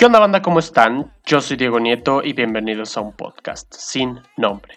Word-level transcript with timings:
¿Qué 0.00 0.06
onda 0.06 0.18
banda? 0.18 0.40
¿Cómo 0.40 0.60
están? 0.60 1.12
Yo 1.26 1.42
soy 1.42 1.58
Diego 1.58 1.78
Nieto 1.78 2.22
y 2.24 2.32
bienvenidos 2.32 2.96
a 2.96 3.02
un 3.02 3.12
podcast 3.12 3.70
sin 3.74 4.18
nombre. 4.38 4.74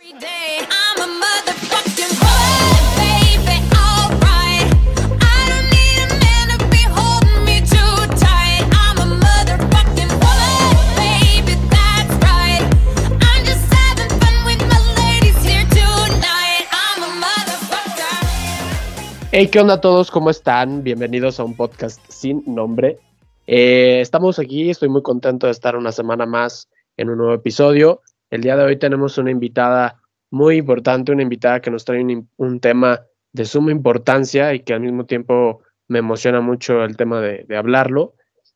Hey, 19.32 19.48
¿qué 19.48 19.62
onda 19.62 19.76
a 19.76 19.82
todos? 19.82 20.12
¿Cómo 20.12 20.30
están? 20.30 20.84
Bienvenidos 20.84 21.40
a 21.40 21.46
un 21.46 21.55
podcast 21.55 22.02
sin 22.10 22.44
nombre. 22.46 23.00
Eh, 23.46 24.00
estamos 24.00 24.39
aquí, 24.39 24.70
estoy 24.70 24.89
muy 24.89 25.02
contento 25.02 25.48
de 25.48 25.52
estar 25.52 25.75
una 25.75 25.92
semana 25.92 26.25
más 26.25 26.70
en 26.96 27.10
un 27.10 27.18
nuevo 27.18 27.33
episodio. 27.33 28.02
El 28.29 28.42
día 28.42 28.56
de 28.56 28.64
hoy 28.64 28.78
tenemos 28.78 29.18
una 29.18 29.32
invitada 29.32 30.02
muy 30.32 30.57
importante, 30.57 31.11
una 31.11 31.24
invitada 31.24 31.60
que 31.60 31.69
nos 31.69 31.83
trae 31.83 32.03
un, 32.38 32.59
tema 32.59 33.02
de 33.33 33.45
suma 33.45 33.71
importancia 33.71 34.53
y 34.53 34.61
que 34.61 34.73
al 34.73 34.79
mismo 34.79 35.05
tiempo 35.05 35.61
me 35.88 35.99
emociona 35.99 36.39
mucho 36.39 36.83
el 36.83 36.95
tema 36.95 37.19
de, 37.19 37.45
hablarlo. 37.55 38.16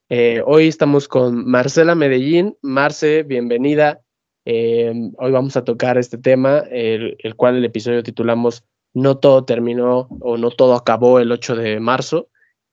Eh, 0.10 0.42
hoy 0.46 0.68
estamos 0.68 1.08
con 1.08 1.46
Marcela 1.46 1.94
Medellín. 1.94 2.58
Marce, 2.62 3.24
bienvenida. 3.24 4.00
Eh, 4.46 4.94
hoy 5.18 5.32
vamos 5.32 5.58
a 5.58 5.66
tocar 5.66 5.98
este 5.98 6.18
tema, 6.18 6.60
el, 6.72 7.18
el 7.20 7.36
cual 7.36 7.58
el 7.58 7.66
episodio 7.66 8.04
titulamos 8.04 8.64
No 8.94 9.18
todo 9.18 9.44
terminó 9.44 10.08
o 10.22 10.38
no 10.38 10.50
todo 10.52 10.76
acabó 10.76 11.20
el 11.20 11.32
8 11.34 11.58
de 11.58 11.80
marzo 11.82 12.30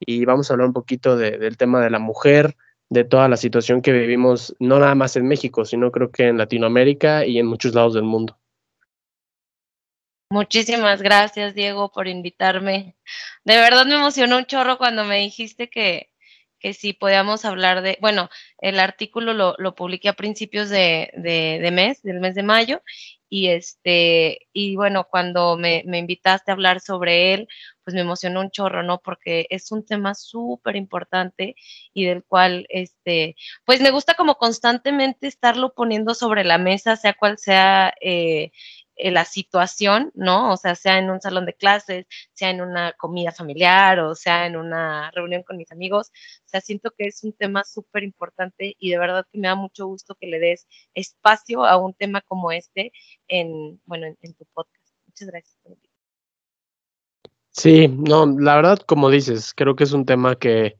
y 0.07 0.25
vamos 0.25 0.51
a 0.51 0.55
hablar 0.55 0.69
un 0.69 0.75
poquito 0.75 1.17
del 1.17 1.57
tema 1.57 1.83
de 1.83 1.91
la 1.91 1.99
mujer, 1.99 2.57
de 2.91 3.05
toda 3.05 3.29
la 3.29 3.37
situación 3.37 3.83
que 3.83 3.93
vivimos, 3.93 4.55
no 4.59 4.79
nada 4.79 4.95
más 4.95 5.17
en 5.17 5.27
México, 5.27 5.65
sino 5.65 5.91
creo 5.91 6.11
que 6.11 6.29
en 6.29 6.39
Latinoamérica 6.39 7.27
y 7.27 7.39
en 7.39 7.47
muchos 7.47 7.75
lados 7.75 7.95
del 7.95 8.05
mundo. 8.05 8.39
Muchísimas 10.31 11.01
gracias, 11.01 11.55
Diego, 11.55 11.93
por 11.93 12.09
invitarme. 12.09 12.97
De 13.45 13.57
verdad 13.57 13.87
me 13.87 13.95
emocionó 13.95 14.39
un 14.39 14.47
chorro 14.47 14.79
cuando 14.79 15.05
me 15.05 15.19
dijiste 15.19 15.71
que, 15.71 16.11
que 16.59 16.73
si 16.73 16.93
podíamos 16.93 17.45
hablar 17.45 17.83
de, 17.83 17.99
bueno, 18.01 18.31
el 18.59 18.81
artículo 18.81 19.33
lo, 19.33 19.55
lo 19.59 19.75
publiqué 19.75 20.09
a 20.09 20.15
principios 20.15 20.71
de, 20.71 21.13
de, 21.15 21.71
mes, 21.71 22.03
del 22.03 22.21
mes 22.21 22.35
de 22.35 22.43
mayo, 22.43 22.83
y 23.35 23.49
este, 23.49 24.47
y 24.53 24.77
bueno, 24.77 25.09
cuando 25.11 25.57
me, 25.57 25.83
me, 25.87 25.99
invitaste 25.99 26.53
a 26.53 26.55
hablar 26.55 26.79
sobre 26.79 27.35
él, 27.35 27.49
pues 27.83 27.93
me 27.93 28.03
emocionó 28.03 28.41
un 28.41 28.53
chorro, 28.53 28.85
¿no? 28.85 29.01
Porque 29.01 29.49
es 29.51 29.73
un 29.73 29.85
tema 29.85 30.15
súper 30.15 30.77
importante 30.77 31.57
y 31.93 32.05
del 32.05 32.23
cual, 32.23 32.65
este, 32.69 33.35
pues 33.65 33.81
me 33.81 33.91
gusta 33.91 34.15
como 34.15 34.37
constantemente 34.37 35.27
estarlo 35.27 35.75
poniendo 35.75 36.15
sobre 36.15 36.45
la 36.45 36.59
mesa, 36.59 36.95
sea 36.95 37.15
cual 37.15 37.37
sea 37.37 37.93
eh, 38.01 38.53
eh, 38.97 39.11
la 39.11 39.25
situación, 39.25 40.13
¿no? 40.15 40.53
O 40.53 40.57
sea, 40.57 40.75
sea 40.77 40.99
en 40.99 41.11
un 41.11 41.21
salón 41.21 41.47
de 41.47 41.55
clases, 41.55 42.07
sea 42.33 42.51
en 42.51 42.61
una 42.61 42.93
comida 42.93 43.33
familiar 43.33 43.99
o 44.01 44.15
sea 44.15 44.47
en 44.47 44.57
una 44.57 45.11
reunión 45.11 45.43
con 45.43 45.57
mis 45.57 45.73
amigos. 45.73 46.13
O 46.47 46.49
sea, 46.49 46.61
siento 46.61 46.93
que 46.97 47.07
es 47.07 47.25
un 47.25 47.33
tema 47.33 47.65
súper 47.65 48.05
importante 48.05 48.77
y 48.79 48.91
de 48.91 48.99
verdad 48.99 49.27
que 49.33 49.39
me 49.39 49.49
da 49.49 49.57
mucho 49.57 49.87
gusto 49.87 50.15
que 50.15 50.29
le 50.29 50.39
des 50.39 50.69
espacio 50.95 51.65
a 51.65 51.77
un 51.77 51.95
tema 51.95 52.21
como 52.21 52.53
este 52.53 52.93
en, 53.29 53.81
bueno, 53.85 54.07
en, 54.07 54.35
tu 54.35 54.45
podcast. 54.53 54.95
Muchas 55.07 55.29
gracias. 55.29 55.59
Sí, 57.51 57.89
no, 57.89 58.27
la 58.27 58.57
verdad, 58.57 58.79
como 58.79 59.11
dices, 59.11 59.55
creo 59.55 59.77
que 59.77 59.85
es 59.85 59.93
un 59.93 60.07
tema 60.07 60.37
que 60.37 60.77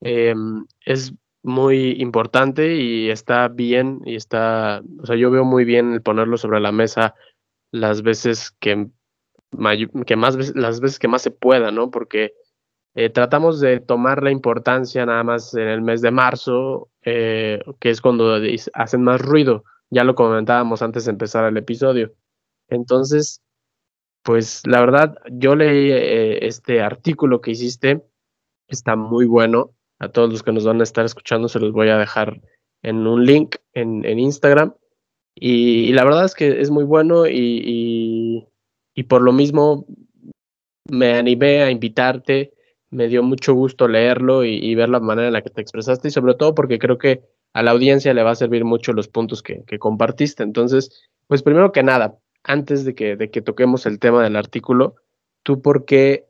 em, 0.00 0.66
es 0.84 1.12
muy 1.42 1.92
importante 2.00 2.76
y 2.76 3.10
está 3.10 3.48
bien 3.48 4.00
y 4.04 4.16
está, 4.16 4.82
o 5.00 5.06
sea, 5.06 5.16
yo 5.16 5.30
veo 5.30 5.44
muy 5.44 5.64
bien 5.64 5.92
el 5.92 6.02
ponerlo 6.02 6.36
sobre 6.36 6.60
la 6.60 6.72
mesa 6.72 7.14
las 7.70 8.02
veces 8.02 8.50
que, 8.58 8.88
más 9.50 10.54
las 10.54 10.80
veces 10.80 10.98
que 10.98 11.08
más 11.08 11.22
se 11.22 11.30
pueda, 11.30 11.70
¿no? 11.70 11.90
Porque 11.90 12.34
eh, 12.94 13.10
tratamos 13.10 13.60
de 13.60 13.80
tomar 13.80 14.22
la 14.22 14.30
importancia 14.30 15.06
nada 15.06 15.22
más 15.22 15.54
en 15.54 15.68
el 15.68 15.82
mes 15.82 16.02
de 16.02 16.10
marzo, 16.10 16.90
eh, 17.02 17.60
que 17.80 17.90
es 17.90 18.00
cuando 18.00 18.40
hacen 18.74 19.02
más 19.02 19.20
ruido. 19.20 19.64
Ya 19.90 20.04
lo 20.04 20.14
comentábamos 20.14 20.82
antes 20.82 21.04
de 21.04 21.12
empezar 21.12 21.44
el 21.44 21.56
episodio. 21.56 22.12
Entonces, 22.68 23.42
pues 24.22 24.66
la 24.66 24.80
verdad, 24.80 25.16
yo 25.30 25.54
leí 25.54 25.90
eh, 25.92 26.46
este 26.46 26.82
artículo 26.82 27.40
que 27.40 27.52
hiciste, 27.52 28.04
está 28.66 28.96
muy 28.96 29.26
bueno. 29.26 29.70
A 30.00 30.10
todos 30.10 30.30
los 30.30 30.42
que 30.42 30.52
nos 30.52 30.64
van 30.64 30.80
a 30.80 30.84
estar 30.84 31.04
escuchando 31.04 31.48
se 31.48 31.58
los 31.58 31.72
voy 31.72 31.88
a 31.88 31.98
dejar 31.98 32.40
en 32.82 33.06
un 33.06 33.24
link 33.24 33.56
en, 33.72 34.04
en 34.04 34.18
Instagram. 34.18 34.74
Y, 35.40 35.92
la 35.92 36.04
verdad 36.04 36.24
es 36.24 36.34
que 36.34 36.60
es 36.60 36.70
muy 36.70 36.84
bueno 36.84 37.26
y, 37.26 38.48
y, 38.94 39.02
por 39.04 39.22
lo 39.22 39.32
mismo 39.32 39.86
me 40.90 41.14
animé 41.14 41.62
a 41.62 41.70
invitarte, 41.70 42.52
me 42.90 43.08
dio 43.08 43.22
mucho 43.22 43.54
gusto 43.54 43.86
leerlo 43.86 44.44
y, 44.44 44.74
ver 44.74 44.88
la 44.88 45.00
manera 45.00 45.28
en 45.28 45.34
la 45.34 45.42
que 45.42 45.50
te 45.50 45.60
expresaste 45.60 46.08
y 46.08 46.10
sobre 46.10 46.34
todo 46.34 46.54
porque 46.54 46.78
creo 46.78 46.98
que 46.98 47.22
a 47.52 47.62
la 47.62 47.70
audiencia 47.70 48.14
le 48.14 48.22
va 48.22 48.32
a 48.32 48.34
servir 48.34 48.64
mucho 48.64 48.92
los 48.92 49.08
puntos 49.08 49.42
que, 49.42 49.64
que 49.64 49.78
compartiste. 49.78 50.42
Entonces, 50.42 51.08
pues 51.26 51.42
primero 51.42 51.72
que 51.72 51.82
nada, 51.82 52.18
antes 52.42 52.84
de 52.84 52.94
que, 52.94 53.16
de 53.16 53.30
que 53.30 53.42
toquemos 53.42 53.86
el 53.86 53.98
tema 53.98 54.22
del 54.22 54.36
artículo, 54.36 54.96
¿tú 55.42 55.62
por 55.62 55.84
qué 55.84 56.26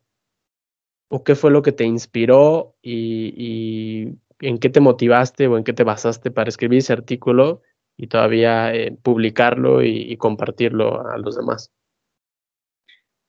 o 1.08 1.24
qué 1.24 1.34
fue 1.34 1.50
lo 1.50 1.62
que 1.62 1.72
te 1.72 1.84
inspiró 1.84 2.76
y, 2.82 3.32
y 3.36 4.18
en 4.40 4.58
qué 4.58 4.68
te 4.68 4.80
motivaste 4.80 5.46
o 5.46 5.56
en 5.56 5.64
qué 5.64 5.72
te 5.72 5.84
basaste 5.84 6.30
para 6.30 6.48
escribir 6.48 6.78
ese 6.78 6.92
artículo 6.92 7.62
y 7.98 8.06
todavía 8.06 8.72
eh, 8.72 8.92
publicarlo 9.02 9.82
y, 9.82 10.16
compartirlo 10.16 11.06
a 11.10 11.18
los 11.18 11.36
demás? 11.36 11.72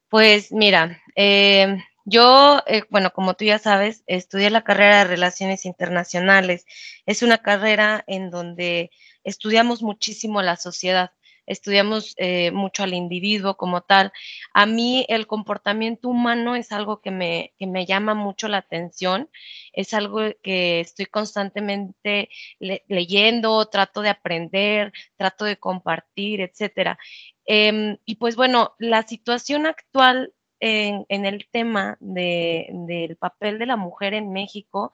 Pues 0.08 0.52
mira, 0.52 1.02
eh, 1.16 1.84
yo, 2.06 2.62
eh, 2.68 2.84
bueno, 2.90 3.12
como 3.12 3.34
tú 3.34 3.46
ya 3.46 3.58
sabes, 3.58 4.04
estudié 4.06 4.52
la 4.52 4.64
carrera 4.64 5.00
de 5.00 5.06
Relaciones 5.06 5.66
Internacionales. 5.66 6.66
Es 7.08 7.24
una 7.24 7.40
carrera 7.40 8.04
en 8.06 8.30
donde 8.30 8.92
estudiamos 9.24 9.82
muchísimo 9.82 10.42
la 10.44 10.56
sociedad 10.56 11.12
estudiamos 11.50 12.14
eh, 12.18 12.52
mucho 12.52 12.84
al 12.84 12.94
individuo 12.94 13.58
como 13.58 13.82
tal. 13.82 14.14
A 14.54 14.66
mí 14.66 15.06
el 15.10 15.28
comportamiento 15.28 16.08
humano 16.08 16.56
es 16.56 16.72
algo 16.72 17.02
que 17.02 17.12
me, 17.12 17.54
que 17.58 17.68
me 17.68 17.86
llama 17.86 18.14
mucho 18.14 18.48
la 18.48 18.60
atención, 18.60 19.30
es 19.74 19.94
algo 19.94 20.20
que 20.42 20.80
estoy 20.80 21.08
constantemente 21.08 22.30
leyendo, 22.60 23.66
trato 23.66 24.02
de 24.02 24.10
aprender, 24.10 24.94
trato 25.18 25.44
de 25.46 25.58
compartir, 25.58 26.42
etcétera. 26.42 26.98
Em, 27.46 27.98
y 28.06 28.16
pues 28.16 28.36
bueno, 28.36 28.76
la 28.78 29.04
situación 29.04 29.66
actual 29.66 30.34
en, 30.60 31.06
en 31.10 31.26
el 31.26 31.48
tema 31.52 31.98
de, 32.00 32.68
del 32.72 33.16
papel 33.18 33.58
de 33.60 33.66
la 33.66 33.76
mujer 33.76 34.14
en 34.14 34.32
México, 34.32 34.92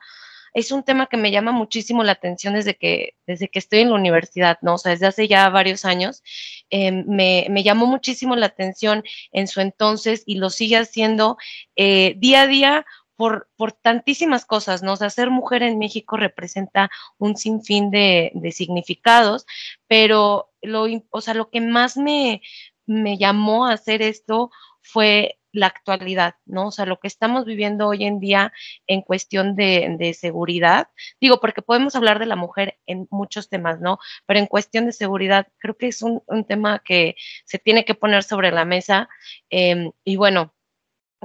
es 0.56 0.72
un 0.72 0.82
tema 0.82 1.04
que 1.06 1.18
me 1.18 1.30
llama 1.30 1.52
muchísimo 1.52 2.02
la 2.02 2.12
atención 2.12 2.54
desde 2.54 2.76
que, 2.76 3.14
desde 3.26 3.48
que 3.48 3.58
estoy 3.58 3.80
en 3.80 3.90
la 3.90 3.96
universidad, 3.96 4.56
¿no? 4.62 4.76
O 4.76 4.78
sea, 4.78 4.92
desde 4.92 5.06
hace 5.06 5.28
ya 5.28 5.50
varios 5.50 5.84
años. 5.84 6.22
Eh, 6.70 6.90
me, 6.92 7.62
llamó 7.62 7.86
muchísimo 7.86 8.36
la 8.36 8.46
atención 8.46 9.04
en 9.32 9.48
su 9.48 9.60
entonces 9.60 10.22
y 10.24 10.36
lo 10.36 10.48
sigue 10.48 10.78
haciendo 10.78 11.36
eh, 11.76 12.14
día 12.16 12.42
a 12.42 12.46
día 12.46 12.86
por, 13.16 13.50
por, 13.56 13.72
tantísimas 13.72 14.46
cosas, 14.46 14.82
¿no? 14.82 14.94
O 14.94 14.96
sea, 14.96 15.10
ser 15.10 15.28
mujer 15.28 15.62
en 15.62 15.78
México 15.78 16.16
representa 16.16 16.90
un 17.18 17.36
sinfín 17.36 17.90
de, 17.90 18.32
de 18.34 18.50
significados, 18.50 19.44
pero 19.86 20.48
lo, 20.62 20.86
o 21.10 21.20
sea, 21.20 21.34
lo 21.34 21.50
que 21.50 21.60
más 21.60 21.98
me, 21.98 22.40
me 22.86 23.18
llamó 23.18 23.66
a 23.66 23.74
hacer 23.74 24.00
esto 24.00 24.50
fue 24.80 25.38
la 25.56 25.66
actualidad, 25.68 26.36
¿no? 26.44 26.68
O 26.68 26.70
sea, 26.70 26.86
lo 26.86 27.00
que 27.00 27.08
estamos 27.08 27.46
viviendo 27.46 27.88
hoy 27.88 28.04
en 28.04 28.20
día 28.20 28.52
en 28.86 29.02
cuestión 29.02 29.56
de, 29.56 30.14
seguridad, 30.18 30.88
digo, 31.20 31.40
porque 31.40 31.62
podemos 31.62 31.96
hablar 31.96 32.18
de 32.18 32.26
la 32.26 32.36
mujer 32.36 32.78
en 32.86 33.08
muchos 33.10 33.48
temas, 33.48 33.80
¿no? 33.80 33.98
Pero 34.26 34.40
en 34.40 34.46
cuestión 34.46 34.86
de 34.86 34.92
seguridad, 34.92 35.48
creo 35.58 35.76
que 35.76 35.88
es 35.88 36.02
un, 36.02 36.22
tema 36.46 36.80
que 36.84 37.16
se 37.44 37.58
tiene 37.58 37.84
que 37.84 37.94
poner 37.94 38.22
sobre 38.22 38.52
la 38.52 38.64
mesa. 38.64 39.08
Em, 39.50 39.92
y 40.04 40.16
bueno, 40.16 40.54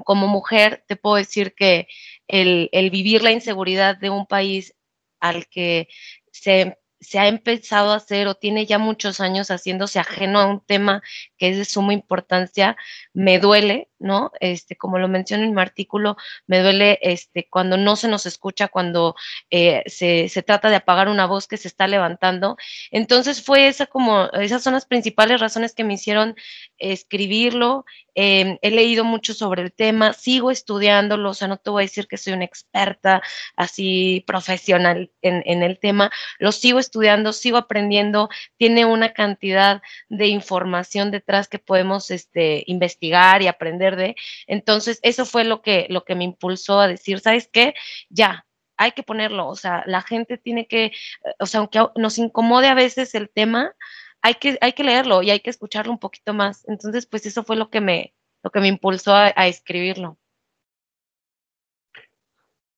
como 0.06 0.28
mujer, 0.28 0.84
te 0.88 0.96
puedo 0.96 1.18
decir 1.18 1.54
que 1.54 1.88
el, 2.28 2.70
el 2.72 2.90
vivir 2.90 3.24
la 3.24 3.32
inseguridad 3.32 3.98
de 3.98 4.10
un 4.10 4.26
país 4.26 4.76
al 5.20 5.48
que 5.48 5.90
se 6.32 6.81
se 7.02 7.20
ha 7.20 7.28
empezado 7.28 7.92
a 7.92 7.96
hacer 7.96 8.28
o 8.28 8.36
tiene 8.36 8.66
ya 8.66 8.78
muchos 8.78 9.20
años 9.20 9.50
haciéndose 9.50 10.00
ajeno 10.00 10.40
a 10.40 10.46
un 10.46 10.62
tema 10.62 11.02
que 11.38 11.50
es 11.50 11.58
de 11.58 11.66
suma 11.66 11.94
importancia, 11.94 12.78
me 13.14 13.40
duele, 13.40 13.90
¿no? 13.98 14.32
Este, 14.40 14.76
como 14.78 15.00
lo 15.00 15.08
menciono 15.08 15.44
en 15.44 15.54
mi 15.54 15.62
artículo, 15.62 16.16
me 16.46 16.60
duele 16.60 17.00
este, 17.02 17.48
cuando 17.50 17.76
no 17.76 17.96
se 17.96 18.08
nos 18.08 18.26
escucha, 18.28 18.68
cuando 18.68 19.16
eh, 19.50 19.84
se, 19.88 20.30
se, 20.30 20.44
trata 20.44 20.70
de 20.70 20.76
apagar 20.76 21.10
una 21.10 21.26
voz 21.26 21.48
que 21.48 21.58
se 21.58 21.68
está 21.68 21.88
levantando. 21.88 22.56
Entonces 22.92 23.44
fue 23.44 23.68
esa 23.68 23.88
como, 23.88 24.30
esas 24.34 24.62
son 24.64 24.74
las 24.74 24.86
principales 24.86 25.42
razones 25.42 25.74
que 25.74 25.84
me 25.84 25.96
hicieron 25.96 26.36
escribirlo. 26.82 27.86
Em, 28.16 28.58
he 28.62 28.72
leído 28.72 29.06
mucho 29.06 29.34
sobre 29.34 29.62
el 29.62 29.72
tema, 29.72 30.14
sigo 30.14 30.52
estudiándolo, 30.52 31.30
o 31.30 31.34
sea, 31.34 31.48
no 31.48 31.58
te 31.58 31.70
voy 31.70 31.84
a 31.84 31.86
decir 31.86 32.08
que 32.08 32.18
soy 32.18 32.34
una 32.34 32.44
experta 32.44 33.22
así 33.56 34.24
profesional 34.28 35.12
en, 35.22 35.64
el 35.64 35.80
tema, 35.80 36.12
lo 36.40 36.52
sigo 36.52 36.80
estudiando, 36.80 37.32
sigo 37.32 37.58
aprendiendo, 37.58 38.30
tiene 38.58 38.86
una 38.86 39.14
cantidad 39.14 39.82
de 40.10 40.28
información 40.28 41.12
detrás 41.12 41.48
que 41.48 41.60
podemos 41.60 42.12
este, 42.12 42.64
investigar 42.68 43.42
y 43.42 43.48
aprender 43.48 43.96
de. 43.96 44.16
Entonces, 44.48 45.00
eso 45.04 45.26
fue 45.26 45.46
lo 45.46 45.62
que, 45.62 45.88
lo 45.90 46.04
que 46.04 46.16
me 46.16 46.26
impulsó 46.26 46.80
a 46.82 46.88
decir, 46.88 47.20
¿sabes 47.22 47.48
qué? 47.52 47.76
Ya, 48.10 48.46
hay 48.82 48.94
que 48.94 49.04
ponerlo, 49.04 49.48
o 49.48 49.56
sea, 49.56 49.84
la 49.86 50.02
gente 50.02 50.38
tiene 50.38 50.68
que, 50.68 50.92
o 51.40 51.46
sea, 51.46 51.60
aunque 51.60 51.80
nos 51.96 52.18
incomode 52.18 52.68
a 52.68 52.74
veces 52.74 53.14
el 53.14 53.30
tema, 53.30 53.76
hay 54.22 54.36
que, 54.36 54.58
hay 54.62 54.74
que 54.74 54.84
leerlo 54.84 55.22
y 55.22 55.32
hay 55.32 55.40
que 55.40 55.50
escucharlo 55.50 55.92
un 55.92 56.00
poquito 56.00 56.34
más. 56.34 56.68
Entonces, 56.68 57.06
pues 57.06 57.26
eso 57.26 57.44
fue 57.44 57.56
lo 57.56 57.70
que 57.70 57.82
me, 57.82 58.14
lo 58.44 58.52
que 58.52 58.60
me 58.60 58.68
impulsó 58.68 59.14
a, 59.14 59.30
escribirlo. 59.48 60.18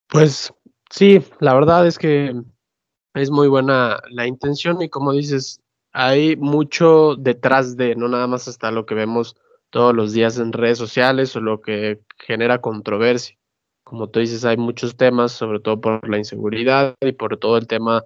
Pues 0.08 0.54
sí, 0.90 1.22
la 1.40 1.54
verdad 1.54 1.88
es 1.88 1.98
que 1.98 2.34
es 3.14 3.32
muy 3.32 3.48
buena 3.48 4.02
la 4.10 4.28
intención 4.28 4.82
y 4.82 4.90
como 4.90 5.12
dices, 5.12 5.62
hay 5.92 6.36
mucho 6.36 7.16
detrás 7.16 7.78
de, 7.78 7.96
no 7.96 8.08
nada 8.08 8.28
más 8.28 8.48
hasta 8.48 8.72
lo 8.72 8.86
que 8.86 8.96
vemos 8.96 9.36
todos 9.70 9.94
los 9.94 10.14
días 10.14 10.38
en 10.38 10.54
redes 10.54 10.78
sociales 10.78 11.36
o 11.36 11.42
lo 11.42 11.62
que 11.62 12.02
genera 12.20 12.62
controversia. 12.62 13.38
Como 13.84 14.10
tú 14.10 14.20
dices, 14.20 14.46
hay 14.46 14.58
muchos 14.58 14.96
temas, 14.96 15.32
sobre 15.32 15.60
todo 15.60 15.82
por 15.82 16.08
la 16.08 16.18
inseguridad 16.18 16.96
y 17.02 17.12
por 17.12 17.38
todo 17.38 17.58
el 17.58 17.68
tema 17.68 18.04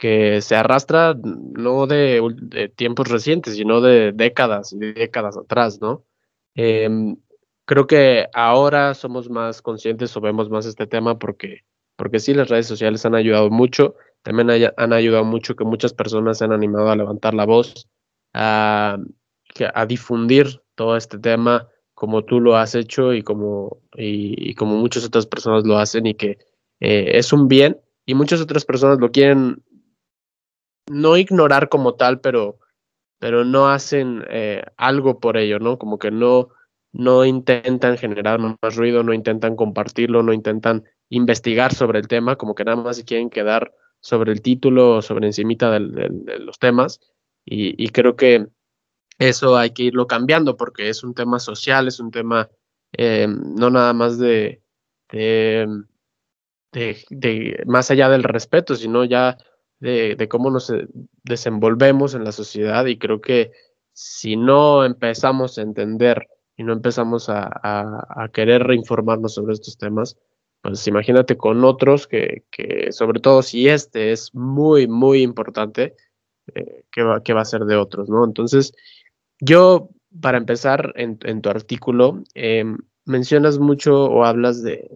que 0.00 0.40
se 0.40 0.56
arrastra 0.56 1.14
no 1.14 1.86
de, 1.86 2.72
tiempos 2.74 3.08
recientes, 3.08 3.54
sino 3.54 3.82
de 3.82 4.12
décadas 4.12 4.72
y 4.72 4.78
décadas 4.78 5.36
atrás, 5.36 5.78
¿no? 5.82 6.06
Em, 6.54 7.16
creo 7.66 7.86
que 7.86 8.26
ahora 8.32 8.94
somos 8.94 9.28
más 9.28 9.60
conscientes 9.60 10.16
o 10.16 10.22
vemos 10.22 10.48
más 10.48 10.64
este 10.64 10.86
tema 10.86 11.18
porque, 11.18 11.64
porque 11.96 12.18
sí, 12.18 12.32
las 12.32 12.48
redes 12.48 12.66
sociales 12.66 13.04
han 13.04 13.14
ayudado 13.14 13.50
mucho, 13.50 13.94
también 14.22 14.72
han 14.76 14.92
ayudado 14.94 15.24
mucho 15.24 15.54
que 15.54 15.64
muchas 15.64 15.92
personas 15.92 16.38
se 16.38 16.46
han 16.46 16.52
animado 16.52 16.90
a 16.90 16.96
levantar 16.96 17.34
la 17.34 17.44
voz, 17.44 17.86
a, 18.32 18.96
a 19.74 19.86
difundir 19.86 20.62
todo 20.76 20.96
este 20.96 21.18
tema 21.18 21.68
como 21.92 22.24
tú 22.24 22.40
lo 22.40 22.56
has 22.56 22.74
hecho 22.74 23.12
y 23.12 23.22
como, 23.22 23.82
y, 23.94 24.54
como 24.54 24.78
muchas 24.78 25.04
otras 25.04 25.26
personas 25.26 25.66
lo 25.66 25.76
hacen 25.76 26.06
y 26.06 26.14
que 26.14 26.38
eh, 26.80 27.10
es 27.18 27.34
un 27.34 27.48
bien 27.48 27.78
y 28.06 28.14
muchas 28.14 28.40
otras 28.40 28.64
personas 28.64 28.98
lo 28.98 29.10
quieren 29.10 29.62
no 30.88 31.16
ignorar 31.16 31.68
como 31.68 31.94
tal, 31.94 32.20
pero, 32.20 32.58
pero 33.18 33.44
no 33.44 33.68
hacen 33.68 34.24
eh, 34.30 34.62
algo 34.76 35.20
por 35.20 35.36
ello, 35.36 35.58
¿no? 35.58 35.78
Como 35.78 35.98
que 35.98 36.10
no, 36.10 36.48
no 36.92 37.24
intentan 37.24 37.96
generar 37.98 38.38
más 38.38 38.76
ruido, 38.76 39.02
no 39.02 39.12
intentan 39.12 39.56
compartirlo, 39.56 40.22
no 40.22 40.32
intentan 40.32 40.84
investigar 41.08 41.74
sobre 41.74 41.98
el 41.98 42.08
tema, 42.08 42.36
como 42.36 42.54
que 42.54 42.64
nada 42.64 42.82
más 42.82 42.96
se 42.96 43.04
quieren 43.04 43.30
quedar 43.30 43.72
sobre 44.00 44.32
el 44.32 44.42
título 44.42 44.96
o 44.96 45.02
sobre 45.02 45.26
encimita 45.26 45.70
de 45.70 46.38
los 46.38 46.58
temas. 46.58 47.00
Y, 47.44 47.88
creo 47.88 48.16
que 48.16 48.46
eso 49.18 49.56
hay 49.56 49.70
que 49.70 49.84
irlo 49.84 50.06
cambiando 50.06 50.56
porque 50.56 50.88
es 50.88 51.02
un 51.02 51.14
tema 51.14 51.38
social, 51.38 51.88
es 51.88 51.98
un 51.98 52.10
tema 52.10 52.48
eh, 52.92 53.26
no 53.28 53.70
nada 53.70 53.92
más 53.92 54.18
de, 54.18 54.62
de, 55.10 55.66
de, 56.72 57.62
más 57.66 57.90
allá 57.90 58.08
del 58.08 58.22
respeto, 58.22 58.76
sino 58.76 59.04
ya 59.04 59.36
de, 59.80 60.28
cómo 60.28 60.50
nos 60.50 60.70
eh, 60.70 60.86
desenvolvemos 61.24 62.14
en 62.14 62.24
la 62.24 62.32
sociedad 62.32 62.86
y 62.86 62.98
creo 62.98 63.20
que 63.20 63.52
si 63.92 64.36
no 64.36 64.84
empezamos 64.84 65.58
a 65.58 65.62
entender 65.62 66.28
y 66.56 66.62
no 66.62 66.72
empezamos 66.74 67.28
a, 67.28 68.30
querer 68.32 68.64
reinformarnos 68.64 69.34
sobre 69.34 69.54
estos 69.54 69.78
temas, 69.78 70.18
pues 70.60 70.86
imagínate 70.86 71.36
con 71.38 71.64
otros 71.64 72.06
que, 72.06 72.44
sobre 72.90 73.20
todo 73.20 73.42
si 73.42 73.68
este 73.68 74.12
es 74.12 74.34
muy, 74.34 74.86
muy 74.86 75.22
importante, 75.22 75.96
eh, 76.54 76.84
¿qué, 76.90 77.02
va, 77.02 77.22
va 77.34 77.40
a 77.40 77.46
ser 77.46 77.64
de 77.64 77.76
otros, 77.76 78.10
¿no? 78.10 78.24
Entonces, 78.24 78.74
yo, 79.40 79.88
para 80.20 80.36
empezar 80.36 80.92
en, 80.96 81.40
tu 81.40 81.48
artículo, 81.48 82.22
em, 82.34 82.76
mencionas 83.04 83.58
mucho 83.58 84.04
o 84.04 84.24
hablas 84.24 84.62
de, 84.62 84.90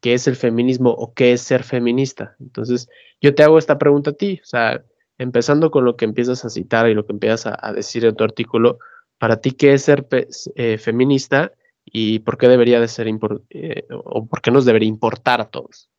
qué 0.00 0.14
es 0.14 0.26
el 0.26 0.36
feminismo 0.36 0.90
o 0.90 1.12
qué 1.14 1.32
es 1.32 1.42
ser 1.42 1.64
feminista. 1.64 2.36
Entonces, 2.40 2.88
yo 3.20 3.34
te 3.34 3.42
hago 3.42 3.58
esta 3.58 3.78
pregunta 3.78 4.10
a 4.10 4.14
ti, 4.14 4.40
o 4.42 4.46
sea, 4.46 4.82
empezando 5.18 5.70
con 5.70 5.84
lo 5.84 5.96
que 5.96 6.04
empiezas 6.04 6.44
a 6.44 6.50
citar 6.50 6.88
y 6.88 6.94
lo 6.94 7.06
que 7.06 7.12
empiezas 7.12 7.54
a, 7.60 7.72
decir 7.72 8.04
en 8.04 8.16
tu 8.16 8.24
artículo, 8.24 8.78
para 9.18 9.40
ti, 9.40 9.52
¿qué 9.52 9.74
es 9.74 9.82
ser 9.82 10.06
eh, 10.54 10.78
feminista 10.78 11.52
y 11.84 12.20
por 12.20 12.38
qué 12.38 12.48
debería 12.48 12.80
de 12.80 12.88
ser, 12.88 13.06
eh, 13.50 13.86
o 13.90 14.26
por 14.26 14.40
qué 14.40 14.50
nos 14.50 14.64
debería 14.64 14.88
importar 14.88 15.40
a 15.40 15.50
todos? 15.50 15.90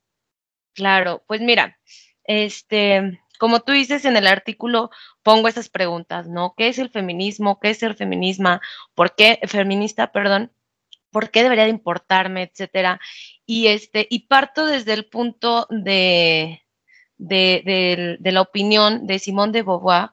Claro, 0.74 1.24
pues 1.28 1.42
mira, 1.42 1.78
este, 2.24 3.20
como 3.40 3.60
tú 3.60 3.74
dices 3.74 4.06
en 4.06 4.16
el 4.18 4.28
artículo, 4.28 4.90
pongo 5.22 5.48
esas 5.48 5.70
preguntas, 5.70 6.28
¿no? 6.28 6.54
¿Qué 6.56 6.68
es 6.70 6.80
el 6.80 6.90
feminismo? 6.90 7.60
¿Qué 7.60 7.72
es 7.72 7.80
ser 7.80 7.96
feminisma? 7.96 8.62
¿Por 8.96 9.16
qué 9.16 9.40
feminista, 9.48 10.12
perdón? 10.12 10.52
Por 11.12 11.30
qué 11.32 11.44
debería 11.44 11.66
de 11.66 11.72
importarme, 11.72 12.44
etcétera. 12.44 13.00
Y 13.46 13.68
este, 13.68 14.08
y 14.10 14.28
parto 14.28 14.66
desde 14.66 14.94
el 14.94 15.06
punto 15.06 15.68
de, 15.70 16.62
de, 17.22 18.18
la 18.32 18.42
opinión 18.42 19.06
de 19.06 19.20
Simone 19.20 19.52
de 19.52 19.64
Beauvoir. 19.64 20.10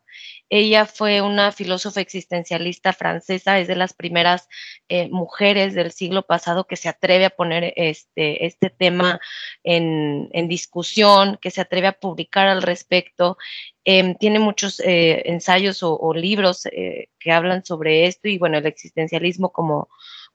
Ella 0.51 0.87
fue 0.87 1.21
una 1.21 1.53
filósofa 1.53 2.01
existencialista 2.01 2.95
francesa, 2.95 3.59
es 3.59 3.69
de 3.69 3.77
las 3.77 3.93
primeras 3.93 4.49
eh, 4.89 5.09
mujeres 5.11 5.75
del 5.75 5.93
siglo 5.93 6.23
pasado 6.23 6.67
que 6.67 6.77
se 6.77 6.89
atreve 6.89 7.27
a 7.27 7.31
poner 7.31 7.75
este, 7.77 8.47
este 8.47 8.71
tema 8.71 9.21
en, 9.63 10.49
discusión, 10.49 11.39
que 11.41 11.51
se 11.51 11.61
atreve 11.61 11.89
a 11.89 11.93
publicar 11.93 12.49
al 12.49 12.63
respecto. 12.63 13.37
Em, 13.85 14.15
tiene 14.17 14.39
muchos 14.39 14.81
eh, 14.81 15.23
ensayos 15.27 15.83
o, 15.83 15.99
o 15.99 16.15
libros 16.15 16.65
eh, 16.67 17.11
que 17.19 17.33
hablan 17.33 17.65
sobre 17.65 18.07
esto 18.07 18.29
y 18.29 18.39
bueno, 18.39 18.57
el 18.57 18.67
existencialismo 18.67 19.53
como, 19.53 19.89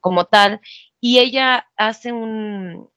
como 0.04 0.26
tal. 0.26 0.60
Y 1.00 1.20
ella 1.20 1.68
hace 1.78 2.12
un, 2.12 2.90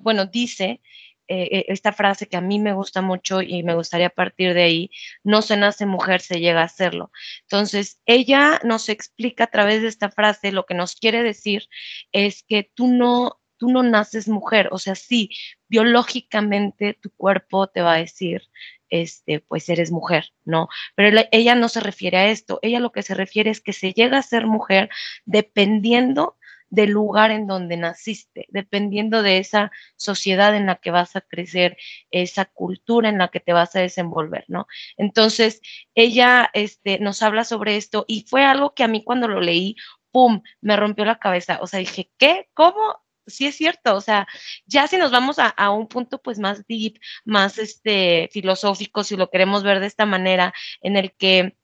bueno, 0.00 0.26
dice 0.26 0.80
eh, 1.26 1.48
eh, 1.50 1.64
esta 1.68 1.92
frase 1.92 2.28
que 2.28 2.36
a 2.36 2.40
mí 2.40 2.58
me 2.60 2.74
gusta 2.74 3.02
mucho 3.02 3.42
y 3.42 3.62
me 3.62 3.74
gustaría 3.74 4.10
partir 4.10 4.54
de 4.54 4.62
ahí, 4.62 4.90
no 5.24 5.42
se 5.42 5.56
nace 5.56 5.84
mujer, 5.84 6.20
se 6.20 6.38
llega 6.40 6.62
a 6.62 6.68
serlo. 6.68 7.10
Entonces, 7.42 8.00
ella 8.06 8.60
nos 8.62 8.88
explica 8.88 9.44
a 9.44 9.48
través 9.48 9.82
de 9.82 9.88
esta 9.88 10.10
frase 10.10 10.52
lo 10.52 10.64
que 10.66 10.74
nos 10.74 10.96
quiere 10.96 11.22
decir 11.22 11.68
es 12.12 12.44
que 12.44 12.70
tú 12.74 12.88
no, 12.88 13.40
tú 13.56 13.70
no 13.70 13.82
naces 13.82 14.28
mujer, 14.28 14.68
o 14.70 14.78
sea, 14.78 14.94
sí, 14.94 15.30
biológicamente 15.68 16.94
tu 17.00 17.10
cuerpo 17.10 17.66
te 17.68 17.80
va 17.82 17.94
a 17.94 17.98
decir, 17.98 18.42
este, 18.90 19.40
pues 19.40 19.68
eres 19.68 19.90
mujer, 19.90 20.32
¿no? 20.44 20.68
Pero 20.94 21.18
ella 21.32 21.54
no 21.56 21.68
se 21.68 21.80
refiere 21.80 22.18
a 22.18 22.28
esto, 22.28 22.60
ella 22.62 22.80
lo 22.80 22.92
que 22.92 23.02
se 23.02 23.14
refiere 23.14 23.50
es 23.50 23.60
que 23.60 23.72
se 23.72 23.92
llega 23.92 24.18
a 24.18 24.22
ser 24.22 24.46
mujer 24.46 24.88
dependiendo 25.24 26.36
del 26.74 26.90
lugar 26.90 27.30
en 27.30 27.46
donde 27.46 27.76
naciste, 27.76 28.46
dependiendo 28.50 29.22
de 29.22 29.38
esa 29.38 29.70
sociedad 29.96 30.54
en 30.56 30.66
la 30.66 30.76
que 30.76 30.90
vas 30.90 31.16
a 31.16 31.20
crecer, 31.20 31.76
esa 32.10 32.44
cultura 32.46 33.08
en 33.08 33.18
la 33.18 33.28
que 33.28 33.40
te 33.40 33.52
vas 33.52 33.74
a 33.76 33.80
desenvolver, 33.80 34.44
¿no? 34.48 34.66
Entonces, 34.96 35.60
ella 35.94 36.50
este, 36.54 36.98
nos 36.98 37.22
habla 37.22 37.44
sobre 37.44 37.76
esto 37.76 38.04
y 38.08 38.26
fue 38.28 38.44
algo 38.44 38.74
que 38.74 38.84
a 38.84 38.88
mí 38.88 39.04
cuando 39.04 39.28
lo 39.28 39.40
leí, 39.40 39.76
¡pum!, 40.10 40.42
me 40.60 40.76
rompió 40.76 41.04
la 41.04 41.18
cabeza. 41.18 41.58
O 41.60 41.66
sea, 41.66 41.80
dije, 41.80 42.10
¿qué? 42.18 42.48
¿Cómo? 42.54 43.02
sí 43.26 43.46
es 43.46 43.56
cierto, 43.56 43.96
o 43.96 44.02
sea, 44.02 44.26
ya 44.66 44.86
si 44.86 44.98
nos 44.98 45.10
vamos 45.10 45.38
a, 45.38 45.48
a, 45.48 45.70
un 45.70 45.88
punto 45.88 46.20
pues 46.20 46.38
más 46.38 46.66
deep, 46.66 46.98
más 47.24 47.56
este 47.56 48.28
filosófico, 48.32 49.02
si 49.02 49.16
lo 49.16 49.30
queremos 49.30 49.62
ver 49.62 49.80
de 49.80 49.86
esta 49.86 50.04
manera, 50.04 50.52
en 50.82 50.96
el 50.96 51.12
que 51.14 51.56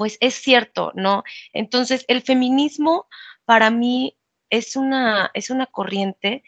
pues 0.00 0.16
es 0.20 0.34
cierto, 0.34 0.92
¿no? 0.94 1.24
Entonces, 1.52 2.06
el 2.08 2.22
feminismo 2.22 3.06
para 3.44 3.70
mí 3.70 4.16
es 4.50 4.76
una, 4.76 5.30
es 5.34 5.50
una 5.50 5.66
corriente 5.66 6.44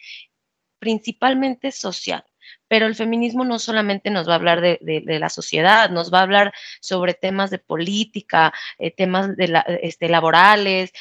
principalmente 0.79 1.71
social. 1.71 2.25
Pero 2.69 2.87
el 2.87 2.97
feminismo 2.97 3.45
no 3.45 3.59
solamente 3.59 4.11
nos 4.11 4.29
va 4.29 4.33
a 4.33 4.37
hablar 4.37 4.61
de, 4.61 5.03
la 5.07 5.29
sociedad, 5.29 5.91
nos 5.91 6.13
va 6.13 6.19
a 6.19 6.23
hablar 6.23 6.53
sobre 6.81 7.15
temas 7.15 7.51
de 7.51 7.59
política, 7.59 8.53
eh, 8.79 8.91
temas 8.91 9.37
de 9.37 9.63
este, 9.83 10.09
laborales, 10.09 10.93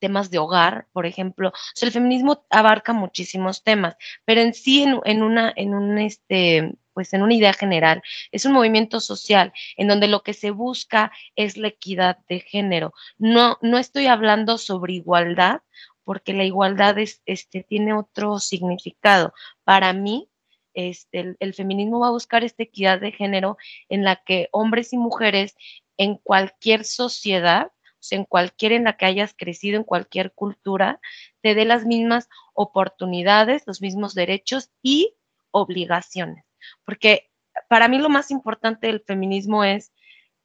temas 0.00 0.30
de 0.30 0.38
hogar, 0.38 0.88
por 0.92 1.06
ejemplo. 1.06 1.52
El 1.80 1.92
feminismo 1.92 2.44
abarca 2.50 2.92
muchísimos 2.92 3.62
temas, 3.62 3.96
pero 4.24 4.40
en 4.40 4.52
sí, 4.54 4.82
en, 4.82 5.22
una, 5.22 5.52
en 5.56 5.74
un 5.74 5.98
este, 5.98 6.74
pues 6.92 7.12
en 7.14 7.22
una 7.22 7.34
idea 7.34 7.52
general, 7.52 8.02
es 8.32 8.44
un 8.44 8.52
movimiento 8.52 9.00
social 9.00 9.52
en 9.76 9.88
donde 9.88 10.08
lo 10.08 10.22
que 10.22 10.34
se 10.34 10.50
busca 10.50 11.12
es 11.36 11.56
la 11.56 11.68
equidad 11.68 12.18
de 12.28 12.40
género. 12.40 12.92
No, 13.18 13.58
no 13.62 13.78
estoy 13.78 14.06
hablando 14.06 14.58
sobre 14.58 14.94
igualdad 14.94 15.60
porque 16.04 16.32
la 16.32 16.44
igualdad 16.44 16.98
es, 16.98 17.22
este, 17.26 17.62
tiene 17.62 17.92
otro 17.92 18.38
significado. 18.38 19.32
Para 19.64 19.92
mí, 19.92 20.28
este, 20.74 21.36
el, 21.38 21.54
feminismo 21.54 22.00
va 22.00 22.08
a 22.08 22.12
buscar 22.12 22.44
esta 22.44 22.62
equidad 22.62 23.00
de 23.00 23.12
género 23.12 23.56
en 23.88 24.04
la 24.04 24.16
que 24.16 24.48
hombres 24.52 24.92
y 24.92 24.98
mujeres 24.98 25.56
en 25.96 26.16
cualquier 26.16 26.84
sociedad 26.84 27.72
sea, 28.00 28.18
en 28.18 28.24
cualquier 28.24 28.72
en 28.72 28.84
la 28.84 28.96
que 28.96 29.06
hayas 29.06 29.34
crecido, 29.36 29.76
en 29.76 29.84
cualquier 29.84 30.32
cultura, 30.32 31.00
te 31.42 31.54
dé 31.54 31.64
las 31.64 31.84
mismas 31.84 32.28
oportunidades, 32.54 33.62
los 33.66 33.80
mismos 33.80 34.14
derechos 34.14 34.70
y 34.82 35.14
obligaciones. 35.50 36.44
Porque 36.84 37.30
para 37.68 37.88
mí 37.88 37.98
lo 37.98 38.08
más 38.08 38.30
importante 38.30 38.86
del 38.86 39.00
feminismo 39.00 39.64
es 39.64 39.92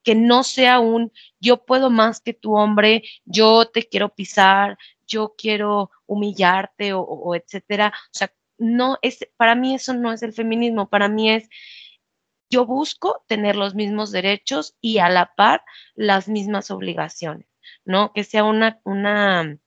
que 0.04 0.16
no 0.16 0.44
sea 0.44 0.80
un 0.80 1.12
yo 1.40 1.66
puedo 1.66 1.90
más 1.90 2.22
que 2.22 2.34
tu 2.34 2.56
hombre, 2.56 3.04
yo 3.26 3.66
te 3.66 3.84
quiero 3.84 4.10
pisar, 4.10 4.78
yo 5.08 5.36
quiero 5.38 5.92
humillarte 6.06 6.94
o, 6.94 7.36
etcétera. 7.36 7.94
O 8.08 8.18
sea, 8.18 8.34
no 8.58 8.98
es, 9.02 9.20
para 9.38 9.56
mí 9.56 9.76
eso 9.76 9.94
no 9.94 10.12
es 10.14 10.24
el 10.24 10.34
feminismo, 10.34 10.90
para 10.90 11.10
mí 11.10 11.32
es 11.32 11.50
yo 12.50 12.66
busco 12.66 13.24
tener 13.28 13.56
los 13.56 13.76
mismos 13.76 14.12
derechos 14.12 14.78
y 14.80 15.00
a 15.00 15.10
la 15.10 15.34
par 15.36 15.64
las 15.96 16.28
mismas 16.28 16.72
obligaciones, 16.72 17.48
¿no? 17.84 18.14
Que 18.14 18.24
sea 18.24 18.44
una, 18.44 18.80
una, 18.84 19.58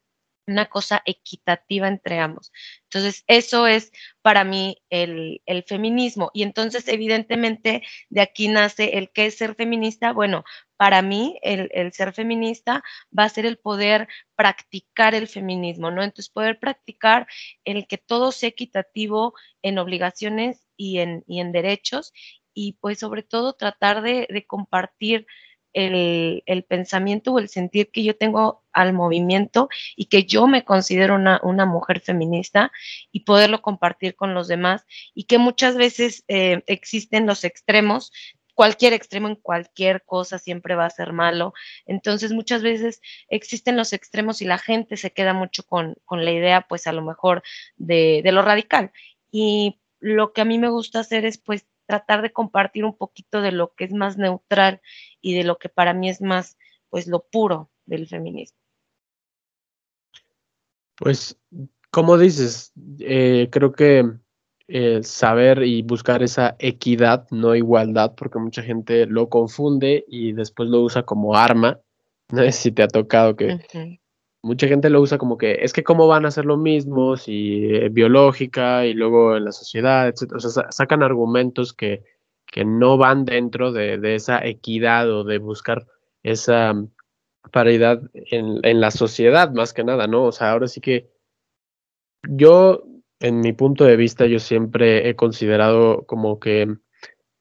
una 0.49 0.67
cosa 0.67 1.03
equitativa 1.05 1.89
entre 1.89 2.19
ambos. 2.19 2.53
Entonces, 2.85 3.25
eso 3.27 3.67
es 3.67 3.93
para 4.23 4.45
mí 4.45 4.79
el, 4.91 5.41
feminismo. 5.67 6.31
Y 6.35 6.43
entonces, 6.43 6.89
evidentemente, 6.89 7.83
de 8.09 8.21
aquí 8.21 8.49
nace 8.49 8.99
el 8.99 9.11
qué 9.11 9.27
es 9.27 9.37
ser 9.37 9.55
feminista. 9.55 10.13
Bueno, 10.13 10.45
para 10.77 11.03
mí, 11.03 11.39
el, 11.43 11.93
ser 11.93 12.13
feminista 12.13 12.83
va 13.17 13.25
a 13.25 13.29
ser 13.29 13.47
el 13.47 13.59
poder 13.59 14.09
practicar 14.35 15.15
el 15.15 15.29
feminismo, 15.29 15.91
¿no? 15.91 16.03
Entonces, 16.03 16.31
poder 16.31 16.59
practicar 16.59 17.27
el 17.65 17.87
que 17.87 17.99
todo 17.99 18.33
sea 18.33 18.49
equitativo 18.49 19.35
en 19.63 19.79
obligaciones 19.79 20.65
y 20.77 20.99
en 20.99 21.53
derechos 21.53 22.13
y 22.61 22.73
pues 22.81 22.99
sobre 22.99 23.23
todo 23.23 23.53
tratar 23.53 24.03
de, 24.03 24.45
compartir 24.49 25.29
el, 25.73 26.65
pensamiento 26.69 27.33
o 27.33 27.39
el 27.39 27.49
sentir 27.49 27.91
que 27.91 28.05
yo 28.05 28.17
tengo 28.17 28.63
al 28.73 28.93
movimiento 28.93 29.69
y 29.97 30.07
que 30.07 30.25
yo 30.25 30.47
me 30.47 30.65
considero 30.65 31.15
una, 31.15 31.67
mujer 31.67 32.01
feminista 32.01 32.73
y 33.13 33.21
poderlo 33.21 33.63
compartir 33.63 34.17
con 34.17 34.35
los 34.35 34.49
demás 34.49 34.85
y 35.15 35.25
que 35.25 35.39
muchas 35.39 35.77
veces 35.77 36.25
eh, 36.29 36.63
existen 36.67 37.27
los 37.27 37.45
extremos. 37.45 38.13
Cualquier 38.55 38.93
extremo 38.93 39.29
en 39.29 39.37
cualquier 39.37 40.03
cosa 40.05 40.39
siempre 40.39 40.75
va 40.75 40.87
a 40.87 40.91
ser 40.91 41.13
malo. 41.13 41.55
Entonces 41.87 42.33
muchas 42.33 42.63
veces 42.63 43.01
existen 43.29 43.77
los 43.77 43.93
extremos 43.93 44.43
y 44.43 44.47
la 44.47 44.59
gente 44.59 44.97
se 44.97 45.13
queda 45.13 45.33
mucho 45.33 45.63
con, 45.65 45.97
la 46.11 46.31
idea, 46.33 46.67
pues 46.69 46.87
a 46.87 46.93
lo 46.93 47.03
mejor, 47.03 47.43
de, 47.77 48.21
de 48.25 48.33
lo 48.33 48.43
radical. 48.43 48.91
Y 49.31 49.79
lo 50.01 50.33
que 50.33 50.41
a 50.41 50.45
mí 50.45 50.59
me 50.59 50.71
gusta 50.71 51.01
hacer 51.01 51.25
es 51.25 51.39
pues 51.39 51.67
tratar 51.89 52.21
de 52.21 52.33
compartir 52.33 52.85
un 52.85 52.95
poquito 52.95 53.41
de 53.41 53.51
lo 53.51 53.75
que 53.75 53.85
es 53.85 53.93
más 53.93 54.19
neutral 54.19 54.81
y 55.23 55.35
de 55.35 55.43
lo 55.43 55.59
que 55.59 55.71
para 55.71 55.95
mí 55.95 56.11
es 56.11 56.21
más, 56.21 56.59
pues, 56.91 57.07
lo 57.07 57.25
puro 57.25 57.71
del 57.87 58.07
feminismo. 58.07 58.59
Pues, 60.97 61.41
como 61.91 62.19
dices, 62.19 62.73
eh, 63.01 63.49
creo 63.51 63.73
que 63.73 64.05
eh, 64.69 65.03
saber 65.03 65.63
y 65.63 65.81
buscar 65.81 66.23
esa 66.23 66.55
equidad, 66.59 67.27
no 67.31 67.55
igualdad, 67.55 68.15
porque 68.15 68.39
mucha 68.39 68.63
gente 68.63 69.07
lo 69.07 69.31
confunde 69.31 70.05
y 70.07 70.33
después 70.35 70.69
lo 70.69 70.83
usa 70.83 71.03
como 71.03 71.35
arma. 71.35 71.81
No 72.31 72.43
sé 72.43 72.53
si 72.53 72.73
te 72.73 72.83
ha 72.83 72.89
tocado 72.89 73.37
que 73.37 73.59
mucha 74.43 74.69
gente 74.69 74.91
lo 74.91 75.01
usa 75.01 75.19
como 75.19 75.37
que 75.39 75.59
es 75.63 75.73
que 75.73 75.83
cómo 75.85 76.07
van 76.07 76.25
a 76.25 76.29
hacer 76.29 76.45
lo 76.45 76.57
mismo 76.57 77.17
si 77.17 77.75
eh, 77.75 77.89
biológica 77.89 78.87
y 78.87 78.95
luego 78.95 79.37
en 79.37 79.45
la 79.45 79.53
sociedad, 79.53 80.09
etc. 80.09 80.33
O 80.35 80.41
sea, 80.41 80.71
sacan 80.71 81.03
argumentos 81.03 81.73
que, 81.73 82.05
que 82.47 82.65
no 82.65 82.97
van 82.97 83.25
dentro 83.25 83.73
de, 83.73 83.99
de, 83.99 84.15
esa 84.15 84.45
equidad 84.45 85.11
o 85.11 85.25
de 85.25 85.39
buscar 85.39 85.87
esa 86.23 86.75
paridad 87.53 88.01
en, 88.13 88.61
en, 88.63 88.81
la 88.81 88.91
sociedad 88.91 89.51
más 89.53 89.73
que 89.73 89.85
nada, 89.85 90.07
¿no? 90.07 90.25
O 90.25 90.33
sea, 90.33 90.53
ahora 90.53 90.69
sí 90.69 90.81
que 90.81 91.11
yo, 92.29 92.85
en 93.21 93.41
mi 93.41 93.53
punto 93.53 93.85
de 93.85 93.97
vista, 93.97 94.27
yo 94.27 94.39
siempre 94.39 95.09
he 95.09 95.17
considerado 95.17 96.05
como 96.07 96.39
que 96.41 96.77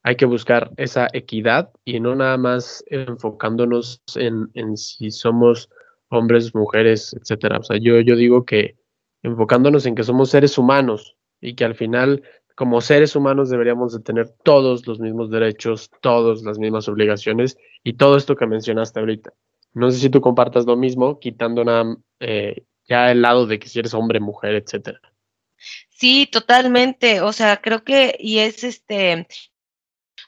hay 0.03 0.15
que 0.15 0.25
buscar 0.25 0.71
esa 0.77 1.07
equidad 1.11 1.71
y 1.83 1.99
no 1.99 2.15
nada 2.15 2.37
más 2.37 2.83
enfocándonos 2.87 4.01
en, 4.15 4.49
en 4.53 4.77
si 4.77 5.11
somos 5.11 5.69
hombres, 6.09 6.53
mujeres, 6.55 7.15
etcétera. 7.19 7.59
O 7.59 7.63
sea, 7.63 7.77
yo, 7.77 7.99
yo 8.01 8.15
digo 8.15 8.45
que 8.45 8.75
enfocándonos 9.23 9.85
en 9.85 9.95
que 9.95 10.03
somos 10.03 10.29
seres 10.29 10.57
humanos 10.57 11.15
y 11.41 11.55
que 11.55 11.65
al 11.65 11.75
final, 11.75 12.23
como 12.55 12.81
seres 12.81 13.15
humanos, 13.15 13.49
deberíamos 13.49 13.93
de 13.93 13.99
tener 13.99 14.29
todos 14.43 14.87
los 14.87 14.99
mismos 14.99 15.29
derechos, 15.29 15.91
todas 16.01 16.43
las 16.43 16.59
mismas 16.59 16.87
obligaciones 16.87 17.57
y 17.83 17.93
todo 17.93 18.17
esto 18.17 18.35
que 18.35 18.47
mencionaste 18.47 18.99
ahorita. 18.99 19.33
No 19.73 19.91
sé 19.91 19.99
si 19.99 20.09
tú 20.09 20.21
compartas 20.21 20.65
lo 20.65 20.75
mismo, 20.75 21.19
quitando 21.19 21.63
eh, 22.19 22.63
ya 22.87 23.11
el 23.11 23.21
lado 23.21 23.45
de 23.45 23.59
que 23.59 23.67
si 23.67 23.79
eres 23.79 23.93
hombre, 23.93 24.19
mujer, 24.19 24.55
etcétera. 24.55 24.99
Sí, 25.89 26.27
totalmente. 26.31 27.21
O 27.21 27.33
sea, 27.33 27.57
creo 27.57 27.83
que, 27.83 28.15
y 28.19 28.39
es 28.39 28.63
este, 28.63 29.27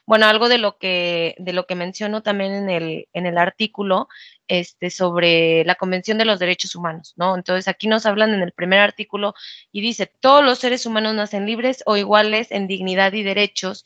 bueno, 0.06 0.26
algo 0.26 0.48
de 0.48 0.58
lo 0.58 0.76
que, 0.78 1.36
de 1.38 1.52
lo 1.52 1.66
que 1.66 1.76
menciono 1.76 2.22
también 2.22 2.52
en 2.52 2.70
el, 2.70 3.08
en 3.12 3.26
el 3.26 3.38
artículo, 3.38 4.08
este, 4.50 4.90
sobre 4.90 5.64
la 5.64 5.76
Convención 5.76 6.18
de 6.18 6.24
los 6.24 6.40
Derechos 6.40 6.74
Humanos, 6.74 7.14
¿no? 7.16 7.36
Entonces 7.36 7.68
aquí 7.68 7.86
nos 7.86 8.04
hablan 8.04 8.34
en 8.34 8.42
el 8.42 8.50
primer 8.50 8.80
artículo 8.80 9.32
y 9.70 9.80
dice, 9.80 10.12
todos 10.18 10.44
los 10.44 10.58
seres 10.58 10.86
humanos 10.86 11.14
nacen 11.14 11.46
libres 11.46 11.84
o 11.86 11.96
iguales 11.96 12.50
en 12.50 12.66
dignidad 12.66 13.12
y 13.12 13.22
derechos 13.22 13.84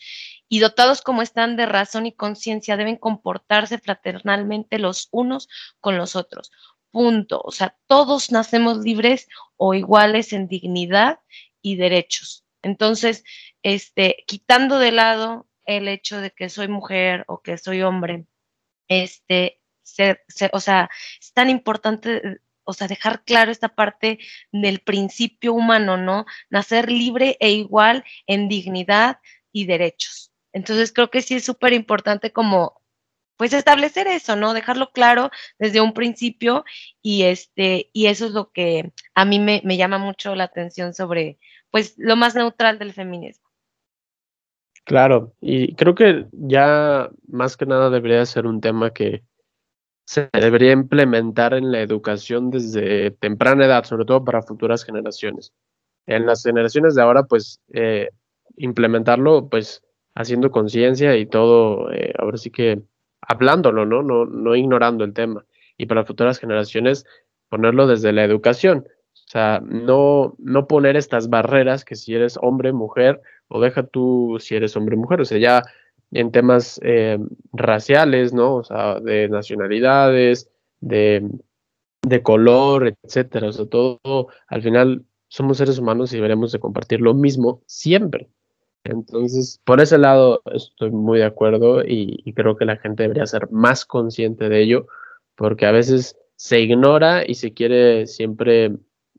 y 0.49 0.61
dotados 0.61 1.03
como 1.03 1.21
están 1.21 1.57
de 1.57 1.67
razón 1.67 2.07
y 2.07 2.13
conciencia 2.13 2.79
deben 2.79 2.97
comportarse 2.97 3.77
fraternalmente 3.77 4.79
los 4.79 5.09
unos 5.11 5.51
con 5.81 5.99
los 5.99 6.17
otros. 6.17 6.51
Punto. 6.91 7.43
O 7.45 7.53
sea, 7.53 7.77
todos 7.87 8.33
nacemos 8.33 8.79
libres 8.79 9.29
o 9.59 9.75
iguales 9.75 10.33
en 10.33 10.49
dignidad 10.49 11.21
y 11.61 11.77
derechos. 11.77 12.47
Entonces, 12.63 13.23
este, 13.63 14.25
quitando 14.27 14.79
de 14.79 14.93
lado 14.93 15.47
el 15.67 15.89
hecho 15.89 16.23
de 16.23 16.31
que 16.31 16.49
soy 16.49 16.69
mujer 16.69 17.25
o 17.29 17.43
que 17.43 17.59
soy 17.59 17.83
hombre, 17.83 18.25
este, 18.89 19.61
o 20.53 20.61
sea, 20.61 20.91
es 21.21 21.33
tan 21.33 21.51
importante, 21.51 22.41
o 22.65 22.73
sea, 22.73 22.89
dejar 22.89 23.25
claro 23.25 23.53
esta 23.53 23.69
parte 23.69 24.19
del 24.53 24.81
principio 24.81 25.53
humano, 25.53 25.97
¿no? 25.97 26.27
Nacer 26.51 26.91
libre 26.91 27.37
e 27.41 27.53
igual 27.53 28.05
en 28.27 28.49
dignidad 28.49 29.19
y 29.53 29.67
derechos. 29.67 30.33
Entonces 30.53 30.93
creo 30.93 31.11
que 31.11 31.23
sí 31.23 31.35
es 31.35 31.45
súper 31.45 31.73
importante 31.73 32.33
como 32.33 32.81
pues 33.37 33.53
establecer 33.53 34.07
eso, 34.07 34.37
¿no? 34.37 34.55
Dejarlo 34.55 34.91
claro 34.93 35.31
desde 35.59 35.81
un 35.81 35.93
principio 35.93 36.65
y 37.03 37.25
este, 37.25 37.91
y 37.93 38.07
eso 38.07 38.27
es 38.27 38.33
lo 38.33 38.51
que 38.53 38.93
a 39.15 39.25
mí 39.25 39.39
me, 39.39 39.61
me 39.65 39.77
llama 39.77 39.99
mucho 39.99 40.35
la 40.35 40.45
atención 40.45 40.95
sobre, 40.95 41.39
pues, 41.71 41.95
lo 41.99 42.17
más 42.17 42.35
neutral 42.35 42.79
del 42.79 42.93
feminismo. 42.93 43.49
Claro, 44.85 45.35
y 45.41 45.75
creo 45.75 45.95
que 45.95 46.27
ya 46.33 47.09
más 47.27 47.57
que 47.57 47.67
nada 47.67 47.89
debería 47.91 48.25
ser 48.27 48.47
un 48.47 48.61
tema 48.61 48.93
que 48.93 49.23
se 50.05 50.29
debería 50.33 50.73
implementar 50.73 51.55
en 51.55 51.73
la 51.73 51.81
educación 51.81 52.51
desde 52.51 53.11
temprana 53.13 53.65
edad, 53.67 53.85
sobre 53.85 54.05
todo 54.05 54.25
para 54.25 54.43
futuras 54.43 54.85
generaciones. 54.85 55.53
En 56.07 56.27
las 56.27 56.43
generaciones 56.43 56.95
de 56.95 57.03
ahora, 57.03 57.23
pues, 57.25 57.61
eh, 57.73 58.11
implementarlo, 58.57 59.49
pues, 59.49 59.83
haciendo 60.15 60.51
conciencia 60.51 61.17
y 61.17 61.27
todo, 61.27 61.91
eh, 61.93 62.13
ahora 62.19 62.37
sí 62.37 62.51
que 62.51 62.83
hablándolo, 63.23 63.87
¿no? 63.87 64.03
¿no? 64.03 64.27
No 64.27 64.55
ignorando 64.55 65.05
el 65.05 65.15
tema. 65.15 65.45
Y 65.77 65.87
para 65.87 66.05
futuras 66.05 66.39
generaciones, 66.39 67.07
ponerlo 67.49 67.87
desde 67.87 68.13
la 68.13 68.25
educación. 68.25 68.87
O 69.15 69.31
sea, 69.31 69.61
no, 69.65 70.35
no 70.39 70.69
poner 70.69 70.97
estas 70.97 71.31
barreras 71.31 71.85
que 71.85 71.97
si 71.97 72.15
eres 72.15 72.39
hombre, 72.43 72.73
mujer, 72.73 73.23
o 73.49 73.61
deja 73.61 73.85
tú 73.85 74.37
si 74.39 74.55
eres 74.55 74.77
hombre 74.77 74.97
mujer, 74.97 75.21
o 75.21 75.25
sea, 75.25 75.39
ya 75.39 75.63
en 76.15 76.31
temas 76.31 76.81
eh, 76.83 77.19
raciales, 77.53 78.33
¿no? 78.33 78.55
O 78.57 78.65
sea, 78.65 79.01
de 79.01 79.29
nacionalidades, 79.29 80.49
de, 80.81 81.29
de 82.03 82.23
color, 82.23 82.95
etcétera, 83.03 83.49
o 83.49 83.53
sea, 83.53 83.67
todo, 83.67 84.29
al 84.47 84.63
final 84.63 85.05
somos 85.29 85.59
seres 85.59 85.79
humanos 85.79 86.13
y 86.13 86.17
deberemos 86.17 86.53
de 86.53 86.61
compartir 86.61 87.01
lo 87.01 87.15
mismo 87.15 87.63
siempre. 87.67 88.29
Entonces, 88.85 89.61
por 89.65 89.81
ese 89.81 89.99
lado 89.99 90.43
estoy 90.53 90.91
muy 90.91 91.19
de 91.19 91.25
acuerdo 91.25 91.83
y, 91.83 92.21
y, 92.25 92.33
creo 92.35 92.57
que 92.57 92.67
la 92.67 92.77
gente 92.77 93.03
debería 93.03 93.27
ser 93.27 93.51
más 93.51 93.85
consciente 93.85 94.49
de 94.49 94.63
ello, 94.63 94.87
porque 95.37 95.67
a 95.67 95.73
veces 95.73 96.17
se 96.37 96.61
ignora 96.61 97.25
y 97.27 97.35
se 97.35 97.55
quiere 97.55 98.07
siempre 98.07 98.71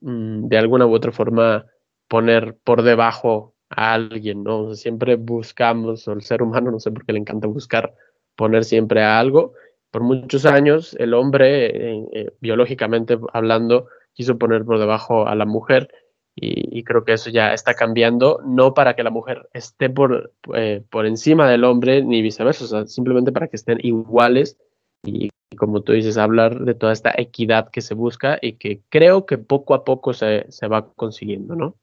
mm, 0.01 0.47
de 0.47 0.57
alguna 0.57 0.85
u 0.85 0.93
otra 0.93 1.11
forma 1.11 1.65
poner 2.07 2.55
por 2.63 2.83
debajo 2.83 3.54
alguien, 3.75 4.43
¿no? 4.43 4.75
siempre 4.75 5.15
buscamos, 5.15 6.07
o 6.07 6.13
el 6.13 6.21
ser 6.21 6.41
humano, 6.41 6.71
no 6.71 6.79
sé 6.79 6.91
por 6.91 7.05
qué 7.05 7.13
le 7.13 7.19
encanta 7.19 7.47
buscar 7.47 7.93
poner 8.35 8.63
siempre 8.63 9.03
a 9.03 9.19
algo. 9.19 9.53
Por 9.91 10.03
muchos 10.03 10.45
años 10.45 10.95
el 10.99 11.13
hombre, 11.13 11.65
eh, 11.67 12.05
eh, 12.13 12.31
biológicamente 12.41 13.17
hablando, 13.33 13.87
quiso 14.13 14.37
poner 14.37 14.65
por 14.65 14.79
debajo 14.79 15.27
a 15.27 15.35
la 15.35 15.45
mujer 15.45 15.89
y, 16.37 16.83
creo 16.83 17.05
que 17.05 17.13
eso 17.13 17.29
ya 17.29 17.53
está 17.53 17.75
cambiando, 17.75 18.41
no 18.45 18.73
para 18.73 18.93
que 18.95 19.03
la 19.03 19.09
mujer 19.09 19.47
esté 19.53 19.89
por, 19.89 20.33
eh, 20.53 20.83
por 20.89 21.05
encima 21.05 21.49
del 21.49 21.63
hombre 21.63 22.03
ni 22.03 22.21
viceversa, 22.21 22.65
o 22.65 22.67
sea, 22.67 22.85
simplemente 22.87 23.31
para 23.31 23.47
que 23.47 23.55
estén 23.55 23.79
iguales 23.81 24.57
y 25.03 25.29
como 25.57 25.81
tú 25.81 25.93
dices, 25.93 26.17
hablar 26.17 26.59
de 26.59 26.73
toda 26.73 26.91
esta 26.91 27.13
equidad 27.15 27.69
que 27.69 27.81
se 27.81 27.93
busca 27.93 28.37
y 28.41 28.53
que 28.53 28.81
creo 28.89 29.25
que 29.25 29.37
poco 29.37 29.73
a 29.73 29.85
poco 29.85 30.13
se, 30.13 30.45
se 30.49 30.67
va 30.67 30.91
consiguiendo, 30.93 31.55
¿no? 31.55 31.77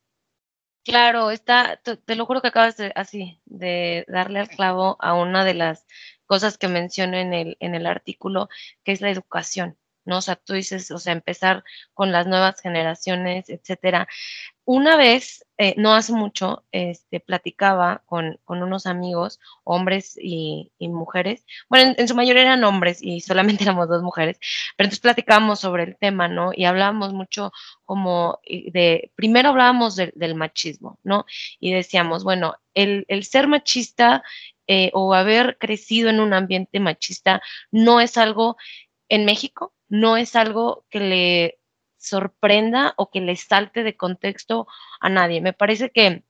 Claro, 0.84 1.30
está, 1.30 1.76
te, 1.76 2.16
lo 2.16 2.26
juro 2.26 2.42
que 2.42 2.48
acabas 2.48 2.76
de, 2.76 2.92
así, 2.96 3.40
de 3.44 4.04
darle 4.08 4.40
al 4.40 4.48
clavo 4.48 4.96
a 5.00 5.14
una 5.14 5.44
de 5.44 5.54
las 5.54 5.86
cosas 6.26 6.58
que 6.58 6.66
menciono 6.66 7.16
en 7.16 7.32
el, 7.32 7.56
en 7.60 7.74
el 7.76 7.86
artículo, 7.86 8.48
que 8.82 8.90
es 8.92 9.00
la 9.00 9.10
educación. 9.10 9.78
¿no? 10.04 10.18
O 10.18 10.20
sea, 10.22 10.34
tú 10.36 10.54
dices, 10.54 10.90
o 10.90 10.98
sea, 10.98 11.12
empezar 11.12 11.62
con 11.94 12.10
las 12.10 12.26
nuevas 12.26 12.60
generaciones, 12.60 13.48
etcétera. 13.48 14.08
Una 14.64 14.96
vez, 14.96 15.44
eh, 15.58 15.74
no 15.76 15.92
hace 15.94 16.12
mucho, 16.12 16.64
este, 16.70 17.18
platicaba 17.18 18.02
con, 18.06 18.38
con 18.44 18.62
unos 18.62 18.86
amigos, 18.86 19.40
hombres 19.64 20.16
y, 20.20 20.70
mujeres. 20.78 21.44
Bueno, 21.68 21.94
en, 21.98 22.06
su 22.06 22.14
mayoría 22.14 22.42
eran 22.42 22.62
hombres 22.64 22.98
y 23.02 23.20
solamente 23.20 23.64
éramos 23.64 23.88
dos 23.88 24.02
mujeres, 24.02 24.38
pero 24.76 24.86
entonces 24.86 25.00
platicábamos 25.00 25.60
sobre 25.60 25.82
el 25.84 25.96
tema, 25.96 26.28
¿no? 26.28 26.52
Y 26.54 26.64
hablábamos 26.64 27.12
mucho 27.12 27.52
como 27.84 28.40
de, 28.46 29.10
primero 29.16 29.48
hablábamos 29.50 29.96
del 29.96 30.34
machismo, 30.36 30.98
¿no? 31.02 31.26
Y 31.58 31.72
decíamos, 31.72 32.22
bueno, 32.22 32.54
el, 32.74 33.04
ser 33.24 33.48
machista 33.48 34.22
eh, 34.68 34.90
o 34.94 35.14
haber 35.14 35.58
crecido 35.58 36.08
en 36.10 36.20
un 36.20 36.34
ambiente 36.34 36.78
machista 36.80 37.42
no 37.72 38.00
es 38.00 38.16
algo 38.16 38.56
en 39.08 39.24
México, 39.24 39.74
no 39.88 40.16
es 40.16 40.36
algo 40.36 40.86
que 40.88 41.00
le 41.00 41.58
sorprenda 42.02 42.94
o 42.96 43.10
que 43.10 43.20
le 43.20 43.36
salte 43.36 43.82
de 43.84 43.96
contexto 43.96 44.66
a 45.00 45.08
nadie. 45.08 45.40
Me 45.40 45.52
parece 45.52 45.90
que 45.90 46.24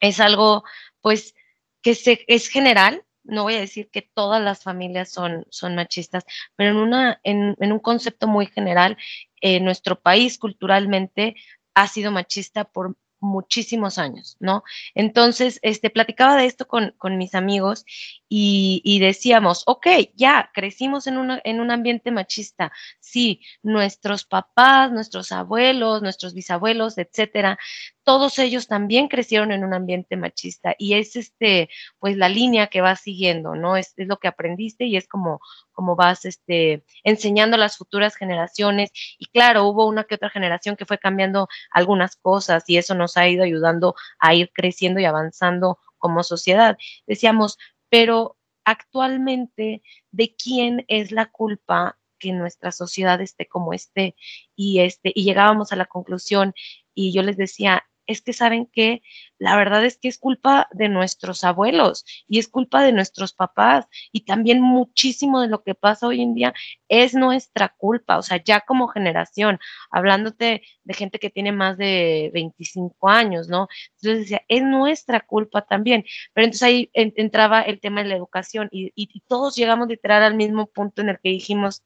es 0.00 0.20
algo, 0.20 0.64
pues, 1.00 1.34
que 1.82 1.94
se, 1.94 2.24
es 2.26 2.48
general. 2.48 3.04
No 3.24 3.44
voy 3.44 3.54
a 3.54 3.60
decir 3.60 3.90
que 3.90 4.02
todas 4.02 4.42
las 4.42 4.62
familias 4.64 5.10
son, 5.10 5.46
son 5.50 5.74
machistas, 5.76 6.24
pero 6.56 6.70
en, 6.70 6.76
una, 6.76 7.20
en, 7.22 7.56
un 7.58 7.78
concepto 7.78 8.26
muy 8.26 8.46
general, 8.46 8.96
eh, 9.40 9.60
nuestro 9.60 10.00
país 10.00 10.38
culturalmente 10.38 11.36
ha 11.74 11.86
sido 11.88 12.10
machista 12.10 12.64
por 12.64 12.96
muchísimos 13.22 13.98
años, 13.98 14.36
¿no? 14.40 14.64
Entonces, 14.94 15.58
este, 15.62 15.88
platicaba 15.88 16.36
de 16.36 16.46
esto 16.46 16.66
con, 16.66 16.94
con 16.98 17.16
mis 17.16 17.34
amigos 17.34 17.86
y, 18.28 18.98
decíamos, 19.00 19.62
ok, 19.66 19.86
ya 20.14 20.50
crecimos 20.54 21.06
en, 21.06 21.16
en 21.44 21.60
un 21.60 21.70
ambiente 21.70 22.10
machista. 22.10 22.72
Sí, 22.98 23.40
nuestros 23.62 24.24
papás, 24.24 24.90
nuestros 24.90 25.32
abuelos, 25.32 26.02
nuestros 26.02 26.32
bisabuelos, 26.34 26.96
etcétera, 26.98 27.58
todos 28.04 28.38
ellos 28.38 28.66
también 28.66 29.08
crecieron 29.08 29.52
en 29.52 29.64
un 29.64 29.74
ambiente 29.74 30.16
machista 30.16 30.74
y 30.78 30.94
es 30.94 31.16
este, 31.16 31.68
pues 31.98 32.16
la 32.16 32.28
línea 32.28 32.66
que 32.66 32.80
vas 32.80 33.00
siguiendo, 33.00 33.54
¿no? 33.54 33.76
Es, 33.76 33.94
lo 33.96 34.18
que 34.18 34.28
aprendiste 34.28 34.84
y 34.86 34.96
es 34.96 35.06
como, 35.08 35.40
como 35.72 35.94
vas 35.96 36.24
este, 36.24 36.84
enseñando 37.04 37.56
a 37.56 37.60
las 37.60 37.76
futuras 37.76 38.16
generaciones. 38.16 38.90
Y 39.18 39.26
claro, 39.26 39.64
hubo 39.66 39.86
una 39.86 40.04
que 40.04 40.16
otra 40.16 40.30
generación 40.30 40.76
que 40.76 40.86
fue 40.86 40.98
cambiando 40.98 41.48
algunas 41.70 42.16
cosas 42.16 42.64
y 42.68 42.76
eso 42.76 42.94
nos 42.94 43.16
ha 43.16 43.28
ido 43.28 43.44
ayudando 43.44 43.94
a 44.18 44.34
ir 44.34 44.50
creciendo 44.52 45.00
y 45.00 45.04
avanzando 45.04 45.78
como 45.98 46.22
sociedad. 46.24 46.76
Decíamos, 47.06 47.58
pero 47.88 48.36
actualmente, 48.64 49.82
¿de 50.10 50.34
quién 50.34 50.84
es 50.88 51.12
la 51.12 51.26
culpa 51.26 51.98
que 52.18 52.32
nuestra 52.32 52.72
sociedad 52.72 53.20
esté 53.20 53.46
como 53.46 53.72
esté? 53.72 54.16
Y, 54.56 54.80
este, 54.80 55.12
y 55.14 55.24
llegábamos 55.24 55.72
a 55.72 55.76
la 55.76 55.86
conclusión 55.86 56.54
y 56.94 57.12
yo 57.12 57.22
les 57.22 57.36
decía, 57.36 57.84
es 58.06 58.22
que 58.22 58.32
saben 58.32 58.66
que 58.66 59.02
la 59.38 59.56
verdad 59.56 59.84
es 59.84 59.98
que 59.98 60.08
es 60.08 60.18
culpa 60.18 60.68
de 60.72 60.88
nuestros 60.88 61.44
abuelos 61.44 62.04
y 62.28 62.38
es 62.38 62.48
culpa 62.48 62.82
de 62.82 62.92
nuestros 62.92 63.32
papás 63.32 63.86
y 64.12 64.24
también 64.24 64.60
muchísimo 64.60 65.40
de 65.40 65.48
lo 65.48 65.62
que 65.62 65.74
pasa 65.74 66.06
hoy 66.06 66.22
en 66.22 66.34
día 66.34 66.54
es 66.88 67.14
nuestra 67.14 67.70
culpa, 67.76 68.18
o 68.18 68.22
sea, 68.22 68.42
ya 68.42 68.60
como 68.60 68.88
generación, 68.88 69.58
hablándote 69.90 70.62
de 70.84 70.94
gente 70.94 71.18
que 71.18 71.30
tiene 71.30 71.52
más 71.52 71.78
de 71.78 72.30
25 72.34 73.08
años, 73.08 73.48
¿no? 73.48 73.68
Entonces 74.00 74.20
decía, 74.20 74.42
es 74.48 74.62
nuestra 74.62 75.20
culpa 75.20 75.62
también, 75.62 76.04
pero 76.32 76.44
entonces 76.44 76.62
ahí 76.62 76.90
entraba 76.94 77.62
el 77.62 77.80
tema 77.80 78.02
de 78.02 78.08
la 78.08 78.16
educación 78.16 78.68
y, 78.70 78.92
todos 79.28 79.56
llegamos 79.56 79.88
literal 79.88 80.22
al 80.22 80.34
mismo 80.34 80.66
punto 80.66 81.00
en 81.02 81.08
el 81.10 81.18
que 81.22 81.30
dijimos, 81.30 81.82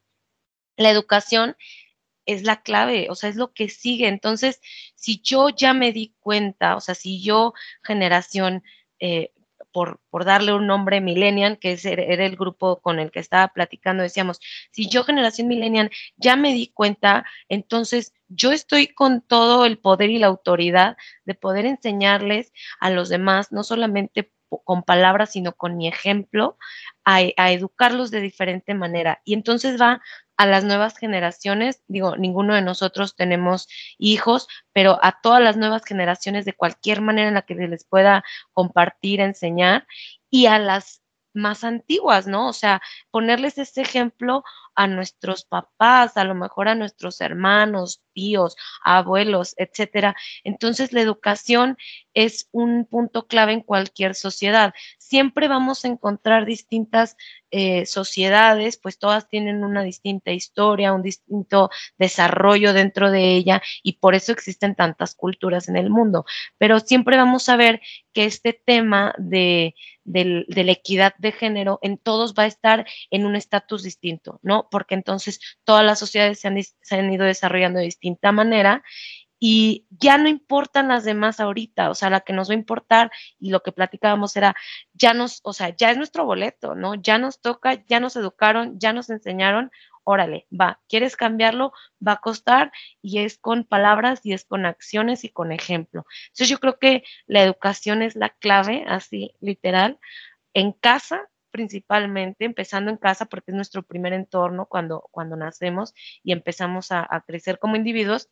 la 0.77 0.91
educación 0.91 1.57
es 2.27 2.43
la 2.43 2.63
clave, 2.63 3.07
o 3.11 3.15
sea, 3.15 3.31
es 3.31 3.37
lo 3.37 3.53
que 3.53 3.69
sigue. 3.69 4.09
Entonces, 4.09 4.61
si 4.95 5.21
yo 5.23 5.49
ya 5.49 5.73
me 5.75 5.93
di 5.93 6.15
cuenta, 6.21 6.77
o 6.77 6.81
sea, 6.81 6.95
si 6.95 7.23
yo, 7.23 7.55
generación, 7.83 8.63
eh, 9.01 9.33
por, 9.73 10.01
por, 10.11 10.25
darle 10.25 10.55
un 10.55 10.67
nombre 10.67 11.01
millennial, 11.01 11.59
que 11.59 11.79
era 11.85 12.25
el 12.25 12.37
grupo 12.37 12.81
con 12.81 12.99
el 12.99 13.11
que 13.11 13.21
estaba 13.21 13.49
platicando, 13.49 14.03
decíamos, 14.03 14.41
si 14.71 14.89
yo 14.89 15.05
generación 15.05 15.49
millennial 15.49 15.91
ya 16.17 16.37
me 16.37 16.55
di 16.55 16.69
cuenta, 16.69 17.27
entonces 17.49 18.15
yo 18.29 18.53
estoy 18.53 18.89
con 18.89 19.21
todo 19.21 19.67
el 19.67 19.79
poder 19.79 20.11
y 20.11 20.19
la 20.19 20.29
autoridad 20.29 20.97
de 21.27 21.35
poder 21.35 21.67
enseñarles 21.67 22.53
a 22.81 22.91
los 22.91 23.11
demás, 23.11 23.53
no 23.53 23.65
solamente 23.65 24.33
con 24.65 24.83
palabras, 24.83 25.33
sino 25.33 25.53
con 25.53 25.77
mi 25.77 25.89
ejemplo, 25.89 26.57
a, 27.05 27.19
a 27.37 27.53
educarlos 27.53 28.11
de 28.11 28.21
diferente 28.21 28.75
manera. 28.75 29.21
Y 29.25 29.35
entonces 29.35 29.81
va 29.81 30.01
a 30.37 30.47
las 30.47 30.65
nuevas 30.65 30.99
generaciones, 30.99 31.83
digo, 31.89 32.17
ninguno 32.17 32.55
de 32.55 32.63
nosotros 32.63 33.17
tenemos 33.17 33.69
hijos, 33.99 34.49
pero 34.73 34.99
a 35.03 35.21
todas 35.21 35.43
las 35.43 35.57
nuevas 35.57 35.85
generaciones 35.85 36.45
de 36.45 36.53
cualquier 36.53 37.01
manera 37.01 37.29
en 37.29 37.35
la 37.35 37.43
que 37.43 37.55
les 37.55 37.85
pueda 37.85 38.25
compartir, 38.53 39.21
enseñar, 39.21 39.87
y 40.31 40.47
a 40.47 40.59
las 40.59 41.03
más 41.37 41.65
antiguas, 41.65 42.27
¿no? 42.27 42.49
O 42.49 42.53
sea, 42.53 42.83
ponerles 43.11 43.59
ese 43.59 43.83
ejemplo 43.83 44.43
a 44.77 44.87
nuestros 44.87 45.45
papás, 45.45 46.17
a 46.17 46.25
lo 46.25 46.35
mejor 46.35 46.69
a 46.69 46.75
nuestros 46.75 47.21
hermanos, 47.21 48.03
tíos, 48.13 48.57
abuelos, 48.83 49.55
etcétera. 49.57 50.15
Entonces, 50.45 50.93
la 50.93 51.01
educación 51.01 51.79
es 52.15 52.49
un 52.53 52.85
punto 52.85 53.27
clave 53.27 53.53
en 53.53 53.63
cualquier 53.63 54.15
sociedad. 54.15 54.75
Siempre 54.99 55.49
vamos 55.49 55.85
a 55.85 55.89
encontrar 55.89 56.45
distintas 56.45 57.17
eh, 57.51 57.87
sociedades, 57.87 58.77
pues 58.77 58.99
todas 58.99 59.29
tienen 59.29 59.65
una 59.65 59.83
distinta 59.83 60.33
historia, 60.33 60.93
un 60.93 61.03
distinto 61.03 61.71
desarrollo 61.97 62.73
dentro 62.75 63.11
de 63.11 63.35
ella 63.35 63.63
y 63.83 63.95
por 63.95 64.15
eso 64.15 64.33
existen 64.33 64.75
tantas 64.75 65.15
culturas 65.15 65.69
en 65.69 65.77
el 65.77 65.89
mundo. 65.89 66.27
Pero 66.59 66.81
siempre 66.81 67.17
vamos 67.17 67.49
a 67.49 67.57
ver 67.57 67.81
que 68.13 68.25
este 68.25 68.53
tema 68.53 69.15
de, 69.17 69.75
de 70.07 70.45
la 70.49 70.73
equidad 70.73 71.15
de 71.19 71.33
género 71.33 71.79
en 71.83 71.99
todos 71.99 72.35
va 72.35 72.45
a 72.45 72.47
estar 72.47 72.87
en 73.11 73.27
un 73.27 73.37
estatus 73.37 73.83
distinto, 73.83 74.39
¿no? 74.43 74.69
Porque 74.71 74.95
entonces 74.95 75.41
todas 75.65 75.85
las 75.85 75.99
sociedades 75.99 76.39
se 76.41 76.49
han, 76.49 76.63
se 76.63 76.97
han 76.97 77.13
ido 77.13 77.25
desarrollando 77.25 77.79
de 77.79 77.87
distinta 77.87 78.33
manera 78.33 78.83
y 79.39 79.87
ya 79.91 80.17
no 80.17 80.29
importan 80.29 80.89
las 80.89 81.05
demás 81.05 81.41
ahorita, 81.41 81.91
o 81.91 81.95
sea, 81.95 82.09
la 82.09 82.21
que 82.21 82.33
nos 82.33 82.49
va 82.49 82.53
a 82.55 82.57
importar 82.57 83.11
y 83.39 83.51
lo 83.51 83.63
que 83.63 83.73
platicábamos 83.73 84.37
era, 84.37 84.57
ya 84.95 85.13
nos, 85.13 85.41
o 85.43 85.53
sea, 85.53 85.75
ya 85.77 85.91
es 85.91 85.99
nuestro 85.99 86.25
boleto, 86.25 86.75
¿no? 86.75 86.95
Ya 86.95 87.19
nos 87.19 87.41
toca, 87.41 87.85
ya 87.87 88.01
nos 88.01 88.17
educaron, 88.17 88.79
ya 88.79 88.93
nos 88.93 89.11
enseñaron, 89.11 89.71
órale, 90.07 90.47
va, 90.53 90.81
¿quieres 90.89 91.17
cambiarlo? 91.17 91.73
Va 92.07 92.13
a 92.13 92.21
costar 92.21 92.73
y 93.03 93.19
es 93.19 93.39
con 93.39 93.65
palabras 93.65 94.21
y 94.25 94.33
es 94.33 94.45
con 94.45 94.65
acciones 94.65 95.25
y 95.25 95.31
con 95.31 95.51
ejemplo. 95.53 96.07
Entonces 96.29 96.49
yo 96.49 96.59
creo 96.61 96.79
que 96.79 97.03
la 97.27 97.43
educación 97.43 98.03
es 98.03 98.15
la 98.15 98.31
clave, 98.31 98.85
así 98.87 99.35
literal, 99.41 99.99
en 100.55 100.73
casa 100.73 101.29
principalmente, 101.51 102.45
empezando 102.45 102.91
en 102.91 102.99
casa 102.99 103.25
porque 103.27 103.51
es 103.51 103.55
nuestro 103.55 103.83
primer 103.83 104.13
entorno 104.13 104.67
cuando, 104.67 105.09
cuando 105.11 105.37
nacemos 105.37 105.95
y 106.23 106.33
empezamos 106.33 106.93
a, 106.93 107.09
crecer 107.27 107.59
como 107.59 107.77
individuos 107.77 108.29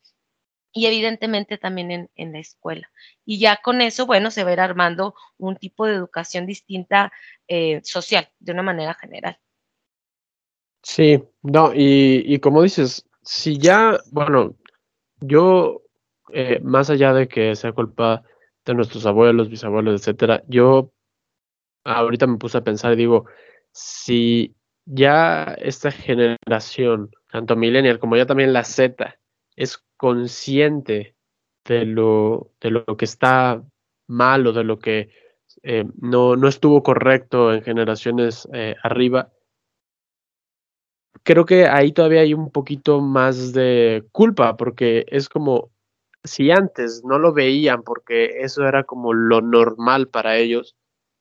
y 0.73 0.87
evidentemente 0.87 1.57
también 1.57 1.91
en, 1.91 2.11
en, 2.17 2.33
la 2.33 2.41
escuela. 2.41 2.91
Y 3.25 3.39
ya 3.39 3.57
con 3.63 3.81
eso, 3.81 4.05
bueno, 4.05 4.31
se 4.31 4.45
va 4.45 4.51
a 4.51 4.53
ir 4.53 4.61
armando 4.61 5.15
un 5.39 5.57
tipo 5.57 5.87
de 5.87 5.95
educación 5.95 6.45
distinta 6.45 7.13
eh, 7.49 7.81
social, 7.83 8.29
de 8.41 8.53
una 8.53 8.63
manera 8.63 8.93
general. 8.93 9.39
Sí, 10.85 11.23
no, 11.43 11.73
y, 11.75 12.23
y 12.27 12.39
como 12.41 12.63
dices, 12.63 13.07
si 13.23 13.59
ya, 13.59 13.99
bueno, 14.13 14.55
yo, 15.21 15.83
eh, 16.33 16.61
más 16.63 16.91
allá 16.91 17.15
de 17.15 17.27
que 17.29 17.57
sea 17.57 17.73
culpa 17.73 18.23
de 18.67 18.75
nuestros 18.75 19.07
abuelos, 19.07 19.49
bisabuelos, 19.49 20.01
etcétera, 20.01 20.43
yo 20.49 20.93
ahorita 21.85 22.27
me 22.27 22.39
puse 22.39 22.59
a 22.59 22.65
pensar 22.65 22.93
y 22.95 22.97
digo, 22.97 23.27
si 23.73 24.55
ya 24.87 25.45
esta 25.61 25.91
generación, 25.91 27.11
tanto 27.33 27.57
millennial 27.57 27.99
como 27.99 28.17
ya 28.17 28.27
también 28.27 28.53
la 28.53 28.65
Z, 28.65 29.19
es 29.57 29.85
consciente 29.97 31.17
de 31.65 31.87
lo, 31.87 32.53
de 32.61 32.71
lo 32.73 32.85
que 32.99 33.07
está 33.07 33.63
mal 34.09 34.47
o 34.47 34.53
de 34.53 34.65
lo 34.65 34.79
que 34.79 35.11
eh, 35.63 35.85
no, 36.01 36.37
no, 36.37 36.49
estuvo 36.49 36.83
correcto 36.83 37.55
en 37.55 37.63
generaciones 37.63 38.49
eh, 38.53 38.77
arriba, 38.83 39.33
creo 41.23 41.45
que 41.47 41.67
ahí 41.67 41.93
todavía 41.93 42.21
hay 42.21 42.35
un 42.35 42.51
poquito 42.51 43.01
más 43.01 43.53
de 43.53 44.05
culpa, 44.13 44.57
porque 44.57 45.07
es 45.09 45.29
como 45.29 45.71
si 46.25 46.51
antes 46.51 47.03
no 47.05 47.19
lo 47.19 47.33
veían 47.33 47.83
porque 47.83 48.41
eso 48.41 48.67
era 48.67 48.85
como 48.85 49.13
lo 49.13 49.41
normal 49.43 50.09
para 50.09 50.37
ellos, 50.37 50.75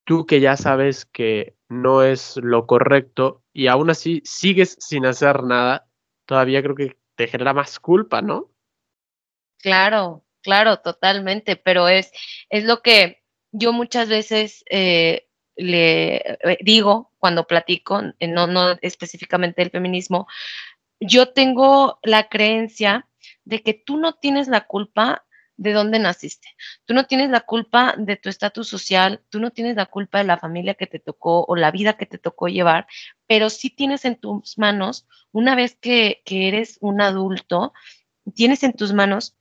tú 0.06 0.26
que 0.26 0.40
ya 0.40 0.58
sabes 0.58 1.06
que 1.06 1.56
no 1.70 2.04
es 2.04 2.38
lo 2.38 2.66
correcto 2.66 3.44
y 3.54 3.68
aún 3.68 3.90
así 3.90 4.22
sigues 4.26 4.78
sin 4.80 5.06
hacer 5.06 5.44
nada, 5.44 5.88
todavía 6.26 6.64
creo 6.64 6.76
que 6.76 6.98
te 7.16 7.28
genera 7.28 7.54
más 7.54 7.80
culpa, 7.80 8.22
¿no? 8.22 8.50
Claro, 9.60 10.24
claro, 10.42 10.78
totalmente, 10.80 11.56
pero 11.56 11.88
es, 11.88 12.12
es 12.50 12.66
lo 12.66 12.82
que 12.82 13.24
yo 13.52 13.72
muchas 13.72 14.10
veces 14.10 14.64
eh, 14.70 15.28
le 15.56 16.16
eh, 16.16 16.58
digo 16.62 17.13
cuando 17.24 17.48
platico, 17.48 18.02
eh, 18.20 18.28
no, 18.28 18.48
no 18.48 18.78
específicamente 18.82 19.62
del 19.62 19.72
feminismo, 19.72 20.28
yo 21.00 21.32
tengo 21.32 21.98
la 22.04 22.28
creencia 22.28 23.08
de 23.46 23.64
que 23.64 23.74
tú 23.74 23.96
no 23.96 24.16
tienes 24.16 24.50
la 24.50 24.68
culpa 24.68 25.24
de 25.56 25.72
dónde 25.72 26.00
naciste. 26.00 26.50
Tú 26.84 26.94
no 26.94 27.06
tienes 27.06 27.30
la 27.30 27.40
culpa 27.40 27.96
de 27.98 28.18
tu 28.18 28.28
estatus 28.28 28.68
social, 28.68 29.24
tú 29.30 29.40
no 29.40 29.52
tienes 29.52 29.78
la 29.78 29.86
culpa 29.86 30.18
de 30.18 30.26
la 30.26 30.38
familia 30.38 30.74
que 30.74 30.86
te 30.86 31.00
tocó 31.00 31.46
o 31.48 31.56
la 31.56 31.72
vida 31.72 31.94
que 31.94 32.06
te 32.06 32.18
tocó 32.18 32.50
llevar, 32.50 32.88
pero 33.26 33.50
sí 33.50 33.70
tienes 33.70 34.04
en 34.04 34.18
tus 34.18 34.58
manos, 34.58 35.08
una 35.32 35.56
vez 35.56 35.78
que, 35.80 36.24
que 36.26 36.50
eres 36.50 36.78
un 36.82 37.00
adulto, 37.00 37.72
tienes 38.36 38.64
en 38.64 38.74
tus 38.74 38.92
manos 38.92 39.38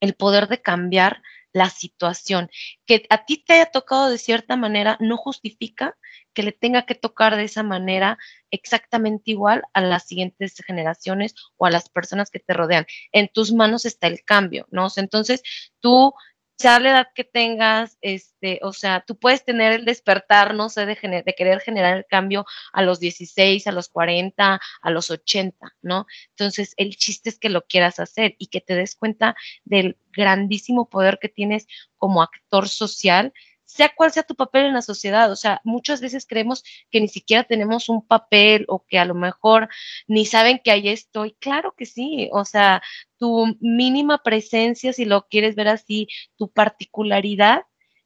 el 0.00 0.14
poder 0.14 0.48
de 0.48 0.62
cambiar 0.62 1.20
la 1.52 1.70
situación. 1.70 2.50
Que 2.86 3.06
a 3.10 3.24
ti 3.24 3.42
te 3.44 3.54
haya 3.54 3.66
tocado 3.66 4.10
de 4.10 4.18
cierta 4.18 4.56
manera 4.56 4.96
no 5.00 5.16
justifica 5.16 5.96
que 6.34 6.42
le 6.42 6.52
tenga 6.52 6.84
que 6.86 6.94
tocar 6.94 7.36
de 7.36 7.44
esa 7.44 7.62
manera 7.62 8.18
exactamente 8.50 9.30
igual 9.30 9.62
a 9.72 9.80
las 9.80 10.06
siguientes 10.06 10.56
generaciones 10.66 11.34
o 11.56 11.66
a 11.66 11.70
las 11.70 11.88
personas 11.88 12.30
que 12.30 12.40
te 12.40 12.52
rodean. 12.52 12.86
En 13.12 13.28
tus 13.28 13.52
manos 13.52 13.84
está 13.86 14.06
el 14.06 14.22
cambio, 14.24 14.66
¿no? 14.70 14.88
entonces 14.96 15.42
tú 15.80 16.12
sea 16.58 16.80
la 16.80 16.90
edad 16.90 17.08
que 17.14 17.24
tengas, 17.24 17.98
este, 18.00 18.60
o 18.62 18.72
sea, 18.72 19.04
tú 19.06 19.18
puedes 19.18 19.44
tener 19.44 19.72
el 19.72 19.84
despertar, 19.84 20.54
no 20.54 20.68
sé, 20.68 20.86
de, 20.86 21.22
de, 21.24 21.34
querer 21.34 21.60
generar 21.60 21.96
el 21.98 22.06
cambio 22.06 22.46
a 22.72 22.82
los 22.82 22.98
16, 22.98 23.66
a 23.66 23.72
los 23.72 23.88
40, 23.88 24.60
a 24.80 24.90
los 24.90 25.10
80, 25.10 25.74
¿no? 25.82 26.06
Entonces, 26.30 26.74
el 26.78 26.96
chiste 26.96 27.28
es 27.28 27.38
que 27.38 27.50
lo 27.50 27.66
quieras 27.66 28.00
hacer 28.00 28.36
y 28.38 28.46
que 28.46 28.60
te 28.60 28.74
des 28.74 28.96
cuenta 28.96 29.36
del 29.64 29.98
grandísimo 30.12 30.88
poder 30.88 31.18
que 31.20 31.28
tienes 31.28 31.66
como 31.98 32.22
actor 32.22 32.68
social 32.68 33.32
sea 33.66 33.92
cual 33.94 34.12
sea 34.12 34.22
tu 34.22 34.34
papel 34.34 34.66
en 34.66 34.74
la 34.74 34.82
sociedad. 34.82 35.30
O 35.30 35.36
sea, 35.36 35.60
muchas 35.64 36.00
veces 36.00 36.26
creemos 36.26 36.64
que 36.90 37.00
ni 37.00 37.08
siquiera 37.08 37.44
tenemos 37.44 37.88
un 37.88 38.06
papel 38.06 38.64
o 38.68 38.84
que 38.86 38.98
a 38.98 39.04
lo 39.04 39.14
mejor 39.14 39.68
ni 40.06 40.24
saben 40.24 40.60
que 40.64 40.70
ahí 40.70 40.88
estoy. 40.88 41.34
Claro 41.40 41.74
que 41.76 41.84
sí. 41.84 42.30
O 42.32 42.44
sea, 42.44 42.82
tu 43.18 43.56
mínima 43.60 44.22
presencia, 44.22 44.92
si 44.92 45.04
lo 45.04 45.26
quieres 45.28 45.56
ver 45.56 45.68
así, 45.68 46.08
tu 46.36 46.50
particularidad 46.50 47.64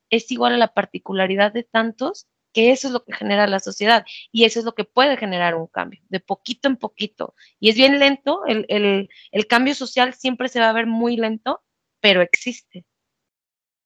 es 0.08 0.30
igual 0.32 0.54
a 0.54 0.58
la 0.58 0.74
particularidad 0.74 1.52
de 1.52 1.62
tantos 1.62 2.26
que 2.52 2.72
eso 2.72 2.88
es 2.88 2.92
lo 2.92 3.04
que 3.04 3.14
genera 3.14 3.46
la 3.46 3.60
sociedad 3.60 4.04
y 4.32 4.44
eso 4.44 4.58
es 4.58 4.64
lo 4.64 4.74
que 4.74 4.84
puede 4.84 5.16
generar 5.16 5.54
un 5.54 5.68
cambio, 5.68 6.00
de 6.08 6.18
poquito 6.18 6.68
en 6.68 6.76
poquito. 6.76 7.34
Y 7.60 7.70
es 7.70 7.76
bien 7.76 8.00
lento, 8.00 8.44
el, 8.46 8.66
el, 8.68 9.08
el 9.30 9.46
cambio 9.46 9.74
social 9.74 10.14
siempre 10.14 10.48
se 10.48 10.58
va 10.58 10.70
a 10.70 10.72
ver 10.72 10.86
muy 10.86 11.16
lento, 11.16 11.62
pero 12.00 12.22
existe. 12.22 12.84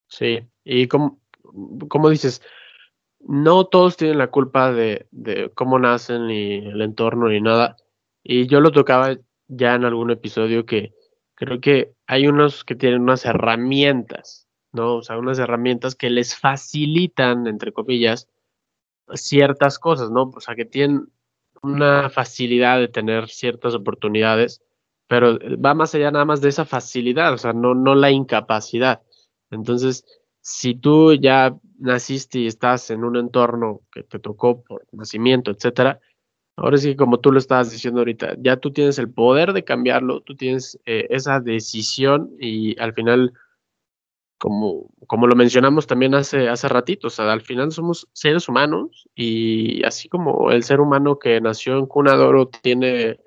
Sí, 0.08 0.40
y 0.64 0.86
como, 0.88 1.20
como 1.88 2.10
dices, 2.10 2.42
no 3.20 3.66
todos 3.66 3.96
tienen 3.96 4.18
la 4.18 4.30
culpa 4.30 4.72
de, 4.72 5.06
de, 5.10 5.50
cómo 5.54 5.78
nacen, 5.78 6.26
ni 6.26 6.56
el 6.56 6.82
entorno, 6.82 7.28
ni 7.28 7.40
nada. 7.40 7.76
Y 8.22 8.46
yo 8.46 8.60
lo 8.60 8.72
tocaba 8.72 9.16
ya 9.48 9.74
en 9.74 9.84
algún 9.84 10.10
episodio 10.10 10.66
que 10.66 10.94
creo 11.34 11.60
que 11.60 11.94
hay 12.06 12.26
unos 12.26 12.64
que 12.64 12.74
tienen 12.74 13.02
unas 13.02 13.24
herramientas, 13.24 14.48
¿no? 14.72 14.96
O 14.96 15.02
sea, 15.02 15.18
unas 15.18 15.38
herramientas 15.38 15.94
que 15.94 16.10
les 16.10 16.36
facilitan, 16.36 17.46
entre 17.46 17.72
comillas, 17.72 18.28
ciertas 19.14 19.78
cosas, 19.78 20.10
¿no? 20.10 20.30
O 20.34 20.40
sea, 20.40 20.54
que 20.54 20.64
tienen 20.64 21.08
una 21.62 22.10
facilidad 22.10 22.78
de 22.78 22.88
tener 22.88 23.28
ciertas 23.28 23.74
oportunidades, 23.74 24.62
pero 25.06 25.38
va 25.64 25.74
más 25.74 25.94
allá 25.94 26.10
nada 26.10 26.24
más 26.24 26.40
de 26.40 26.48
esa 26.50 26.64
facilidad, 26.64 27.32
o 27.32 27.38
sea, 27.38 27.52
no, 27.52 27.74
no 27.74 27.94
la 27.94 28.10
incapacidad. 28.10 29.02
Entonces, 29.50 30.04
si 30.44 30.74
tú 30.74 31.14
ya 31.14 31.56
naciste 31.78 32.40
y 32.40 32.46
estás 32.46 32.90
en 32.90 33.02
un 33.02 33.16
entorno 33.16 33.80
que 33.90 34.02
te 34.02 34.18
tocó 34.18 34.62
por 34.62 34.86
nacimiento, 34.92 35.50
etcétera, 35.50 36.00
ahora 36.56 36.76
sí, 36.76 36.96
como 36.96 37.18
tú 37.18 37.32
lo 37.32 37.38
estabas 37.38 37.70
diciendo 37.70 38.00
ahorita, 38.02 38.36
ya 38.38 38.58
tú 38.58 38.70
tienes 38.70 38.98
el 38.98 39.10
poder 39.10 39.54
de 39.54 39.64
cambiarlo, 39.64 40.20
tú 40.20 40.36
tienes 40.36 40.78
eh, 40.84 41.06
esa 41.08 41.40
decisión 41.40 42.30
y 42.38 42.78
al 42.78 42.92
final, 42.92 43.32
como, 44.38 44.90
como 45.06 45.26
lo 45.26 45.34
mencionamos 45.34 45.86
también 45.86 46.14
hace, 46.14 46.50
hace 46.50 46.68
ratito, 46.68 47.06
o 47.06 47.10
sea, 47.10 47.32
al 47.32 47.40
final 47.40 47.72
somos 47.72 48.06
seres 48.12 48.46
humanos 48.46 49.08
y 49.14 49.82
así 49.84 50.10
como 50.10 50.50
el 50.50 50.62
ser 50.62 50.80
humano 50.80 51.18
que 51.18 51.40
nació 51.40 51.78
en 51.78 51.86
cuna 51.86 52.12
tiene 52.62 53.18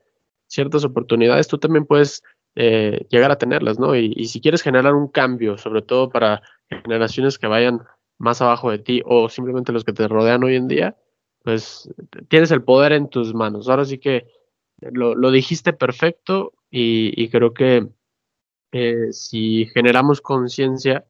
ciertas 0.46 0.86
oportunidades, 0.86 1.48
tú 1.48 1.58
también 1.58 1.88
puedes 1.88 2.22
eh, 2.60 3.06
llegar 3.10 3.32
a 3.32 3.38
tenerlas, 3.38 3.80
¿no? 3.80 3.96
Y, 3.96 4.26
si 4.26 4.42
quieres 4.42 4.62
generar 4.62 4.94
un 4.96 5.08
cambio, 5.08 5.58
sobre 5.58 5.84
todo 5.84 6.10
para 6.10 6.42
generaciones 6.70 7.38
que 7.38 7.48
vayan 7.48 7.82
más 8.18 8.42
abajo 8.42 8.72
de 8.72 8.80
ti 8.80 9.02
o 9.06 9.30
simplemente 9.30 9.72
los 9.72 9.84
que 9.84 9.94
te 9.94 10.08
rodean 10.08 10.44
hoy 10.44 10.56
en 10.56 10.68
día, 10.68 10.98
pues 11.44 11.90
tienes 12.30 12.52
el 12.52 12.64
poder 12.64 12.92
en 12.92 13.10
tus 13.10 13.34
manos. 13.34 13.70
Ahora 13.70 13.86
sí 13.86 14.00
que 14.00 14.28
lo, 14.80 15.32
dijiste 15.32 15.74
perfecto 15.74 16.54
y, 16.70 17.30
creo 17.30 17.54
que 17.54 17.88
eh, 18.72 19.12
si 19.12 19.66
generamos 19.74 20.22
conciencia 20.22 21.06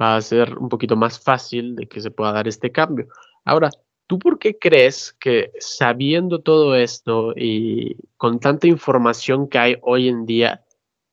va 0.00 0.16
a 0.16 0.22
ser 0.22 0.56
un 0.56 0.68
poquito 0.68 0.96
más 0.96 1.20
fácil 1.20 1.76
de 1.76 1.86
que 1.86 2.00
se 2.00 2.10
pueda 2.10 2.32
dar 2.32 2.48
este 2.48 2.72
cambio. 2.72 3.08
Ahora, 3.44 3.70
¿tú 4.06 4.18
por 4.18 4.38
qué 4.38 4.58
crees 4.58 5.12
que 5.18 5.52
sabiendo 5.58 6.40
todo 6.40 6.74
esto 6.76 7.34
y 7.36 7.96
con 8.16 8.40
tanta 8.40 8.66
información 8.66 9.48
que 9.48 9.58
hay 9.58 9.76
hoy 9.82 10.08
en 10.08 10.24
día, 10.24 10.64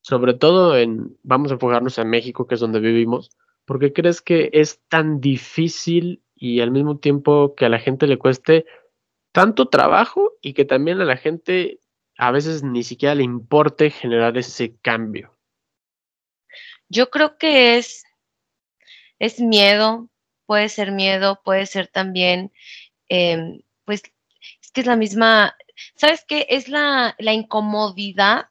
sobre 0.02 0.34
todo 0.34 0.78
en, 0.78 1.18
vamos 1.24 1.52
a 1.52 1.56
enfocarnos 1.56 1.98
en 1.98 2.10
México, 2.10 2.48
que 2.48 2.56
es 2.56 2.62
donde 2.62 2.80
vivimos, 2.80 3.32
¿por 3.68 3.80
qué 3.80 3.92
crees 3.92 4.22
que 4.22 4.50
es 4.54 4.80
tan 4.88 5.20
difícil 5.20 6.24
y 6.36 6.62
al 6.62 6.72
mismo 6.72 7.00
tiempo 7.00 7.54
que 7.54 7.66
a 7.66 7.70
la 7.70 7.80
gente 7.80 8.08
le 8.08 8.18
cueste 8.18 8.66
tanto 9.34 9.68
trabajo 9.68 10.32
y 10.42 10.54
que 10.54 10.64
también 10.64 11.02
a 11.02 11.06
la 11.06 11.18
gente 11.18 11.82
a 12.18 12.32
veces 12.32 12.64
ni 12.64 12.84
siquiera 12.84 13.14
le 13.14 13.24
importe 13.24 13.90
generar 13.90 14.38
ese 14.38 14.78
cambio? 14.78 15.38
Yo 16.88 17.10
creo 17.10 17.38
que 17.38 17.78
es, 17.78 18.06
es 19.20 19.42
miedo, 19.42 20.08
puede 20.46 20.70
ser 20.70 20.94
miedo, 20.94 21.42
puede 21.44 21.66
ser 21.66 21.88
también, 21.88 22.54
em, 23.10 23.62
pues, 23.84 24.02
es 24.62 24.72
que 24.72 24.80
es 24.80 24.88
la 24.88 24.96
misma, 24.96 25.58
¿sabes 25.96 26.24
qué? 26.26 26.48
Es 26.50 26.70
la, 26.70 27.16
la 27.20 27.34
incomodidad 27.34 28.48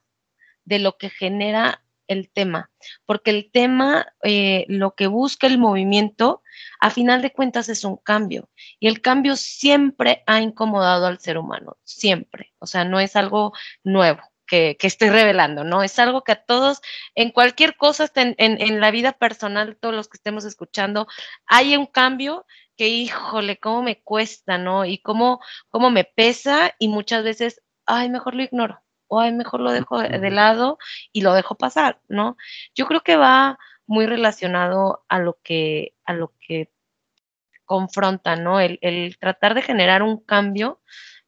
de 0.67 0.79
lo 0.79 0.99
que 0.99 1.09
genera 1.09 1.83
el 2.09 2.31
tema, 2.31 2.71
porque 3.05 3.31
el 3.31 3.51
tema, 3.51 4.07
eh, 4.23 4.65
lo 4.69 4.95
que 4.95 5.07
busca 5.07 5.47
el 5.47 5.59
movimiento, 5.59 6.43
a 6.81 6.91
final 6.91 7.23
de 7.23 7.33
cuentas 7.33 7.69
es 7.69 7.85
un 7.85 7.97
cambio, 7.97 8.49
y 8.81 8.89
el 8.89 9.01
cambio 9.01 9.37
siempre 9.37 10.23
ha 10.27 10.41
incomodado 10.41 11.07
al 11.07 11.21
ser 11.21 11.39
humano, 11.39 11.77
siempre, 11.85 12.53
o 12.59 12.67
sea, 12.67 12.85
no 12.85 13.01
es 13.01 13.17
algo 13.17 13.53
nuevo. 13.85 14.21
Que, 14.49 14.77
estoy 14.81 15.11
revelando, 15.11 15.65
¿no? 15.65 15.83
Es 15.83 15.99
algo 15.99 16.23
que 16.23 16.31
a 16.31 16.45
todos, 16.45 16.81
en 17.17 17.33
cualquier 17.33 17.77
cosa, 17.77 18.09
en, 18.15 18.37
en, 18.39 18.81
la 18.81 18.93
vida 18.93 19.11
personal, 19.11 19.77
todos 19.81 19.93
los 19.93 20.07
que 20.07 20.19
estemos 20.19 20.45
escuchando, 20.45 21.09
hay 21.47 21.77
un 21.77 21.87
cambio 21.87 22.47
que, 22.77 22.87
híjole, 22.89 23.59
cómo 23.59 23.83
me 23.83 24.01
cuesta, 24.03 24.57
¿no? 24.57 24.85
Y 24.85 24.99
cómo, 24.99 25.41
cómo 25.71 25.91
me 25.91 26.05
pesa 26.05 26.73
y 26.79 26.87
muchas 26.87 27.25
veces, 27.25 27.61
ay, 27.87 28.09
mejor 28.09 28.37
lo 28.37 28.45
ignoro 28.45 28.86
o 29.09 29.21
ay, 29.21 29.33
mejor 29.33 29.61
lo 29.61 29.73
dejo 29.73 30.01
de, 30.01 30.31
lado 30.31 30.79
y 31.13 31.23
lo 31.23 31.35
dejo 31.35 31.55
pasar, 31.55 32.01
¿no? 32.09 32.37
Yo 32.75 32.87
creo 32.87 33.03
que 33.03 33.17
va 33.17 33.59
muy 33.87 34.07
relacionado 34.07 35.05
a 35.09 35.19
lo 35.19 35.39
que, 35.43 35.95
a 36.05 36.13
lo 36.13 36.33
que 36.41 36.71
confronta, 37.65 38.37
¿no? 38.37 38.61
El, 38.61 38.79
el, 38.83 39.19
tratar 39.19 39.55
de 39.55 39.63
generar 39.63 40.03
un 40.03 40.19
cambio 40.19 40.81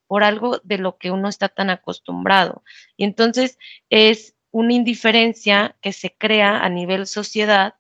por 0.07 0.25
algo 0.25 0.59
de 0.65 0.79
lo 0.79 0.99
que 0.99 1.11
uno 1.11 1.29
está 1.29 1.49
tan 1.49 1.71
acostumbrado. 1.71 2.65
Y 2.97 3.05
entonces 3.05 3.59
es 3.91 4.35
una 4.51 4.73
indiferencia 4.73 5.77
que 5.83 5.93
se 5.93 6.17
crea 6.17 6.59
a 6.59 6.69
nivel 6.69 7.07
sociedad, 7.07 7.75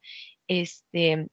este, 0.46 1.28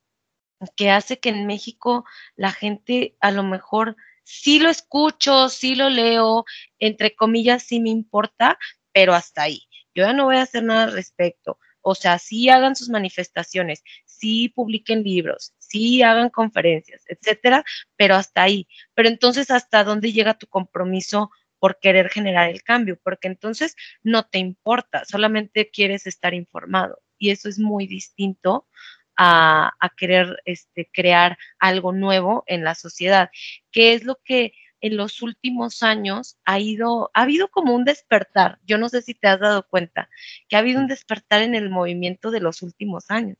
que 0.75 0.91
hace 0.91 1.19
que 1.19 1.29
en 1.29 1.45
México 1.45 2.05
la 2.35 2.51
gente 2.51 3.15
a 3.19 3.31
lo 3.31 3.43
mejor 3.43 3.95
sí 4.25 4.59
lo 4.59 4.69
escucho, 4.69 5.47
sí 5.47 5.75
lo 5.75 5.89
leo, 5.89 6.43
entre 6.79 7.15
comillas, 7.15 7.63
sí 7.63 7.79
me 7.79 7.89
importa, 7.89 8.57
pero 8.91 9.13
hasta 9.13 9.43
ahí. 9.43 9.61
Yo 9.93 10.03
ya 10.03 10.13
no 10.13 10.25
voy 10.25 10.35
a 10.37 10.41
hacer 10.41 10.63
nada 10.63 10.83
al 10.83 10.91
respecto. 10.91 11.57
O 11.81 11.95
sea, 11.95 12.17
sí 12.19 12.49
hagan 12.49 12.75
sus 12.75 12.89
manifestaciones, 12.89 13.83
sí 14.05 14.49
publiquen 14.49 15.03
libros, 15.03 15.53
sí 15.59 16.01
hagan 16.01 16.29
conferencias, 16.29 17.03
etcétera, 17.07 17.63
pero 17.95 18.15
hasta 18.15 18.41
ahí. 18.41 18.67
Pero 18.95 19.07
entonces, 19.07 19.51
¿hasta 19.51 19.83
dónde 19.83 20.11
llega 20.11 20.37
tu 20.37 20.47
compromiso 20.47 21.29
por 21.59 21.79
querer 21.79 22.09
generar 22.09 22.49
el 22.49 22.63
cambio? 22.63 22.99
Porque 23.03 23.27
entonces 23.27 23.75
no 24.01 24.23
te 24.27 24.39
importa, 24.39 25.05
solamente 25.05 25.69
quieres 25.69 26.07
estar 26.07 26.33
informado. 26.33 26.99
Y 27.19 27.29
eso 27.29 27.49
es 27.49 27.59
muy 27.59 27.85
distinto 27.87 28.67
a, 29.17 29.71
querer 29.97 30.41
este, 30.45 30.89
crear 30.91 31.37
algo 31.59 31.91
nuevo 31.93 32.43
en 32.47 32.63
la 32.63 32.75
sociedad, 32.75 33.29
que 33.71 33.93
es 33.93 34.03
lo 34.03 34.19
que 34.23 34.53
en 34.81 34.97
los 34.97 35.21
últimos 35.21 35.83
años 35.83 36.37
ha 36.45 36.59
ido, 36.59 37.09
ha 37.13 37.23
habido 37.23 37.47
como 37.47 37.73
un 37.73 37.85
despertar. 37.85 38.59
Yo 38.65 38.77
no 38.77 38.89
sé 38.89 39.01
si 39.01 39.13
te 39.13 39.27
has 39.27 39.39
dado 39.39 39.67
cuenta 39.67 40.09
que 40.47 40.55
ha 40.55 40.59
habido 40.59 40.79
un 40.79 40.87
despertar 40.87 41.41
en 41.41 41.55
el 41.55 41.69
movimiento 41.69 42.29
de 42.29 42.39
los 42.39 42.61
últimos 42.61 43.09
años. 43.09 43.37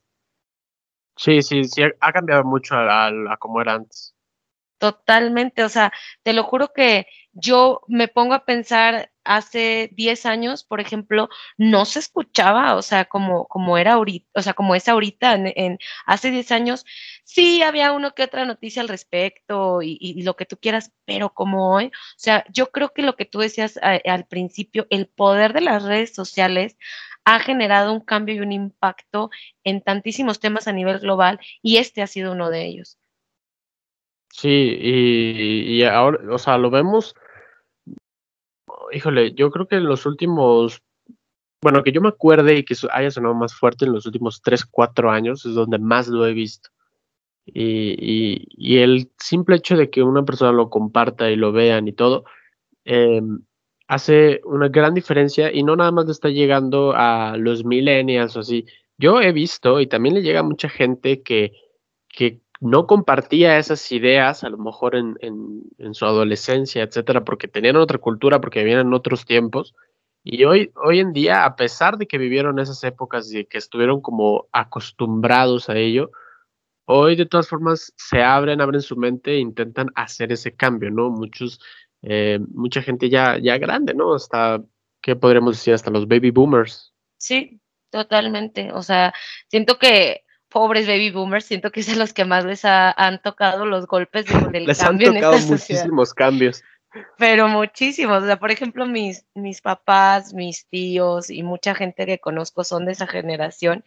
Sí, 1.18 1.42
sí, 1.42 1.64
sí, 1.64 1.84
ha 2.00 2.12
cambiado 2.12 2.44
mucho 2.44 2.76
a, 2.76 3.08
a 3.08 3.38
como 3.38 3.62
era 3.62 3.76
antes. 3.76 4.16
Totalmente, 4.78 5.64
o 5.64 5.70
sea, 5.70 5.94
te 6.24 6.34
lo 6.34 6.44
juro 6.44 6.74
que 6.74 7.08
yo 7.32 7.82
me 7.88 8.08
pongo 8.08 8.34
a 8.34 8.44
pensar 8.44 9.12
hace 9.26 9.90
10 9.94 10.26
años, 10.26 10.64
por 10.64 10.80
ejemplo, 10.80 11.30
no 11.58 11.86
se 11.86 12.00
escuchaba, 12.00 12.76
o 12.76 12.82
sea, 12.82 13.06
como, 13.06 13.48
como 13.48 13.78
era 13.78 13.94
ahorita, 13.94 14.28
o 14.36 14.42
sea, 14.42 14.54
como 14.54 14.76
es 14.76 14.88
ahorita, 14.88 15.34
en, 15.34 15.80
hace 16.06 16.32
10 16.32 16.52
años, 16.52 16.86
sí 17.24 17.62
había 17.64 17.92
uno 17.92 18.14
que 18.14 18.24
otra 18.24 18.46
noticia 18.46 18.82
al 18.82 18.88
respecto 18.88 19.82
y, 19.82 20.24
lo 20.24 20.36
que 20.36 20.46
tú 20.46 20.58
quieras, 20.58 20.94
pero 21.06 21.34
como 21.34 21.76
hoy, 21.76 21.88
o 21.88 21.92
sea, 22.18 22.46
yo 22.52 22.72
creo 22.72 22.94
que 22.94 23.02
lo 23.02 23.16
que 23.16 23.26
tú 23.26 23.40
decías 23.40 23.80
al 23.82 24.26
principio, 24.26 24.88
el 24.90 25.08
poder 25.08 25.54
de 25.54 25.62
las 25.62 25.84
redes 25.84 26.14
sociales 26.14 26.78
ha 27.26 27.40
generado 27.40 27.92
un 27.92 28.02
cambio 28.02 28.36
y 28.36 28.40
un 28.40 28.52
impacto 28.52 29.32
en 29.64 29.82
tantísimos 29.82 30.40
temas 30.40 30.68
a 30.68 30.72
nivel 30.72 31.00
global 31.00 31.40
y 31.62 31.78
este 31.78 32.02
ha 32.02 32.08
sido 32.08 32.32
uno 32.32 32.50
de 32.50 32.66
ellos. 32.66 33.00
Sí, 34.30 34.78
y, 34.80 35.78
y 35.78 35.84
ahora, 35.84 36.20
o 36.34 36.38
sea, 36.38 36.58
lo 36.58 36.70
vemos, 36.70 37.16
híjole, 38.92 39.34
yo 39.34 39.52
creo 39.52 39.68
que 39.68 39.76
en 39.76 39.86
los 39.86 40.06
últimos, 40.06 40.84
bueno, 41.62 41.84
que 41.84 41.92
yo 41.92 42.02
me 42.02 42.10
acuerde 42.10 42.58
y 42.58 42.64
que 42.64 42.76
haya 42.92 43.12
sonado 43.12 43.36
más 43.36 43.56
fuerte 43.56 43.86
en 43.86 43.94
los 43.94 44.06
últimos 44.06 44.42
3, 44.42 44.66
4 44.66 45.12
años, 45.12 45.46
es 45.46 45.56
donde 45.56 45.80
más 45.80 46.08
lo 46.08 46.26
he 46.26 46.34
visto. 46.34 46.70
Y, 47.46 47.96
y, 48.00 48.48
y 48.58 48.80
el 48.80 49.12
simple 49.20 49.58
hecho 49.58 49.78
de 49.78 49.90
que 49.90 50.02
una 50.04 50.24
persona 50.26 50.52
lo 50.52 50.70
comparta 50.70 51.30
y 51.30 51.36
lo 51.36 51.52
vean 51.52 51.88
y 51.88 51.94
todo, 51.94 52.26
eh, 52.86 53.22
hace 53.88 54.42
una 54.46 54.70
gran 54.70 54.94
diferencia 54.94 55.52
y 55.52 55.64
no 55.64 55.76
nada 55.76 55.92
más 55.92 56.06
le 56.06 56.12
está 56.12 56.30
llegando 56.30 56.94
a 56.96 57.38
los 57.38 57.66
millennials 57.66 58.36
o 58.36 58.40
así. 58.40 58.66
Yo 58.98 59.22
he 59.22 59.32
visto 59.32 59.80
y 59.82 59.88
también 59.88 60.16
le 60.16 60.22
llega 60.22 60.40
a 60.40 60.44
mucha 60.44 60.70
gente 60.70 61.22
que, 61.22 61.54
que 62.08 62.42
no 62.60 62.88
compartía 62.88 63.58
esas 63.58 63.92
ideas, 63.92 64.44
a 64.44 64.50
lo 64.50 64.58
mejor 64.58 64.96
en, 64.96 65.18
en, 65.22 65.94
su 65.94 66.06
adolescencia, 66.06 66.84
etcétera, 66.84 67.24
porque 67.24 67.48
tenían 67.48 67.76
otra 67.76 67.98
cultura, 67.98 68.40
porque 68.42 68.60
vivían 68.64 68.88
en 68.88 68.94
otros 68.94 69.26
tiempos. 69.26 69.76
Y 70.24 70.44
hoy, 70.46 70.72
hoy 70.76 71.00
en 71.00 71.14
día, 71.14 71.46
a 71.46 71.56
pesar 71.56 71.98
de 71.98 72.08
que 72.08 72.18
vivieron 72.18 72.60
esas 72.60 72.84
épocas 72.84 73.32
y 73.34 73.46
que 73.46 73.58
estuvieron 73.58 74.02
como 74.02 74.48
acostumbrados 74.52 75.70
a 75.70 75.78
ello, 75.78 76.12
hoy 76.86 77.16
de 77.16 77.26
todas 77.26 77.48
formas 77.48 77.94
se 77.98 78.24
abren, 78.24 78.62
abren 78.62 78.82
su 78.82 78.96
mente 78.96 79.34
e 79.34 79.40
intentan 79.40 79.92
hacer 79.96 80.32
ese 80.32 80.56
cambio, 80.56 80.90
¿no? 80.90 81.10
Muchos, 81.10 81.60
eh, 82.02 82.40
mucha 82.54 82.82
gente 82.82 83.10
ya, 83.10 83.38
ya 83.38 83.58
grande, 83.58 83.94
¿no? 83.94 84.16
Hasta, 84.16 84.64
¿qué 85.02 85.16
podríamos 85.16 85.58
decir? 85.58 85.74
Hasta 85.74 85.92
los 85.92 86.08
baby 86.08 86.32
boomers. 86.32 86.94
Sí, 87.18 87.60
totalmente. 87.92 88.72
O 88.74 88.82
sea, 88.82 89.14
siento 89.48 89.78
que 89.78 90.25
pobres 90.56 90.88
baby 90.88 91.12
boomers, 91.12 91.44
siento 91.44 91.70
que 91.70 91.82
es 91.82 91.90
a 91.90 91.98
los 91.98 92.14
que 92.14 92.24
más 92.24 92.46
les 92.46 92.64
han 92.64 93.22
tocado 93.22 93.66
los 93.66 93.88
golpes 93.88 94.26
del 94.54 94.64
les 94.64 94.80
cambio 94.80 95.10
han 95.10 95.16
tocado 95.16 95.38
muchísimos 95.40 96.14
cambios. 96.14 96.64
Pero 97.18 97.50
muchísimos, 97.50 98.24
o 98.24 98.26
sea, 98.26 98.40
por 98.40 98.52
ejemplo, 98.52 98.86
mis, 98.86 99.26
mis 99.34 99.60
papás, 99.60 100.34
mis 100.34 100.66
tíos 100.68 101.30
y 101.30 101.44
mucha 101.44 101.76
gente 101.76 102.06
que 102.06 102.20
conozco 102.20 102.64
son 102.64 102.86
de 102.86 102.94
esa 102.94 103.06
generación. 103.06 103.84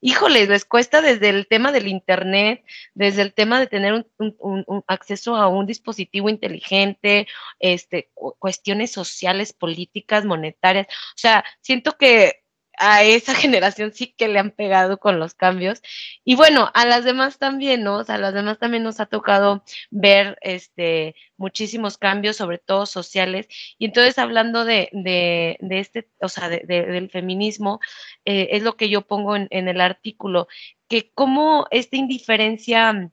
Híjoles, 0.00 0.48
les 0.48 0.64
cuesta 0.64 1.02
desde 1.02 1.28
el 1.28 1.46
tema 1.46 1.70
del 1.70 1.86
Internet, 1.86 2.64
desde 2.94 3.22
el 3.22 3.32
tema 3.32 3.60
de 3.60 3.68
tener 3.68 3.92
un, 3.92 4.06
un, 4.18 4.64
un 4.66 4.82
acceso 4.88 5.36
a 5.36 5.46
un 5.46 5.66
dispositivo 5.66 6.28
inteligente, 6.28 7.28
este, 7.60 8.10
cuestiones 8.40 8.90
sociales, 8.90 9.52
políticas, 9.52 10.24
monetarias. 10.24 10.88
O 10.88 11.18
sea, 11.18 11.44
siento 11.60 11.96
que 11.96 12.42
a 12.78 13.02
esa 13.02 13.34
generación 13.34 13.92
sí 13.92 14.14
que 14.16 14.28
le 14.28 14.38
han 14.38 14.50
pegado 14.50 14.98
con 14.98 15.18
los 15.18 15.34
cambios. 15.34 15.82
Y 16.24 16.36
bueno, 16.36 16.70
a 16.74 16.86
las 16.86 17.04
demás 17.04 17.38
también, 17.38 17.82
¿no? 17.84 17.98
O 17.98 18.04
sea, 18.04 18.16
a 18.16 18.18
las 18.18 18.34
demás 18.34 18.58
también 18.58 18.82
nos 18.82 19.00
ha 19.00 19.06
tocado 19.06 19.62
ver 19.90 20.38
este 20.42 21.14
muchísimos 21.36 21.98
cambios, 21.98 22.36
sobre 22.36 22.58
todo 22.58 22.86
sociales. 22.86 23.48
Y 23.78 23.86
entonces, 23.86 24.18
hablando 24.18 24.64
de, 24.64 24.88
de, 24.92 25.58
este, 25.70 26.08
o 26.20 26.28
sea, 26.28 26.48
de, 26.48 26.60
del 26.66 27.10
feminismo, 27.10 27.80
eh, 28.24 28.48
es 28.52 28.62
lo 28.62 28.76
que 28.76 28.88
yo 28.88 29.02
pongo 29.02 29.36
en, 29.36 29.48
en 29.50 29.68
el 29.68 29.80
artículo, 29.80 30.48
que 30.88 31.10
como 31.12 31.66
esta 31.70 31.96
indiferencia 31.96 33.10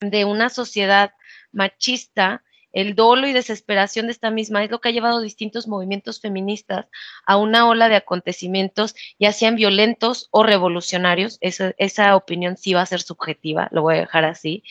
de 0.00 0.24
una 0.24 0.48
sociedad 0.48 1.12
machista 1.52 2.42
el 2.72 2.94
dolo 2.94 3.26
y 3.26 3.32
desesperación 3.32 4.06
de 4.06 4.12
esta 4.12 4.30
misma 4.30 4.64
es 4.64 4.70
lo 4.70 4.80
que 4.80 4.88
ha 4.88 4.92
llevado 4.92 5.20
distintos 5.20 5.68
movimientos 5.68 6.20
feministas 6.20 6.86
a 7.26 7.36
una 7.36 7.68
ola 7.68 7.88
de 7.88 7.96
acontecimientos, 7.96 8.94
ya 9.18 9.32
sean 9.32 9.56
violentos 9.56 10.28
o 10.30 10.42
revolucionarios, 10.42 11.38
esa, 11.40 11.74
esa 11.78 12.16
opinión 12.16 12.56
sí 12.56 12.74
va 12.74 12.82
a 12.82 12.86
ser 12.86 13.00
subjetiva, 13.00 13.68
lo 13.72 13.82
voy 13.82 13.96
a 13.96 14.00
dejar 14.00 14.24
así, 14.24 14.64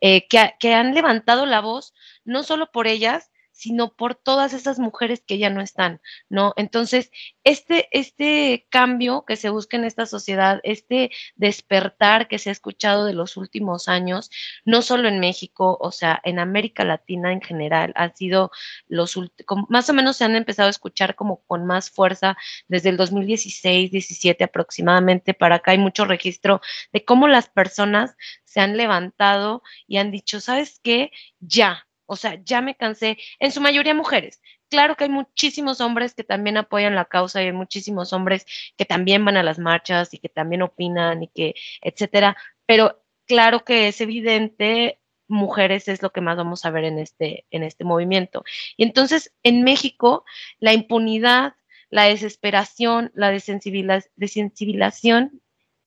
eh, 0.00 0.26
que, 0.28 0.54
que 0.58 0.74
han 0.74 0.94
levantado 0.94 1.46
la 1.46 1.60
voz 1.60 1.94
no 2.24 2.42
solo 2.42 2.70
por 2.70 2.86
ellas, 2.86 3.30
sino 3.58 3.92
por 3.92 4.14
todas 4.14 4.52
esas 4.52 4.78
mujeres 4.78 5.20
que 5.26 5.36
ya 5.36 5.50
no 5.50 5.60
están, 5.60 6.00
¿no? 6.28 6.54
Entonces, 6.56 7.10
este, 7.42 7.88
este 7.90 8.68
cambio 8.70 9.24
que 9.26 9.34
se 9.34 9.50
busca 9.50 9.76
en 9.76 9.82
esta 9.82 10.06
sociedad, 10.06 10.60
este 10.62 11.10
despertar 11.34 12.28
que 12.28 12.38
se 12.38 12.50
ha 12.50 12.52
escuchado 12.52 13.04
de 13.04 13.14
los 13.14 13.36
últimos 13.36 13.88
años, 13.88 14.30
no 14.64 14.80
solo 14.80 15.08
en 15.08 15.18
México, 15.18 15.76
o 15.80 15.90
sea, 15.90 16.20
en 16.22 16.38
América 16.38 16.84
Latina 16.84 17.32
en 17.32 17.40
general, 17.42 17.92
han 17.96 18.14
sido 18.14 18.52
los 18.86 19.16
últimos, 19.16 19.64
más 19.68 19.90
o 19.90 19.92
menos 19.92 20.16
se 20.16 20.24
han 20.24 20.36
empezado 20.36 20.68
a 20.68 20.70
escuchar 20.70 21.16
como 21.16 21.42
con 21.44 21.66
más 21.66 21.90
fuerza 21.90 22.36
desde 22.68 22.90
el 22.90 22.96
2016, 22.96 23.90
17 23.90 24.44
aproximadamente, 24.44 25.34
para 25.34 25.56
acá 25.56 25.72
hay 25.72 25.78
mucho 25.78 26.04
registro 26.04 26.60
de 26.92 27.04
cómo 27.04 27.26
las 27.26 27.48
personas 27.48 28.14
se 28.44 28.60
han 28.60 28.76
levantado 28.76 29.64
y 29.88 29.96
han 29.96 30.12
dicho, 30.12 30.40
¿sabes 30.40 30.78
qué? 30.80 31.10
Ya, 31.40 31.87
o 32.08 32.16
sea, 32.16 32.40
ya 32.42 32.60
me 32.62 32.74
cansé, 32.74 33.18
en 33.38 33.52
su 33.52 33.60
mayoría 33.60 33.94
mujeres. 33.94 34.40
Claro 34.70 34.96
que 34.96 35.04
hay 35.04 35.10
muchísimos 35.10 35.80
hombres 35.80 36.14
que 36.14 36.24
también 36.24 36.56
apoyan 36.56 36.94
la 36.94 37.04
causa 37.04 37.42
y 37.42 37.46
hay 37.46 37.52
muchísimos 37.52 38.12
hombres 38.12 38.46
que 38.76 38.84
también 38.86 39.24
van 39.24 39.36
a 39.36 39.42
las 39.42 39.58
marchas 39.58 40.12
y 40.14 40.18
que 40.18 40.28
también 40.28 40.62
opinan 40.62 41.22
y 41.22 41.28
que, 41.28 41.54
etcétera, 41.82 42.36
pero 42.66 43.02
claro 43.26 43.64
que 43.64 43.88
es 43.88 44.00
evidente 44.00 44.98
mujeres 45.28 45.88
es 45.88 46.02
lo 46.02 46.10
que 46.10 46.22
más 46.22 46.36
vamos 46.38 46.64
a 46.64 46.70
ver 46.70 46.84
en 46.84 46.98
este, 46.98 47.44
en 47.50 47.62
este 47.62 47.84
movimiento. 47.84 48.44
Y 48.76 48.84
entonces, 48.84 49.34
en 49.42 49.62
México, 49.62 50.24
la 50.58 50.72
impunidad, 50.72 51.54
la 51.90 52.04
desesperación, 52.04 53.12
la 53.14 53.30
desensibilización, 53.30 55.42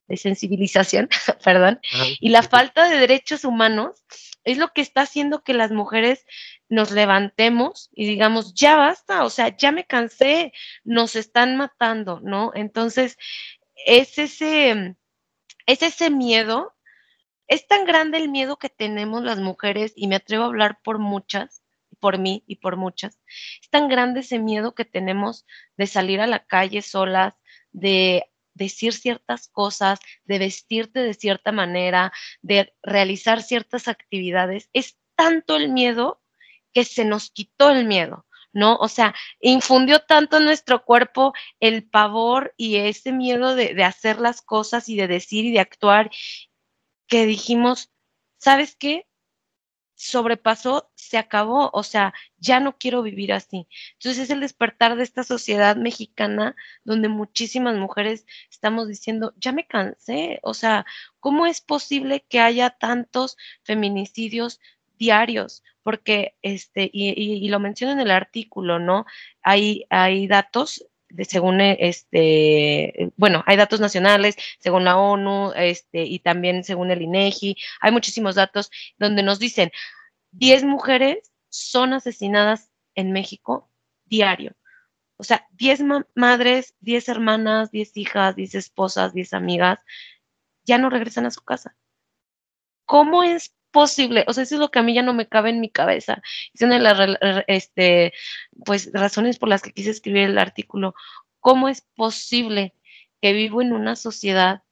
desensibilización, 0.08 1.08
perdón, 1.44 1.80
y 2.20 2.28
la 2.30 2.42
falta 2.42 2.88
de 2.88 2.98
derechos 2.98 3.44
humanos 3.44 4.04
es 4.44 4.58
lo 4.58 4.72
que 4.72 4.80
está 4.80 5.02
haciendo 5.02 5.42
que 5.42 5.54
las 5.54 5.70
mujeres 5.70 6.26
nos 6.68 6.90
levantemos 6.90 7.90
y 7.92 8.06
digamos, 8.06 8.54
ya 8.54 8.76
basta, 8.76 9.24
o 9.24 9.30
sea, 9.30 9.56
ya 9.56 9.72
me 9.72 9.86
cansé, 9.86 10.52
nos 10.84 11.16
están 11.16 11.56
matando, 11.56 12.20
¿no? 12.20 12.50
Entonces, 12.54 13.18
es 13.86 14.18
ese, 14.18 14.96
es 15.66 15.82
ese 15.82 16.10
miedo, 16.10 16.74
es 17.46 17.66
tan 17.66 17.84
grande 17.84 18.18
el 18.18 18.30
miedo 18.30 18.56
que 18.56 18.68
tenemos 18.68 19.22
las 19.22 19.38
mujeres, 19.38 19.92
y 19.96 20.08
me 20.08 20.16
atrevo 20.16 20.44
a 20.44 20.46
hablar 20.46 20.78
por 20.82 20.98
muchas, 20.98 21.62
por 22.00 22.18
mí 22.18 22.42
y 22.46 22.56
por 22.56 22.76
muchas, 22.76 23.20
es 23.60 23.68
tan 23.70 23.88
grande 23.88 24.20
ese 24.20 24.38
miedo 24.38 24.74
que 24.74 24.84
tenemos 24.84 25.46
de 25.76 25.86
salir 25.86 26.20
a 26.20 26.26
la 26.26 26.44
calle 26.44 26.82
solas, 26.82 27.34
de 27.70 28.31
decir 28.54 28.92
ciertas 28.92 29.48
cosas, 29.48 30.00
de 30.24 30.38
vestirte 30.38 31.00
de 31.00 31.14
cierta 31.14 31.52
manera, 31.52 32.12
de 32.42 32.72
realizar 32.82 33.42
ciertas 33.42 33.88
actividades, 33.88 34.68
es 34.72 34.96
tanto 35.14 35.56
el 35.56 35.70
miedo 35.70 36.20
que 36.72 36.84
se 36.84 37.04
nos 37.04 37.30
quitó 37.30 37.70
el 37.70 37.84
miedo, 37.84 38.26
¿no? 38.52 38.76
O 38.76 38.88
sea, 38.88 39.14
infundió 39.40 40.00
tanto 40.00 40.38
en 40.38 40.44
nuestro 40.44 40.84
cuerpo 40.84 41.32
el 41.60 41.88
pavor 41.88 42.54
y 42.56 42.76
ese 42.76 43.12
miedo 43.12 43.54
de, 43.54 43.82
hacer 43.84 44.20
las 44.20 44.42
cosas 44.42 44.88
y 44.88 44.96
de 44.96 45.08
decir 45.08 45.44
y 45.44 45.52
de 45.52 45.60
actuar 45.60 46.10
que 47.06 47.26
dijimos, 47.26 47.90
¿sabes 48.38 48.76
qué? 48.76 49.06
Sobrepasó, 50.02 50.90
se 50.94 51.16
acabó, 51.18 51.70
o 51.72 51.82
sea, 51.82 52.12
ya 52.38 52.60
no 52.60 52.76
quiero 52.76 53.02
vivir 53.02 53.32
así. 53.32 53.68
Entonces 53.94 54.24
es 54.24 54.30
el 54.30 54.40
despertar 54.40 54.96
de 54.96 55.04
esta 55.04 55.22
sociedad 55.22 55.76
mexicana 55.76 56.56
donde 56.84 57.08
muchísimas 57.08 57.76
mujeres 57.76 58.26
estamos 58.50 58.88
diciendo, 58.88 59.32
ya 59.36 59.52
me 59.52 59.66
cansé, 59.66 60.40
o 60.42 60.54
sea, 60.54 60.86
¿cómo 61.20 61.46
es 61.46 61.60
posible 61.60 62.24
que 62.28 62.40
haya 62.40 62.70
tantos 62.70 63.36
feminicidios 63.62 64.60
diarios? 64.98 65.62
Porque, 65.84 66.36
este, 66.42 66.90
y, 66.92 67.10
y, 67.10 67.48
lo 67.48 67.60
menciono 67.60 67.92
en 67.92 68.00
el 68.00 68.10
artículo, 68.12 68.78
¿no? 68.78 69.04
Hay, 69.42 69.84
hay 69.90 70.28
datos 70.28 70.84
según 71.26 71.60
este, 71.60 73.12
bueno, 73.16 73.42
hay 73.46 73.56
datos 73.56 73.80
nacionales, 73.80 74.36
según 74.58 74.84
la 74.84 74.96
ONU, 74.96 75.52
este, 75.56 76.04
y 76.04 76.18
también 76.20 76.64
según 76.64 76.90
el 76.90 77.02
INEGI, 77.02 77.56
hay 77.80 77.92
muchísimos 77.92 78.34
datos 78.34 78.70
donde 78.98 79.22
nos 79.22 79.38
dicen 79.38 79.70
10 80.32 80.64
mujeres 80.64 81.32
son 81.48 81.92
asesinadas 81.92 82.70
en 82.94 83.12
México 83.12 83.68
diario. 84.06 84.54
O 85.16 85.24
sea, 85.24 85.46
10 85.52 85.82
madres, 86.14 86.74
10 86.80 87.08
hermanas, 87.08 87.70
10 87.70 87.96
hijas, 87.96 88.34
10 88.34 88.54
esposas, 88.56 89.14
10 89.14 89.34
amigas, 89.34 89.78
ya 90.64 90.78
no 90.78 90.90
regresan 90.90 91.26
a 91.26 91.30
su 91.30 91.42
casa. 91.42 91.76
¿Cómo 92.86 93.22
es 93.22 93.54
posible? 93.72 94.24
O 94.28 94.32
sea, 94.32 94.44
eso 94.44 94.56
es 94.56 94.60
lo 94.60 94.70
que 94.70 94.78
a 94.78 94.82
mí 94.82 94.94
ya 94.94 95.02
no 95.02 95.14
me 95.14 95.28
cabe 95.28 95.50
en 95.50 95.60
mi 95.60 95.70
cabeza. 95.70 96.22
Es 96.54 96.62
una 96.62 96.74
de 96.76 96.80
las 96.80 97.18
este, 97.48 98.12
pues, 98.64 98.90
razones 98.92 99.38
por 99.38 99.48
las 99.48 99.62
que 99.62 99.72
quise 99.72 99.90
escribir 99.90 100.24
el 100.24 100.38
artículo. 100.38 100.94
¿Cómo 101.40 101.68
es 101.68 101.82
posible 101.96 102.74
que 103.20 103.32
vivo 103.32 103.62
en 103.62 103.72
una 103.72 103.96
sociedad 103.96 104.62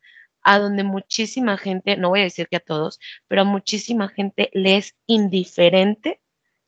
a 0.43 0.59
donde 0.59 0.85
muchísima 0.85 1.59
gente, 1.59 1.97
no 1.97 2.11
voy 2.11 2.21
a 2.21 2.25
decir 2.25 2.49
que 2.49 2.57
a 2.57 2.61
todos, 2.61 2.99
pero 3.29 3.43
a 3.43 3.45
muchísima 3.45 4.09
gente 4.09 4.51
le 4.53 4.77
es 4.77 4.97
indiferente 5.07 6.21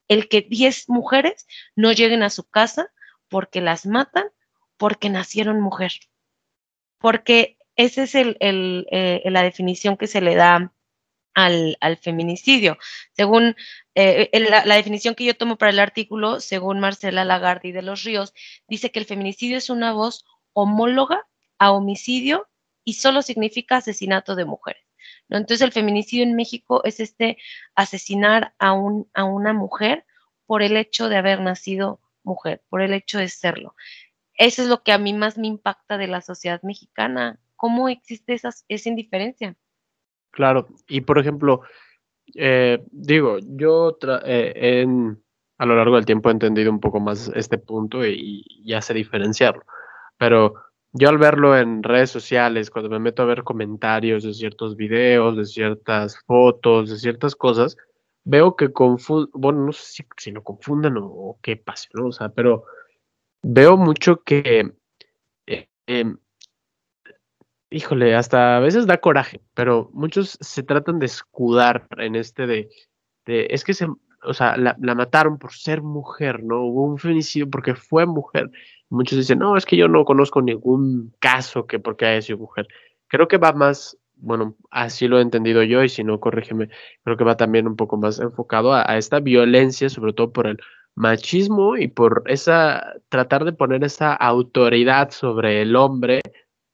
el 0.08 0.28
que 0.28 0.42
10 0.42 0.88
mujeres 0.88 1.46
no 1.74 1.92
lleguen 1.92 2.22
a 2.22 2.30
su 2.30 2.44
casa 2.44 2.90
porque 3.28 3.60
las 3.60 3.86
matan 3.86 4.26
porque 4.76 5.10
nacieron 5.10 5.60
mujer. 5.60 5.92
Porque 6.98 7.56
esa 7.76 8.02
es 8.02 8.14
el, 8.14 8.36
eh, 8.40 9.22
la 9.26 9.42
definición 9.42 9.96
que 9.96 10.06
se 10.06 10.20
le 10.20 10.34
da 10.34 10.72
al, 11.34 11.76
feminicidio. 12.00 12.78
Según 13.12 13.56
eh, 13.94 14.30
la, 14.48 14.64
la, 14.64 14.76
definición 14.76 15.14
que 15.14 15.24
yo 15.24 15.36
tomo 15.36 15.56
para 15.56 15.70
el 15.70 15.78
artículo, 15.78 16.40
según 16.40 16.80
Marcela 16.80 17.24
Lagarde 17.24 17.72
de 17.72 17.82
los 17.82 18.04
Ríos, 18.04 18.34
dice 18.68 18.90
que 18.90 18.98
el 18.98 19.06
feminicidio 19.06 19.56
es 19.56 19.70
una 19.70 19.92
voz 19.92 20.24
homóloga 20.52 21.26
a 21.58 21.72
homicidio 21.72 22.48
y 22.84 22.94
solo 22.94 23.22
significa 23.22 23.76
asesinato 23.76 24.34
de 24.34 24.44
mujeres. 24.44 24.82
¿no? 25.28 25.38
Entonces 25.38 25.62
el 25.62 25.72
feminicidio 25.72 26.24
en 26.24 26.34
México 26.34 26.82
es 26.84 27.00
este 27.00 27.38
asesinar 27.74 28.54
a, 28.58 28.72
un, 28.72 29.08
a 29.14 29.24
una 29.24 29.52
mujer 29.52 30.04
por 30.46 30.62
el 30.62 30.76
hecho 30.76 31.08
de 31.08 31.16
haber 31.16 31.40
nacido 31.40 32.00
mujer, 32.24 32.62
por 32.68 32.82
el 32.82 32.92
hecho 32.92 33.18
de 33.18 33.28
serlo. 33.28 33.74
Eso 34.34 34.62
es 34.62 34.68
lo 34.68 34.82
que 34.82 34.92
a 34.92 34.98
mí 34.98 35.12
más 35.12 35.38
me 35.38 35.46
impacta 35.46 35.98
de 35.98 36.08
la 36.08 36.20
sociedad 36.20 36.60
mexicana. 36.62 37.38
¿Cómo 37.56 37.88
existe 37.88 38.34
esa, 38.34 38.50
esa 38.68 38.88
indiferencia? 38.88 39.56
Claro, 40.32 40.66
y 40.88 41.02
por 41.02 41.18
ejemplo, 41.18 41.60
eh, 42.34 42.82
digo, 42.90 43.36
yo 43.40 43.98
eh, 44.24 44.52
en, 44.82 45.22
a 45.58 45.66
lo 45.66 45.76
largo 45.76 45.96
del 45.96 46.06
tiempo 46.06 46.30
he 46.30 46.32
entendido 46.32 46.70
un 46.70 46.80
poco 46.80 47.00
más 47.00 47.30
este 47.34 47.58
punto 47.58 48.04
y, 48.04 48.44
ya 48.64 48.80
sé 48.80 48.94
diferenciarlo, 48.94 49.62
pero 50.16 50.54
yo 50.92 51.10
al 51.10 51.18
verlo 51.18 51.56
en 51.56 51.82
redes 51.82 52.10
sociales, 52.10 52.70
cuando 52.70 52.88
me 52.90 52.98
meto 52.98 53.22
a 53.22 53.26
ver 53.26 53.44
comentarios 53.44 54.24
de 54.24 54.32
ciertos 54.32 54.74
videos, 54.76 55.36
de 55.36 55.44
ciertas 55.44 56.18
fotos, 56.26 56.90
de 56.90 56.98
ciertas 56.98 57.36
cosas, 57.36 57.76
veo 58.24 58.56
que 58.56 58.72
confunden, 58.72 59.30
bueno, 59.34 59.66
no 59.66 59.72
sé 59.72 59.82
si, 59.84 60.04
si 60.16 60.30
lo 60.30 60.42
confundan 60.42 60.96
o, 60.98 61.38
qué 61.42 61.56
pasa, 61.56 61.88
¿no? 61.94 62.06
O 62.06 62.12
sea, 62.12 62.30
pero 62.30 62.64
veo 63.42 63.76
mucho 63.76 64.22
que, 64.22 64.72
eh, 65.46 65.68
em, 65.86 66.16
híjole, 67.72 68.14
hasta 68.14 68.56
a 68.56 68.60
veces 68.60 68.86
da 68.86 68.98
coraje, 68.98 69.40
pero 69.54 69.90
muchos 69.92 70.38
se 70.40 70.62
tratan 70.62 70.98
de 70.98 71.06
escudar 71.06 71.86
en 71.98 72.16
este 72.16 72.46
de, 72.46 72.68
es 73.26 73.64
que 73.64 73.74
se, 73.74 73.86
o 74.22 74.34
sea, 74.34 74.56
la, 74.56 74.76
la 74.80 74.94
mataron 74.94 75.38
por 75.38 75.52
ser 75.52 75.82
mujer, 75.82 76.42
¿no? 76.42 76.62
Hubo 76.62 76.84
un 76.84 76.98
feminicidio 76.98 77.50
porque 77.50 77.74
fue 77.74 78.06
mujer. 78.06 78.50
Muchos 78.88 79.18
dicen, 79.18 79.38
no, 79.38 79.56
es 79.56 79.64
que 79.64 79.76
yo 79.76 79.88
no 79.88 80.04
conozco 80.04 80.42
ningún 80.42 81.14
caso 81.18 81.66
que 81.66 81.78
porque 81.78 82.06
haya 82.06 82.22
sido 82.22 82.38
mujer. 82.38 82.68
Creo 83.08 83.26
que 83.28 83.38
va 83.38 83.52
más, 83.52 83.98
bueno, 84.16 84.56
así 84.70 85.08
lo 85.08 85.18
he 85.18 85.22
entendido 85.22 85.62
yo 85.62 85.82
y 85.82 85.88
si 85.88 86.04
no, 86.04 86.20
corrígeme, 86.20 86.68
creo 87.04 87.16
que 87.16 87.24
va 87.24 87.36
también 87.36 87.66
un 87.66 87.76
poco 87.76 87.96
más 87.96 88.20
enfocado 88.20 88.74
a, 88.74 88.98
esta 88.98 89.20
violencia, 89.20 89.88
sobre 89.88 90.12
todo 90.12 90.32
por 90.32 90.46
el 90.46 90.58
machismo 90.94 91.76
y 91.76 91.88
por 91.88 92.22
esa, 92.26 92.94
tratar 93.08 93.44
de 93.44 93.52
poner 93.52 93.82
esa 93.82 94.14
autoridad 94.14 95.10
sobre 95.10 95.62
el 95.62 95.74
hombre 95.74 96.20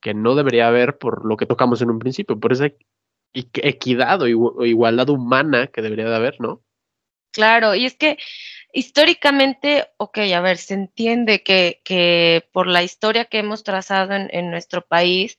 que 0.01 0.15
no 0.15 0.35
debería 0.35 0.69
haber 0.69 0.99
por 0.99 1.25
lo 1.25 1.37
que 1.37 1.47
tocamos 1.47 1.83
en 1.83 1.91
un 1.91 1.99
principio, 1.99 2.39
por 2.39 2.53
esa 2.53 2.71
equidad 3.33 4.23
o 4.23 4.27
igualdad 4.65 5.09
humana 5.09 5.69
que 5.69 5.83
debería 5.83 6.09
de 6.09 6.17
haber, 6.17 6.41
¿no? 6.41 6.63
Claro, 7.33 7.75
y 7.75 7.85
es 7.85 7.97
que 7.97 8.19
históricamente, 8.73 9.89
ok, 9.97 10.19
a 10.35 10.41
ver, 10.41 10.57
se 10.57 10.75
entiende 10.75 11.43
que, 11.43 11.81
que 11.85 12.49
por 12.53 12.67
la 12.67 12.83
historia 12.83 13.27
que 13.27 13.39
hemos 13.39 13.65
trazado 13.65 14.15
en, 14.15 14.51
nuestro 14.51 14.87
país, 14.87 15.37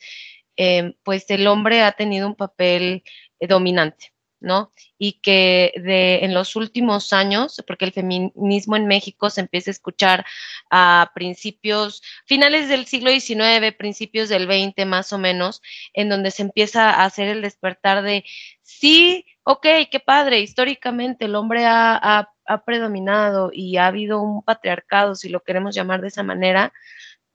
em, 0.55 0.93
pues 1.03 1.29
el 1.29 1.47
hombre 1.47 1.81
ha 1.81 1.91
tenido 1.93 2.27
un 2.27 2.35
papel 2.35 3.03
eh, 3.39 3.47
dominante. 3.47 4.13
¿No? 4.39 4.71
Y 4.97 5.13
que 5.21 5.73
de, 5.75 6.25
en 6.25 6.33
los 6.33 6.55
últimos 6.55 7.13
años, 7.13 7.63
porque 7.67 7.85
el 7.85 7.91
feminismo 7.91 8.75
en 8.75 8.87
México 8.87 9.29
se 9.29 9.41
empieza 9.41 9.69
a 9.69 9.73
escuchar 9.73 10.25
a 10.69 11.11
principios, 11.13 12.01
finales 12.25 12.69
del 12.69 12.85
siglo 12.85 13.11
XIX, 13.11 13.73
principios 13.77 14.29
del 14.29 14.45
XX 14.45 14.85
más 14.85 15.13
o 15.13 15.17
menos, 15.17 15.61
en 15.93 16.09
donde 16.09 16.31
se 16.31 16.43
empieza 16.43 16.89
a 16.89 17.05
hacer 17.05 17.27
el 17.27 17.41
despertar 17.41 18.03
de, 18.03 18.23
sí, 18.61 19.25
ok, 19.43 19.65
qué 19.91 19.99
padre, 19.99 20.39
históricamente 20.39 21.25
el 21.25 21.35
hombre 21.35 21.65
ha, 21.65 22.29
predominado 22.65 23.51
y 23.53 23.77
ha 23.77 23.85
habido 23.85 24.19
un 24.21 24.41
patriarcado, 24.41 25.13
si 25.13 25.29
lo 25.29 25.43
queremos 25.43 25.75
llamar 25.75 26.01
de 26.01 26.07
esa 26.07 26.23
manera, 26.23 26.73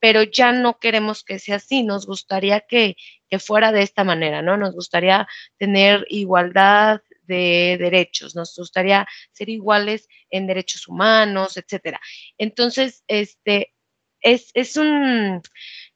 pero 0.05 0.23
ya 0.23 0.53
no 0.53 0.79
queremos 0.79 1.25
que 1.25 1.39
sea 1.39 1.57
así, 1.57 1.83
nos 1.83 2.05
gustaría 2.05 2.61
que, 2.61 2.95
que, 3.31 3.39
fuera 3.39 3.73
de 3.73 3.81
esta 3.81 4.05
manera, 4.05 4.43
¿no? 4.43 4.59
Nos 4.59 4.75
gustaría 4.75 5.27
tener 5.57 6.05
igualdad 6.11 7.01
de 7.23 7.79
derechos, 7.81 8.37
nos 8.37 8.55
gustaría 8.55 9.07
ser 9.33 9.49
iguales 9.49 10.07
en 10.29 10.47
derechos 10.47 10.89
humanos, 10.89 11.57
etcétera. 11.57 12.03
Entonces, 12.37 13.03
este, 13.09 13.73
es, 14.21 14.51
es 14.53 14.77
un, 14.77 15.41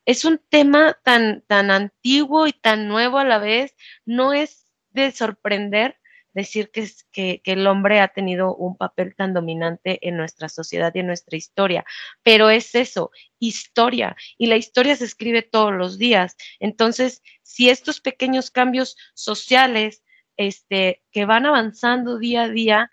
es 0.06 0.24
un 0.24 0.40
tema 0.48 0.98
tan, 1.04 1.44
tan 1.46 1.70
antiguo 1.70 2.46
y 2.46 2.54
tan 2.54 2.88
nuevo 2.88 3.18
a 3.18 3.26
la 3.26 3.36
vez, 3.36 3.76
no 4.06 4.32
es 4.32 4.72
de 4.88 5.12
sorprender 5.12 5.98
decir 6.38 6.70
que, 6.70 6.88
que, 7.12 7.40
que, 7.42 7.52
el 7.52 7.66
hombre 7.66 8.00
ha 8.00 8.08
tenido 8.08 8.54
un 8.54 8.76
papel 8.76 9.14
tan 9.14 9.34
dominante 9.34 9.98
en 10.06 10.16
nuestra 10.16 10.48
sociedad 10.48 10.92
y 10.94 11.00
en 11.00 11.06
nuestra 11.06 11.36
historia, 11.36 11.84
pero 12.22 12.48
es 12.50 12.74
eso, 12.74 13.10
historia, 13.38 14.16
y 14.38 14.46
la 14.46 14.56
historia 14.56 14.96
se 14.96 15.04
escribe 15.04 15.42
todos 15.42 15.72
los 15.72 15.98
días. 15.98 16.36
Entonces, 16.60 17.22
si 17.42 17.68
estos 17.68 18.00
pequeños 18.00 18.50
cambios 18.50 18.96
sociales 19.14 20.02
este, 20.36 21.02
que 21.10 21.24
van 21.24 21.46
avanzando 21.46 22.18
día 22.18 22.42
a 22.42 22.48
día, 22.48 22.90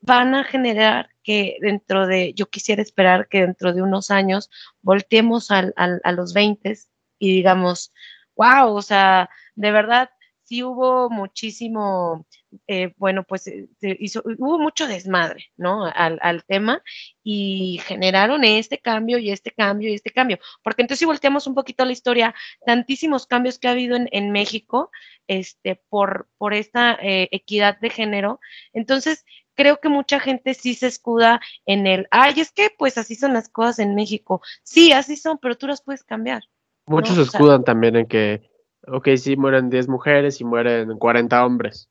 van 0.00 0.34
a 0.34 0.44
generar 0.44 1.08
que 1.22 1.56
dentro 1.60 2.06
de, 2.06 2.34
yo 2.34 2.46
quisiera 2.46 2.82
esperar 2.82 3.28
que 3.28 3.40
dentro 3.40 3.72
de 3.72 3.82
unos 3.82 4.10
años 4.10 4.50
volteemos 4.82 5.50
a 5.50 6.12
los 6.12 6.34
20 6.34 6.76
y 7.18 7.32
digamos, 7.32 7.92
wow, 8.36 8.74
o 8.74 8.82
sea, 8.82 9.30
de 9.54 9.70
verdad, 9.70 10.10
sí 10.52 10.62
hubo 10.62 11.08
muchísimo, 11.08 12.26
eh, 12.66 12.92
bueno, 12.98 13.24
pues 13.24 13.46
eh, 13.46 13.68
hizo, 13.80 14.22
hubo 14.38 14.58
mucho 14.58 14.86
desmadre, 14.86 15.46
¿no? 15.56 15.86
Al, 15.86 16.18
al, 16.20 16.44
tema 16.44 16.82
y 17.22 17.80
generaron 17.86 18.44
este 18.44 18.76
cambio 18.76 19.16
y 19.16 19.30
este 19.30 19.50
cambio 19.50 19.88
y 19.88 19.94
este 19.94 20.10
cambio. 20.10 20.38
Porque 20.62 20.82
entonces 20.82 20.98
si 20.98 21.06
volteamos 21.06 21.46
un 21.46 21.54
poquito 21.54 21.86
la 21.86 21.92
historia, 21.92 22.34
tantísimos 22.66 23.26
cambios 23.26 23.58
que 23.58 23.68
ha 23.68 23.70
habido 23.70 23.96
en, 23.96 24.10
en 24.12 24.30
México, 24.30 24.90
este, 25.26 25.80
por, 25.88 26.28
por 26.36 26.52
esta 26.52 26.98
eh, 27.00 27.30
equidad 27.32 27.80
de 27.80 27.88
género, 27.88 28.38
entonces 28.74 29.24
creo 29.54 29.80
que 29.80 29.88
mucha 29.88 30.20
gente 30.20 30.52
sí 30.52 30.74
se 30.74 30.88
escuda 30.88 31.40
en 31.64 31.86
el, 31.86 32.08
ay, 32.10 32.34
es 32.36 32.52
que 32.52 32.68
pues 32.76 32.98
así 32.98 33.14
son 33.14 33.32
las 33.32 33.48
cosas 33.48 33.78
en 33.78 33.94
México. 33.94 34.42
Sí, 34.64 34.92
así 34.92 35.16
son, 35.16 35.38
pero 35.40 35.56
tú 35.56 35.66
las 35.66 35.82
puedes 35.82 36.04
cambiar. 36.04 36.42
Muchos 36.84 37.16
se 37.16 37.22
escudan 37.22 37.64
también 37.64 37.96
en 37.96 38.06
que 38.06 38.51
ok, 38.86 39.08
sí 39.16 39.36
mueren 39.36 39.70
10 39.70 39.88
mujeres 39.88 40.40
y 40.40 40.44
mueren 40.44 40.98
40 40.98 41.44
hombres. 41.44 41.88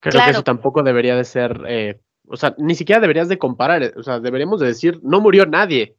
Creo 0.00 0.24
que 0.24 0.30
eso 0.30 0.42
tampoco 0.42 0.82
debería 0.82 1.14
de 1.14 1.24
ser, 1.24 1.62
eh, 1.68 2.00
o 2.26 2.36
sea, 2.36 2.54
ni 2.58 2.74
siquiera 2.74 3.00
deberías 3.00 3.28
de 3.28 3.38
comparar, 3.38 3.82
eh, 3.82 3.92
o 3.96 4.02
sea, 4.02 4.18
deberíamos 4.18 4.60
de 4.60 4.68
decir, 4.68 4.98
no 5.02 5.20
murió 5.20 5.44
nadie, 5.44 5.96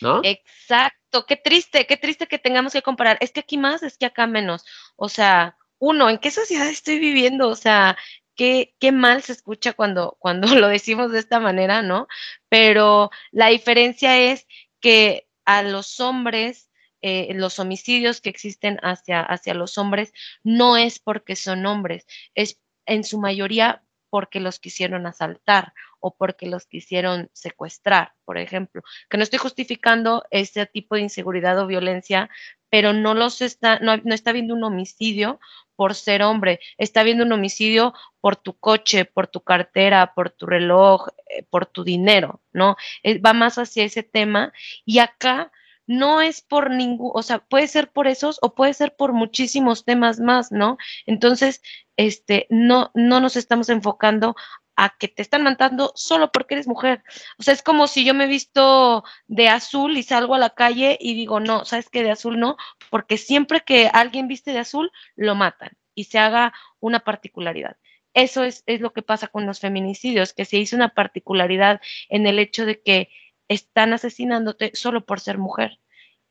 ¿no? 0.00 0.20
Exacto, 0.24 1.26
qué 1.26 1.36
triste, 1.36 1.86
qué 1.86 1.96
triste 1.96 2.26
que 2.26 2.38
tengamos 2.38 2.72
que 2.72 2.82
comparar. 2.82 3.18
Es 3.20 3.32
que 3.32 3.40
aquí 3.40 3.58
más, 3.58 3.82
es 3.82 3.98
que 3.98 4.06
acá 4.06 4.26
menos. 4.26 4.64
O 4.96 5.08
sea, 5.10 5.56
uno, 5.78 6.08
¿en 6.08 6.18
qué 6.18 6.30
sociedad 6.30 6.68
estoy 6.68 6.98
viviendo? 6.98 7.48
O 7.48 7.56
sea, 7.56 7.96
qué, 8.34 8.74
qué 8.78 8.92
mal 8.92 9.22
se 9.22 9.32
escucha 9.32 9.74
cuando, 9.74 10.16
cuando 10.18 10.46
lo 10.54 10.68
decimos 10.68 11.12
de 11.12 11.18
esta 11.18 11.40
manera, 11.40 11.82
¿no? 11.82 12.08
Pero 12.48 13.10
la 13.32 13.48
diferencia 13.48 14.18
es 14.18 14.46
que 14.80 15.28
a 15.44 15.62
los 15.62 16.00
hombres 16.00 16.65
eh, 17.08 17.32
los 17.34 17.60
homicidios 17.60 18.20
que 18.20 18.30
existen 18.30 18.80
hacia, 18.82 19.20
hacia 19.20 19.54
los 19.54 19.78
hombres 19.78 20.12
no 20.42 20.76
es 20.76 20.98
porque 20.98 21.36
son 21.36 21.64
hombres, 21.64 22.04
es 22.34 22.60
en 22.84 23.04
su 23.04 23.20
mayoría 23.20 23.84
porque 24.10 24.40
los 24.40 24.58
quisieron 24.58 25.06
asaltar 25.06 25.72
o 26.00 26.16
porque 26.16 26.46
los 26.46 26.66
quisieron 26.66 27.30
secuestrar, 27.32 28.14
por 28.24 28.38
ejemplo. 28.38 28.82
Que 29.08 29.18
no 29.18 29.22
estoy 29.22 29.38
justificando 29.38 30.24
ese 30.32 30.66
tipo 30.66 30.96
de 30.96 31.02
inseguridad 31.02 31.56
o 31.60 31.68
violencia, 31.68 32.28
pero 32.70 32.92
no 32.92 33.14
los 33.14 33.40
está, 33.40 33.78
no, 33.78 33.96
no 33.98 34.12
está 34.12 34.30
habiendo 34.30 34.54
un 34.54 34.64
homicidio 34.64 35.38
por 35.76 35.94
ser 35.94 36.24
hombre, 36.24 36.58
está 36.76 37.02
habiendo 37.02 37.22
un 37.22 37.32
homicidio 37.32 37.94
por 38.20 38.34
tu 38.34 38.58
coche, 38.58 39.04
por 39.04 39.28
tu 39.28 39.42
cartera, 39.42 40.12
por 40.12 40.30
tu 40.30 40.46
reloj, 40.46 41.06
eh, 41.28 41.44
por 41.44 41.66
tu 41.66 41.84
dinero, 41.84 42.42
¿no? 42.52 42.76
Eh, 43.04 43.20
va 43.20 43.32
más 43.32 43.58
hacia 43.58 43.84
ese 43.84 44.02
tema 44.02 44.52
y 44.84 44.98
acá 44.98 45.52
no 45.86 46.20
es 46.20 46.40
por 46.40 46.70
ningún, 46.70 47.10
o 47.14 47.22
sea, 47.22 47.38
puede 47.38 47.68
ser 47.68 47.90
por 47.92 48.06
esos 48.06 48.38
o 48.42 48.54
puede 48.54 48.74
ser 48.74 48.96
por 48.96 49.12
muchísimos 49.12 49.84
temas 49.84 50.20
más, 50.20 50.52
¿no? 50.52 50.78
Entonces, 51.06 51.62
este, 51.96 52.46
no, 52.50 52.90
no 52.94 53.20
nos 53.20 53.36
estamos 53.36 53.68
enfocando 53.68 54.36
a 54.76 54.94
que 54.98 55.08
te 55.08 55.22
están 55.22 55.42
matando 55.42 55.92
solo 55.94 56.30
porque 56.30 56.54
eres 56.54 56.68
mujer. 56.68 57.02
O 57.38 57.42
sea, 57.42 57.54
es 57.54 57.62
como 57.62 57.86
si 57.86 58.04
yo 58.04 58.14
me 58.14 58.26
visto 58.26 59.04
de 59.26 59.48
azul 59.48 59.96
y 59.96 60.02
salgo 60.02 60.34
a 60.34 60.38
la 60.38 60.50
calle 60.50 60.98
y 61.00 61.14
digo, 61.14 61.40
no, 61.40 61.64
¿sabes 61.64 61.88
qué? 61.88 62.02
De 62.02 62.10
azul 62.10 62.38
no, 62.38 62.56
porque 62.90 63.16
siempre 63.16 63.62
que 63.62 63.88
alguien 63.92 64.28
viste 64.28 64.52
de 64.52 64.58
azul, 64.58 64.92
lo 65.16 65.34
matan 65.34 65.70
y 65.94 66.04
se 66.04 66.18
haga 66.18 66.52
una 66.78 67.00
particularidad. 67.00 67.76
Eso 68.12 68.44
es, 68.44 68.62
es 68.66 68.80
lo 68.80 68.92
que 68.92 69.02
pasa 69.02 69.28
con 69.28 69.46
los 69.46 69.60
feminicidios, 69.60 70.32
que 70.32 70.44
se 70.44 70.58
hizo 70.58 70.76
una 70.76 70.90
particularidad 70.90 71.80
en 72.08 72.26
el 72.26 72.38
hecho 72.38 72.64
de 72.66 72.80
que 72.80 73.10
están 73.48 73.92
asesinándote 73.92 74.72
solo 74.74 75.04
por 75.04 75.20
ser 75.20 75.38
mujer. 75.38 75.78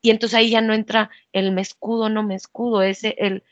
Y 0.02 0.12
entonces 0.12 0.38
ahí 0.38 0.52
ya 0.52 0.62
no 0.62 0.74
entra 0.74 1.10
el 1.34 1.52
me 1.52 1.62
escudo, 1.62 2.10
no 2.10 2.24
me 2.24 2.36
escudo, 2.36 2.82
ese 2.82 3.16
el 3.18 3.44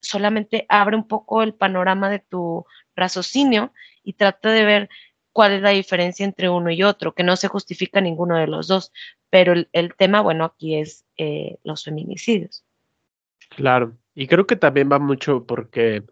solamente 0.00 0.66
abre 0.68 0.96
un 0.96 1.06
poco 1.06 1.42
el 1.42 1.54
panorama 1.54 2.10
de 2.10 2.18
tu 2.18 2.66
raciocinio 2.96 3.72
y 4.02 4.14
trata 4.14 4.50
de 4.50 4.64
ver 4.64 4.88
cuál 5.32 5.52
es 5.52 5.62
la 5.62 5.70
diferencia 5.70 6.24
entre 6.24 6.48
uno 6.48 6.70
y 6.70 6.82
otro, 6.82 7.14
que 7.14 7.22
no 7.22 7.36
se 7.36 7.48
justifica 7.48 8.00
ninguno 8.00 8.36
de 8.36 8.46
los 8.46 8.68
dos, 8.68 8.92
pero 9.30 9.54
el, 9.72 9.94
tema, 9.96 10.20
bueno, 10.20 10.44
aquí 10.44 10.76
es 10.76 11.06
eh, 11.16 11.56
los 11.64 11.84
feminicidios. 11.84 12.64
Claro, 13.50 13.96
y 14.14 14.26
creo 14.26 14.46
que 14.46 14.56
también 14.56 14.90
va 14.90 14.98
mucho 14.98 15.44
porque 15.46 16.04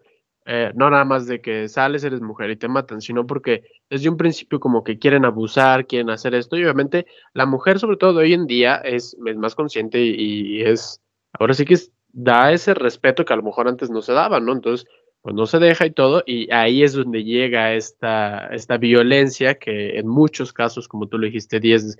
eh, 0.53 0.72
no 0.74 0.90
nada 0.90 1.05
más 1.05 1.28
de 1.28 1.40
que 1.40 1.68
sales, 1.68 2.03
eres 2.03 2.20
mujer 2.20 2.51
y 2.51 2.57
te 2.57 2.66
matan, 2.66 3.01
sino 3.01 3.24
porque 3.24 3.62
desde 3.88 4.09
un 4.09 4.16
principio 4.16 4.59
como 4.59 4.82
que 4.82 4.98
quieren 4.98 5.24
abusar, 5.24 5.86
quieren 5.86 6.11
hacer 6.11 6.34
esto, 6.34 6.57
y 6.57 6.64
obviamente 6.64 7.07
la 7.34 7.46
mujer, 7.46 7.78
sobre 7.78 7.96
todo 7.96 8.18
hoy 8.18 8.32
en 8.32 8.48
día, 8.48 8.74
es, 8.78 9.16
más 9.36 9.55
consciente 9.55 10.01
y, 10.01 10.61
es, 10.62 11.01
ahora 11.34 11.55
sí 11.55 11.64
que 11.64 11.76
da 12.09 12.51
ese 12.51 12.74
respeto 12.74 13.24
que 13.24 13.32
a 13.32 13.36
lo 13.36 13.44
mejor 13.44 13.68
antes 13.68 13.90
no 13.90 14.03
se 14.03 14.12
daba, 14.12 14.40
¿no? 14.40 14.53
Entonces, 14.53 14.88
pues 15.22 15.36
no 15.36 15.46
se 15.46 15.61
deja 15.61 15.86
y 15.86 15.92
todo, 15.92 16.24
y 16.26 16.53
ahí 16.53 16.82
es 16.82 16.94
donde 16.94 17.22
llega 17.22 17.74
esta, 17.74 18.48
esta 18.48 18.76
violencia 18.76 19.55
que 19.55 20.01
en 20.01 20.09
muchos 20.09 20.53
casos, 20.53 20.88
como 20.88 21.07
tú 21.07 21.18
lo 21.18 21.26
dijiste, 21.26 21.61
10, 21.61 21.96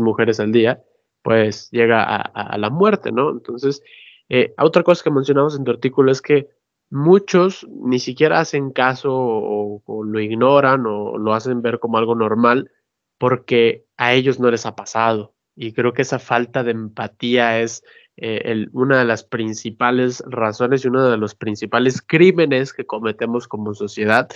mujeres 0.00 0.38
al 0.38 0.52
día, 0.52 0.80
pues 1.22 1.68
llega 1.72 2.04
a, 2.04 2.58
la 2.58 2.70
muerte, 2.70 3.10
¿no? 3.10 3.32
Entonces, 3.32 3.82
eh, 4.28 4.54
otra 4.56 4.84
cosa 4.84 5.02
que 5.02 5.10
mencionamos 5.10 5.58
en 5.58 5.64
tu 5.64 5.72
artículo 5.72 6.12
es 6.12 6.22
que 6.22 6.46
muchos 6.90 7.66
ni 7.68 7.98
siquiera 7.98 8.40
hacen 8.40 8.70
caso 8.70 9.12
o, 9.14 10.04
lo 10.04 10.20
ignoran 10.20 10.86
o 10.86 11.18
lo 11.18 11.34
hacen 11.34 11.62
ver 11.62 11.78
como 11.78 11.98
algo 11.98 12.14
normal 12.14 12.70
porque 13.18 13.84
a 13.96 14.14
ellos 14.14 14.38
no 14.40 14.50
les 14.50 14.64
ha 14.66 14.76
pasado. 14.76 15.34
Y 15.56 15.72
creo 15.72 15.92
que 15.92 16.02
esa 16.02 16.18
falta 16.18 16.62
de 16.62 16.70
empatía 16.70 17.60
es 17.60 17.82
eh, 18.16 18.66
una 18.72 18.98
de 18.98 19.04
las 19.04 19.24
principales 19.24 20.22
razones 20.26 20.84
y 20.84 20.88
uno 20.88 21.08
de 21.10 21.16
los 21.16 21.34
principales 21.34 22.00
crímenes 22.00 22.72
que 22.72 22.86
cometemos 22.86 23.48
como 23.48 23.74
sociedad, 23.74 24.28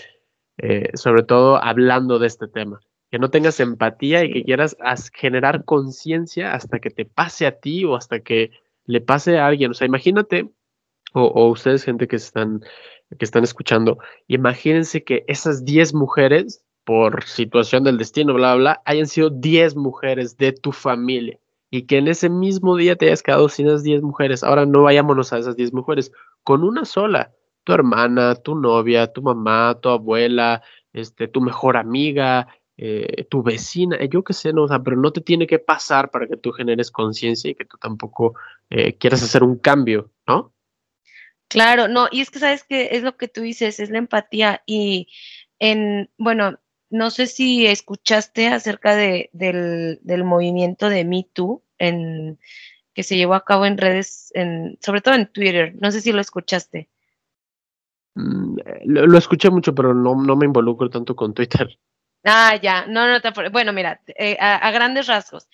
eh, 0.59 0.91
sobre 0.95 1.23
todo 1.23 1.63
hablando 1.63 2.19
de 2.19 2.27
este 2.27 2.49
tema. 2.49 2.81
Que 3.11 3.19
no 3.19 3.31
tengas 3.31 3.61
empatía 3.61 4.25
y 4.25 4.33
que 4.33 4.43
quieras 4.43 4.77
generar 5.15 5.65
conciencia 5.65 6.55
hasta 6.55 6.81
que 6.81 6.91
te 6.91 7.05
pase 7.05 7.47
a 7.47 7.61
ti 7.61 7.85
o 7.85 7.95
hasta 7.95 8.21
que 8.21 8.51
le 8.85 9.01
pase 9.01 9.39
a 9.39 9.47
alguien. 9.47 9.71
O 9.71 9.75
sea, 9.75 9.87
imagínate 9.87 10.51
o, 11.13 11.49
ustedes, 11.51 11.85
gente 11.85 12.09
que 12.09 12.17
están, 12.17 12.63
que 13.19 13.25
están 13.25 13.45
escuchando, 13.45 13.99
imagínense 14.29 15.05
que 15.05 15.25
esas 15.29 15.65
10 15.65 15.95
mujeres, 15.95 16.65
por 16.85 17.25
situación 17.25 17.85
del 17.85 17.99
destino, 17.99 18.35
bla, 18.35 18.55
bla, 18.55 18.83
hayan 18.85 19.07
sido 19.07 19.31
10 19.31 19.77
mujeres 19.77 20.37
de 20.37 20.53
tu 20.53 20.73
familia 20.73 21.39
y 21.71 21.87
que 21.87 21.97
en 21.97 22.09
ese 22.09 22.29
mismo 22.29 22.77
día 22.77 22.97
te 22.97 23.07
hayas 23.07 23.23
quedado 23.23 23.49
sin 23.49 23.67
esas 23.67 23.83
10 23.83 24.03
mujeres. 24.03 24.45
Ahora 24.45 24.67
no 24.67 24.83
vayámonos 24.83 25.33
a 25.33 25.39
esas 25.39 25.57
10 25.57 25.73
mujeres, 25.73 26.13
con 26.43 26.65
una 26.65 26.85
sola, 26.85 27.33
tu 27.65 27.73
hermana, 27.73 28.35
tu 28.35 28.55
novia, 28.55 29.11
tu 29.11 29.23
mamá, 29.23 29.79
tu 29.81 29.89
abuela, 29.89 30.63
este, 30.93 31.29
tu 31.29 31.41
mejor 31.41 31.79
amiga, 31.79 32.49
eh, 32.77 33.25
tu 33.31 33.43
vecina, 33.43 33.97
yo 34.05 34.23
qué 34.23 34.33
sé, 34.33 34.53
no, 34.53 34.65
o 34.65 34.69
sea, 34.69 34.83
pero 34.83 34.97
no 34.97 35.13
te 35.13 35.21
tiene 35.21 35.47
que 35.47 35.59
pasar 35.59 36.11
para 36.11 36.27
que 36.27 36.37
tú 36.37 36.53
generes 36.53 36.91
conciencia 36.91 37.51
y 37.51 37.55
que 37.55 37.65
tú 37.65 37.79
tampoco 37.79 38.35
eh, 38.69 38.95
quieras 38.99 39.23
hacer 39.23 39.43
un 39.43 39.57
cambio, 39.57 40.11
¿no? 40.27 40.53
Claro, 41.53 41.87
no, 41.87 42.09
y 42.11 42.23
es 42.23 42.31
que 42.31 42.39
sabes 42.39 42.65
que 42.65 42.89
es 42.93 43.03
lo 43.03 43.19
que 43.19 43.29
tú 43.29 43.43
dices, 43.43 43.79
es 43.79 43.91
la 43.91 43.99
empatía 43.99 44.63
y 44.65 45.09
en, 45.59 46.11
bueno, 46.17 46.59
no 46.89 47.11
sé 47.11 47.27
si 47.27 47.67
escuchaste 47.67 48.49
acerca 48.49 48.97
de, 48.97 49.29
del, 49.35 49.99
del, 50.03 50.25
movimiento 50.25 50.89
de 50.89 51.05
Me 51.05 51.27
Too 51.31 51.63
en, 51.79 52.39
que 52.95 53.03
se 53.03 53.17
llevó 53.17 53.35
a 53.35 53.45
cabo 53.45 53.67
en 53.67 53.77
redes, 53.77 54.31
en, 54.35 54.79
sobre 54.81 55.03
todo 55.03 55.15
en 55.15 55.27
Twitter, 55.27 55.75
no 55.79 55.91
sé 55.93 56.01
si 56.01 56.13
lo 56.13 56.23
escuchaste. 56.23 56.89
Mm, 58.15 58.57
lo, 58.87 59.19
escuché 59.19 59.51
mucho, 59.51 59.75
pero 59.75 59.93
no, 59.93 60.15
no 60.15 60.37
me 60.37 60.47
involucro 60.47 60.89
tanto 60.89 61.15
con 61.15 61.35
Twitter. 61.35 61.79
Ah, 62.25 62.57
ya, 62.63 62.87
no, 62.87 63.07
no, 63.07 63.19
bueno, 63.51 63.75
mira, 63.75 64.01
eh, 64.07 64.39
a, 64.41 64.71
grandes 64.71 65.07
rasgos. 65.07 65.49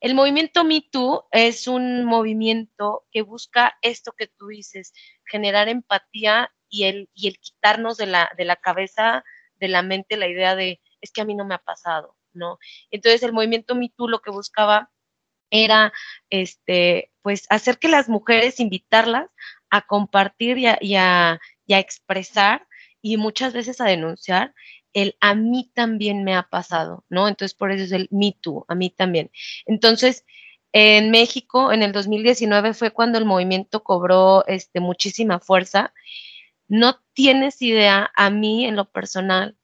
El 0.00 0.14
movimiento 0.14 0.64
Me 0.64 0.80
Too 0.80 1.26
es 1.30 1.66
un 1.68 2.04
movimiento 2.04 3.04
que 3.12 3.22
busca 3.22 3.76
esto 3.82 4.12
que 4.12 4.28
tú 4.28 4.48
dices, 4.48 4.92
generar 5.26 5.68
empatía 5.68 6.50
y 6.70 6.84
el, 6.84 7.10
y 7.14 7.28
el 7.28 7.38
quitarnos 7.38 7.98
de 7.98 8.06
la, 8.06 8.30
de 8.36 8.46
la 8.46 8.56
cabeza, 8.56 9.24
de 9.56 9.68
la 9.68 9.82
mente, 9.82 10.16
la 10.16 10.28
idea 10.28 10.56
de, 10.56 10.80
es 11.02 11.12
que 11.12 11.20
a 11.20 11.24
mí 11.26 11.34
no 11.34 11.44
me 11.44 11.54
ha 11.54 11.58
pasado, 11.58 12.16
¿no? 12.32 12.58
Entonces 12.90 13.22
el 13.22 13.34
movimiento 13.34 13.74
Me 13.74 13.90
Too 13.90 14.08
lo 14.08 14.20
que 14.20 14.30
buscaba 14.30 14.90
era, 15.50 15.92
este, 16.30 17.12
pues, 17.22 17.46
hacer 17.50 17.78
que 17.78 17.88
las 17.88 18.08
mujeres, 18.08 18.60
invitarlas 18.60 19.28
a 19.68 19.82
compartir 19.82 20.58
y 20.58 20.66
a, 20.66 20.78
y 20.80 20.94
a, 20.96 21.40
y 21.66 21.74
a 21.74 21.78
expresar 21.78 22.66
y 23.02 23.16
muchas 23.16 23.52
veces 23.52 23.80
a 23.80 23.84
denunciar 23.84 24.54
el 24.92 25.16
a 25.20 25.34
mí 25.34 25.70
también 25.74 26.24
me 26.24 26.34
ha 26.34 26.44
pasado, 26.44 27.04
¿no? 27.08 27.28
Entonces, 27.28 27.54
por 27.54 27.70
eso 27.70 27.84
es 27.84 27.92
el 27.92 28.08
me 28.10 28.36
too, 28.40 28.64
a 28.68 28.74
mí 28.74 28.90
también. 28.90 29.30
Entonces, 29.66 30.24
en 30.72 31.10
México, 31.10 31.72
en 31.72 31.82
el 31.82 31.92
2019 31.92 32.74
fue 32.74 32.92
cuando 32.92 33.18
el 33.18 33.24
movimiento 33.24 33.82
cobró 33.82 34.46
este, 34.46 34.80
muchísima 34.80 35.40
fuerza. 35.40 35.92
No 36.68 37.00
tienes 37.14 37.60
idea, 37.62 38.10
a 38.16 38.30
mí 38.30 38.66
en 38.66 38.76
lo 38.76 38.90
personal, 38.90 39.56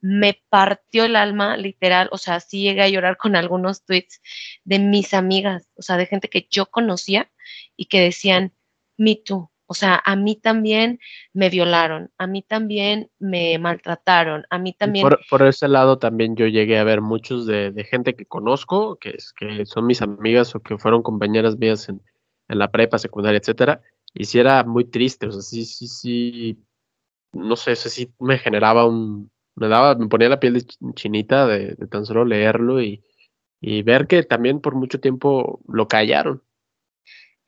me 0.00 0.42
partió 0.48 1.04
el 1.04 1.16
alma, 1.16 1.56
literal, 1.56 2.08
o 2.12 2.18
sea, 2.18 2.40
sí 2.40 2.62
llegué 2.62 2.82
a 2.82 2.88
llorar 2.88 3.16
con 3.16 3.36
algunos 3.36 3.84
tweets 3.84 4.20
de 4.64 4.78
mis 4.78 5.14
amigas, 5.14 5.68
o 5.76 5.82
sea, 5.82 5.96
de 5.96 6.06
gente 6.06 6.28
que 6.28 6.48
yo 6.50 6.66
conocía 6.66 7.30
y 7.76 7.86
que 7.86 8.00
decían, 8.00 8.54
me 8.96 9.16
too, 9.16 9.49
o 9.70 9.74
sea, 9.74 10.02
a 10.04 10.16
mí 10.16 10.34
también 10.34 10.98
me 11.32 11.48
violaron, 11.48 12.10
a 12.18 12.26
mí 12.26 12.42
también 12.42 13.08
me 13.20 13.56
maltrataron, 13.60 14.44
a 14.50 14.58
mí 14.58 14.72
también... 14.72 15.08
Por, 15.30 15.46
ese 15.46 15.68
lado 15.68 15.96
también 15.96 16.34
yo 16.34 16.48
llegué 16.48 16.76
a 16.76 16.82
ver 16.82 17.00
muchos 17.00 17.46
de, 17.46 17.86
gente 17.88 18.16
que 18.16 18.26
conozco, 18.26 18.96
que, 18.96 19.10
es, 19.10 19.32
que 19.32 19.64
son 19.66 19.86
mis 19.86 20.02
amigas 20.02 20.56
o 20.56 20.60
que 20.60 20.76
fueron 20.76 21.04
compañeras 21.04 21.56
mías 21.56 21.88
en, 21.88 22.02
la 22.48 22.72
prepa, 22.72 22.98
secundaria, 22.98 23.38
etcétera, 23.38 23.80
y 24.12 24.24
sí 24.24 24.40
era 24.40 24.64
muy 24.64 24.86
triste, 24.86 25.28
o 25.28 25.30
sea, 25.30 25.40
sí, 25.40 25.64
sí, 25.64 25.86
sí, 25.86 26.58
no 27.32 27.54
sé, 27.54 27.70
eso 27.70 27.88
sí 27.88 28.12
me 28.18 28.38
generaba 28.38 28.88
un... 28.88 29.30
Me 29.54 29.68
daba, 29.68 29.94
me 29.94 30.08
ponía 30.08 30.28
la 30.28 30.40
piel 30.40 30.54
de 30.54 30.66
chinita 30.94 31.46
de, 31.46 31.76
tan 31.88 32.04
solo 32.06 32.24
leerlo 32.24 32.82
y, 32.82 33.04
y 33.60 33.82
ver 33.82 34.08
que 34.08 34.24
también 34.24 34.60
por 34.60 34.74
mucho 34.74 34.98
tiempo 34.98 35.60
lo 35.68 35.86
callaron. 35.86 36.42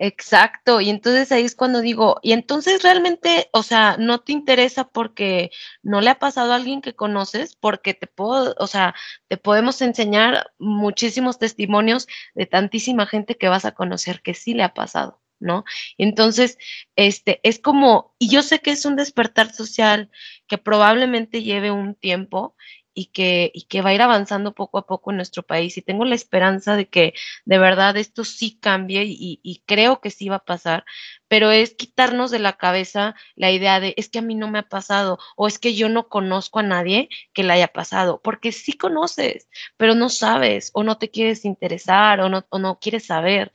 Exacto, 0.04 0.80
y 0.80 0.90
entonces 0.90 1.30
ahí 1.30 1.44
es 1.44 1.54
cuando 1.54 1.80
digo, 1.80 2.18
y 2.24 2.32
entonces 2.32 2.82
realmente, 2.82 3.48
o 3.52 3.62
sea, 3.62 3.96
no 4.00 4.18
te 4.18 4.32
interesa 4.32 4.88
porque 4.88 5.52
no 5.84 6.00
le 6.00 6.10
ha 6.10 6.18
pasado 6.18 6.52
a 6.52 6.56
alguien 6.56 6.80
que 6.82 6.96
conoces, 6.96 7.54
porque 7.54 7.94
te 7.94 8.08
puedo, 8.08 8.56
o 8.58 8.66
sea, 8.66 8.96
te 9.28 9.36
podemos 9.36 9.80
enseñar 9.80 10.50
muchísimos 10.58 11.38
testimonios 11.38 12.08
de 12.34 12.46
tantísima 12.46 13.06
gente 13.06 13.36
que 13.36 13.46
vas 13.46 13.64
a 13.64 13.76
conocer 13.76 14.22
que 14.22 14.34
sí 14.34 14.54
le 14.54 14.64
ha 14.64 14.74
pasado, 14.74 15.20
¿no? 15.38 15.62
Entonces, 15.98 16.58
este, 16.96 17.38
es 17.44 17.60
como, 17.60 18.16
y 18.18 18.28
yo 18.28 18.42
sé 18.42 18.58
que 18.58 18.72
es 18.72 18.84
un 18.84 18.96
despertar 18.96 19.54
social 19.54 20.10
que 20.48 20.58
probablemente 20.58 21.44
lleve 21.44 21.70
un 21.70 21.94
tiempo 21.94 22.56
y 22.94 23.06
que, 23.06 23.50
y 23.54 23.62
que 23.64 23.82
va 23.82 23.90
a 23.90 23.94
ir 23.94 24.02
avanzando 24.02 24.54
poco 24.54 24.78
a 24.78 24.86
poco 24.86 25.10
en 25.10 25.16
nuestro 25.16 25.42
país. 25.42 25.76
Y 25.76 25.82
tengo 25.82 26.04
la 26.04 26.14
esperanza 26.14 26.76
de 26.76 26.88
que 26.88 27.14
de 27.44 27.58
verdad 27.58 27.96
esto 27.96 28.24
sí 28.24 28.58
cambie 28.60 29.04
y, 29.04 29.40
y, 29.42 29.62
creo 29.66 30.00
que 30.00 30.10
sí 30.10 30.28
va 30.28 30.36
a 30.36 30.44
pasar, 30.44 30.84
pero 31.28 31.50
es 31.50 31.74
quitarnos 31.74 32.30
de 32.30 32.38
la 32.38 32.54
cabeza 32.54 33.14
la 33.36 33.50
idea 33.50 33.80
de 33.80 33.94
es 33.96 34.08
que 34.08 34.18
a 34.20 34.22
mí 34.22 34.34
no 34.34 34.50
me 34.50 34.58
ha 34.60 34.68
pasado 34.68 35.18
o 35.36 35.46
es 35.46 35.58
que 35.58 35.74
yo 35.74 35.88
no 35.88 36.08
conozco 36.08 36.58
a 36.58 36.62
nadie 36.62 37.08
que 37.32 37.42
le 37.44 37.52
haya 37.54 37.68
pasado, 37.68 38.20
porque 38.22 38.52
sí 38.52 38.74
conoces, 38.74 39.48
pero 39.76 39.94
no 39.94 40.08
sabes 40.08 40.70
o 40.74 40.84
no 40.84 40.98
te 40.98 41.10
quieres 41.10 41.44
interesar 41.44 42.20
o 42.20 42.28
no, 42.28 42.46
o 42.50 42.58
no 42.58 42.78
quieres 42.80 43.06
saber. 43.06 43.52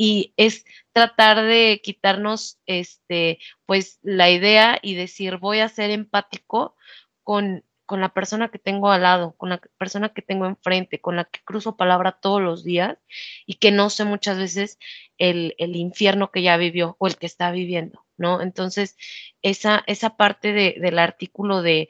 Y 0.00 0.32
es 0.36 0.64
tratar 0.92 1.42
de 1.42 1.80
quitarnos 1.82 2.58
este 2.66 3.40
pues 3.66 3.98
la 4.02 4.30
idea 4.30 4.78
y 4.80 4.94
decir 4.94 5.38
voy 5.38 5.58
a 5.60 5.68
ser 5.68 5.90
empático 5.90 6.76
con, 7.24 7.64
con 7.88 8.02
la 8.02 8.10
persona 8.10 8.50
que 8.50 8.58
tengo 8.58 8.90
al 8.90 9.00
lado, 9.00 9.32
con 9.38 9.48
la 9.48 9.62
persona 9.78 10.10
que 10.10 10.20
tengo 10.20 10.44
enfrente, 10.44 11.00
con 11.00 11.16
la 11.16 11.24
que 11.24 11.40
cruzo 11.42 11.78
palabra 11.78 12.12
todos 12.12 12.42
los 12.42 12.62
días 12.62 12.98
y 13.46 13.54
que 13.54 13.70
no 13.70 13.88
sé 13.88 14.04
muchas 14.04 14.36
veces 14.36 14.78
el, 15.16 15.54
el 15.56 15.74
infierno 15.74 16.30
que 16.30 16.42
ya 16.42 16.58
vivió 16.58 16.96
o 16.98 17.06
el 17.06 17.16
que 17.16 17.24
está 17.24 17.50
viviendo, 17.50 18.04
¿no? 18.18 18.42
Entonces, 18.42 18.98
esa, 19.40 19.84
esa 19.86 20.18
parte 20.18 20.52
de, 20.52 20.76
del 20.78 20.98
artículo 20.98 21.62
de, 21.62 21.88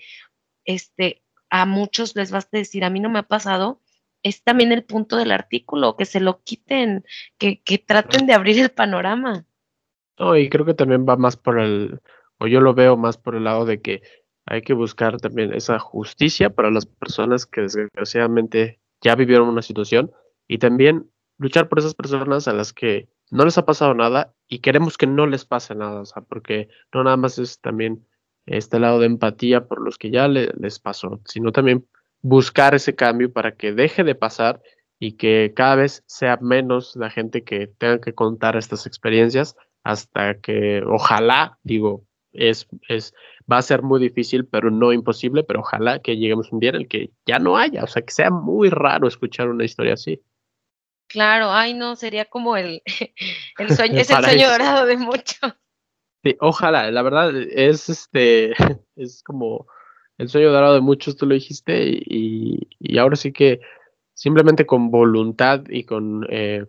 este, 0.64 1.24
a 1.50 1.66
muchos 1.66 2.14
les 2.14 2.30
basta 2.30 2.58
decir, 2.58 2.84
a 2.84 2.90
mí 2.90 3.00
no 3.00 3.10
me 3.10 3.18
ha 3.18 3.24
pasado, 3.24 3.80
es 4.22 4.44
también 4.44 4.70
el 4.70 4.84
punto 4.84 5.16
del 5.16 5.32
artículo, 5.32 5.96
que 5.96 6.04
se 6.04 6.20
lo 6.20 6.44
quiten, 6.44 7.04
que, 7.38 7.60
que 7.60 7.78
traten 7.78 8.28
de 8.28 8.34
abrir 8.34 8.60
el 8.60 8.70
panorama. 8.70 9.46
No, 10.16 10.36
y 10.36 10.48
creo 10.48 10.64
que 10.64 10.74
también 10.74 11.04
va 11.08 11.16
más 11.16 11.36
por 11.36 11.58
el, 11.58 12.00
o 12.38 12.46
yo 12.46 12.60
lo 12.60 12.72
veo 12.72 12.96
más 12.96 13.18
por 13.18 13.34
el 13.34 13.42
lado 13.42 13.64
de 13.64 13.82
que 13.82 14.02
hay 14.50 14.62
que 14.62 14.72
buscar 14.72 15.20
también 15.20 15.52
esa 15.52 15.78
justicia 15.78 16.50
para 16.50 16.70
las 16.70 16.86
personas 16.86 17.44
que 17.44 17.62
desgraciadamente 17.62 18.80
ya 19.02 19.14
vivieron 19.14 19.48
una 19.48 19.62
situación 19.62 20.10
y 20.46 20.58
también 20.58 21.10
luchar 21.36 21.68
por 21.68 21.78
esas 21.78 21.94
personas 21.94 22.48
a 22.48 22.54
las 22.54 22.72
que 22.72 23.08
no 23.30 23.44
les 23.44 23.58
ha 23.58 23.66
pasado 23.66 23.92
nada 23.92 24.34
y 24.48 24.60
queremos 24.60 24.96
que 24.96 25.06
no 25.06 25.26
les 25.26 25.44
pase 25.44 25.74
nada, 25.74 26.02
porque 26.28 26.68
no 26.94 27.04
nada 27.04 27.18
más 27.18 27.38
es 27.38 27.60
también 27.60 28.06
este 28.46 28.78
lado 28.78 29.00
de 29.00 29.06
empatía 29.06 29.66
por 29.66 29.82
los 29.82 29.98
que 29.98 30.10
ya 30.10 30.26
les 30.28 30.78
pasó, 30.78 31.20
sino 31.26 31.52
también 31.52 31.86
buscar 32.22 32.74
ese 32.74 32.94
cambio 32.94 33.30
para 33.30 33.54
que 33.54 33.74
deje 33.74 34.02
de 34.02 34.14
pasar 34.14 34.62
y 34.98 35.12
que 35.12 35.52
cada 35.54 35.76
vez 35.76 36.02
sea 36.06 36.38
menos 36.40 36.96
la 36.96 37.10
gente 37.10 37.44
que 37.44 37.66
tenga 37.66 38.00
que 38.00 38.14
contar 38.14 38.56
estas 38.56 38.86
experiencias 38.86 39.56
hasta 39.84 40.40
que 40.40 40.82
ojalá, 40.86 41.58
digo, 41.62 42.04
es, 42.32 42.66
es, 42.88 43.14
va 43.50 43.58
a 43.58 43.62
ser 43.62 43.82
muy 43.82 44.00
difícil, 44.00 44.46
pero 44.46 44.70
no 44.70 44.92
imposible, 44.92 45.42
pero 45.42 45.60
ojalá 45.60 46.00
que 46.00 46.16
lleguemos 46.16 46.52
un 46.52 46.60
día 46.60 46.70
en 46.70 46.76
el 46.76 46.88
que 46.88 47.10
ya 47.26 47.38
no 47.38 47.56
haya, 47.56 47.84
o 47.84 47.86
sea, 47.86 48.02
que 48.02 48.12
sea 48.12 48.30
muy 48.30 48.68
raro 48.70 49.08
escuchar 49.08 49.48
una 49.48 49.64
historia 49.64 49.94
así. 49.94 50.22
Claro, 51.08 51.50
ay 51.50 51.72
no, 51.72 51.96
sería 51.96 52.26
como 52.26 52.56
el, 52.56 52.82
el 53.58 53.70
sueño, 53.70 53.98
es 53.98 54.10
el 54.10 54.22
sueño 54.22 54.50
dorado 54.50 54.86
de 54.86 54.96
muchos. 54.96 55.54
Sí, 56.22 56.36
ojalá, 56.40 56.90
la 56.90 57.02
verdad 57.02 57.32
es 57.36 57.88
este, 57.88 58.52
es 58.96 59.22
como 59.22 59.66
el 60.18 60.28
sueño 60.28 60.52
dorado 60.52 60.74
de 60.74 60.80
muchos, 60.80 61.16
tú 61.16 61.26
lo 61.26 61.34
dijiste, 61.34 61.88
y, 61.88 62.68
y 62.78 62.98
ahora 62.98 63.16
sí 63.16 63.32
que 63.32 63.60
simplemente 64.18 64.66
con 64.66 64.90
voluntad 64.90 65.62
y 65.68 65.84
con, 65.84 66.26
eh, 66.28 66.66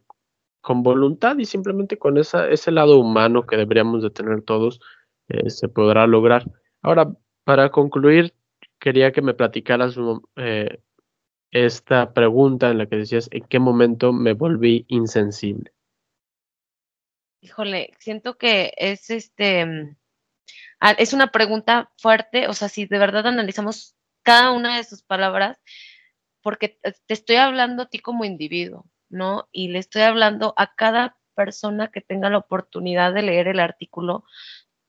con 0.61 0.83
voluntad 0.83 1.35
y 1.39 1.45
simplemente 1.45 1.97
con 1.97 2.19
esa, 2.19 2.47
ese 2.47 2.69
lado 2.69 2.99
humano 2.99 3.47
que 3.47 3.57
deberíamos 3.57 4.03
de 4.03 4.11
tener 4.11 4.43
todos, 4.43 4.79
eh, 5.29 5.49
se 5.49 5.67
podrá 5.67 6.05
lograr. 6.05 6.45
Ahora, 6.81 7.11
para 7.43 7.69
concluir, 7.71 8.33
quería 8.79 9.11
que 9.11 9.21
me 9.21 9.33
platicaras 9.33 9.95
eh, 10.35 10.81
esta 11.51 12.13
pregunta 12.13 12.69
en 12.69 12.77
la 12.77 12.85
que 12.85 12.97
decías, 12.97 13.27
¿en 13.31 13.43
qué 13.45 13.59
momento 13.59 14.13
me 14.13 14.33
volví 14.33 14.85
insensible? 14.87 15.71
Híjole, 17.41 17.93
siento 17.99 18.37
que 18.37 18.73
es 18.77 19.09
este 19.09 19.65
mm, 19.65 19.95
es 20.97 21.13
una 21.13 21.27
pregunta 21.27 21.91
fuerte, 21.97 22.47
o 22.47 22.53
sea, 22.53 22.69
si 22.69 22.85
de 22.85 22.99
verdad 22.99 23.27
analizamos 23.27 23.95
cada 24.23 24.51
una 24.51 24.77
de 24.77 24.83
sus 24.83 25.03
palabras, 25.03 25.57
porque 26.41 26.79
te 26.79 27.13
estoy 27.13 27.37
hablando 27.37 27.83
a 27.83 27.89
ti 27.89 27.99
como 27.99 28.25
individuo, 28.25 28.85
¿no? 29.09 29.49
Y 29.51 29.69
le 29.69 29.79
estoy 29.79 30.03
hablando 30.03 30.53
a 30.57 30.73
cada 30.75 31.17
persona 31.35 31.89
que 31.91 32.01
tenga 32.01 32.29
la 32.29 32.37
oportunidad 32.37 33.13
de 33.13 33.23
leer 33.23 33.47
el 33.47 33.59
artículo, 33.59 34.23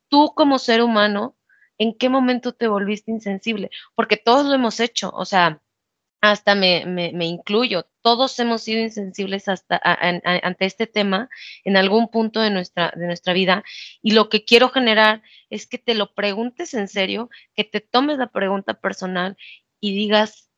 tú 0.09 0.33
como 0.35 0.59
ser 0.59 0.81
humano, 0.81 1.37
¿en 1.81 1.95
qué 1.95 2.09
momento 2.09 2.53
te 2.53 2.67
volviste 2.67 3.09
insensible? 3.09 3.71
Porque 3.95 4.15
todos 4.15 4.45
lo 4.45 4.53
hemos 4.53 4.79
hecho, 4.79 5.09
o 5.15 5.25
sea, 5.25 5.63
hasta 6.21 6.53
me, 6.53 6.85
me, 6.85 7.25
incluyo, 7.25 7.87
todos 8.03 8.37
hemos 8.37 8.61
sido 8.61 8.81
insensibles 8.81 9.47
hasta 9.47 9.81
ante 9.83 10.65
este 10.65 10.85
tema 10.85 11.27
en 11.63 11.77
algún 11.77 12.09
punto 12.09 12.39
de 12.39 12.51
nuestra, 12.51 12.93
de 12.95 13.07
nuestra 13.07 13.33
vida 13.33 13.63
y 14.03 14.11
lo 14.11 14.29
que 14.29 14.45
quiero 14.45 14.69
generar 14.69 15.23
es 15.49 15.65
que 15.65 15.79
te 15.79 15.95
lo 15.95 16.13
preguntes 16.13 16.75
en 16.75 16.87
serio, 16.87 17.31
que 17.55 17.63
te 17.63 17.81
tomes 17.81 18.19
la 18.19 18.27
pregunta 18.27 18.75
personal 18.75 19.35
y 19.79 19.95
digas, 19.95 20.51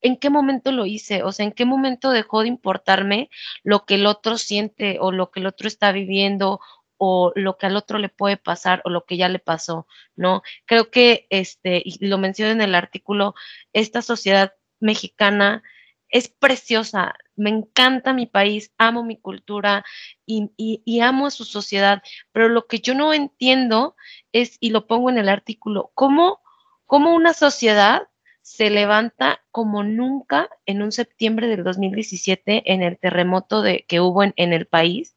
¿en 0.00 0.16
qué 0.16 0.30
momento 0.30 0.70
lo 0.70 0.86
hice? 0.86 1.24
O 1.24 1.32
sea, 1.32 1.44
¿en 1.44 1.52
qué 1.52 1.64
momento 1.64 2.12
dejó 2.12 2.42
de 2.42 2.48
importarme 2.48 3.30
lo 3.64 3.84
que 3.84 3.96
el 3.96 4.06
otro 4.06 4.38
siente 4.38 4.98
o 5.00 5.10
lo 5.10 5.32
que 5.32 5.40
el 5.40 5.46
otro 5.46 5.66
está 5.66 5.90
viviendo 5.90 6.60
o 7.04 7.32
lo 7.34 7.58
que 7.58 7.66
al 7.66 7.74
otro 7.74 7.98
le 7.98 8.08
puede 8.08 8.36
pasar 8.36 8.80
o 8.84 8.88
lo 8.88 9.04
que 9.06 9.16
ya 9.16 9.28
le 9.28 9.40
pasó, 9.40 9.88
¿no? 10.14 10.42
Creo 10.66 10.92
que, 10.92 11.26
este, 11.30 11.82
y 11.84 12.06
lo 12.06 12.16
menciono 12.16 12.52
en 12.52 12.60
el 12.60 12.76
artículo, 12.76 13.34
esta 13.72 14.02
sociedad 14.02 14.54
mexicana 14.78 15.64
es 16.10 16.28
preciosa, 16.28 17.16
me 17.34 17.50
encanta 17.50 18.12
mi 18.12 18.26
país, 18.26 18.72
amo 18.78 19.02
mi 19.02 19.16
cultura 19.16 19.84
y, 20.24 21.00
amo 21.00 21.26
a 21.26 21.32
su 21.32 21.44
sociedad, 21.44 22.04
pero 22.30 22.48
lo 22.48 22.68
que 22.68 22.78
yo 22.78 22.94
no 22.94 23.12
entiendo 23.12 23.96
es, 24.30 24.56
y 24.60 24.70
lo 24.70 24.86
pongo 24.86 25.10
en 25.10 25.18
el 25.18 25.28
artículo, 25.28 25.90
cómo, 25.94 26.40
cómo 26.86 27.16
una 27.16 27.34
sociedad 27.34 28.06
se 28.42 28.70
levanta 28.70 29.40
como 29.52 29.84
nunca 29.84 30.50
en 30.66 30.82
un 30.82 30.90
septiembre 30.90 31.46
del 31.46 31.62
2017 31.62 32.72
en 32.72 32.82
el 32.82 32.98
terremoto 32.98 33.62
de, 33.62 33.84
que 33.86 34.00
hubo 34.00 34.24
en, 34.24 34.32
el 34.36 34.66
país, 34.66 35.16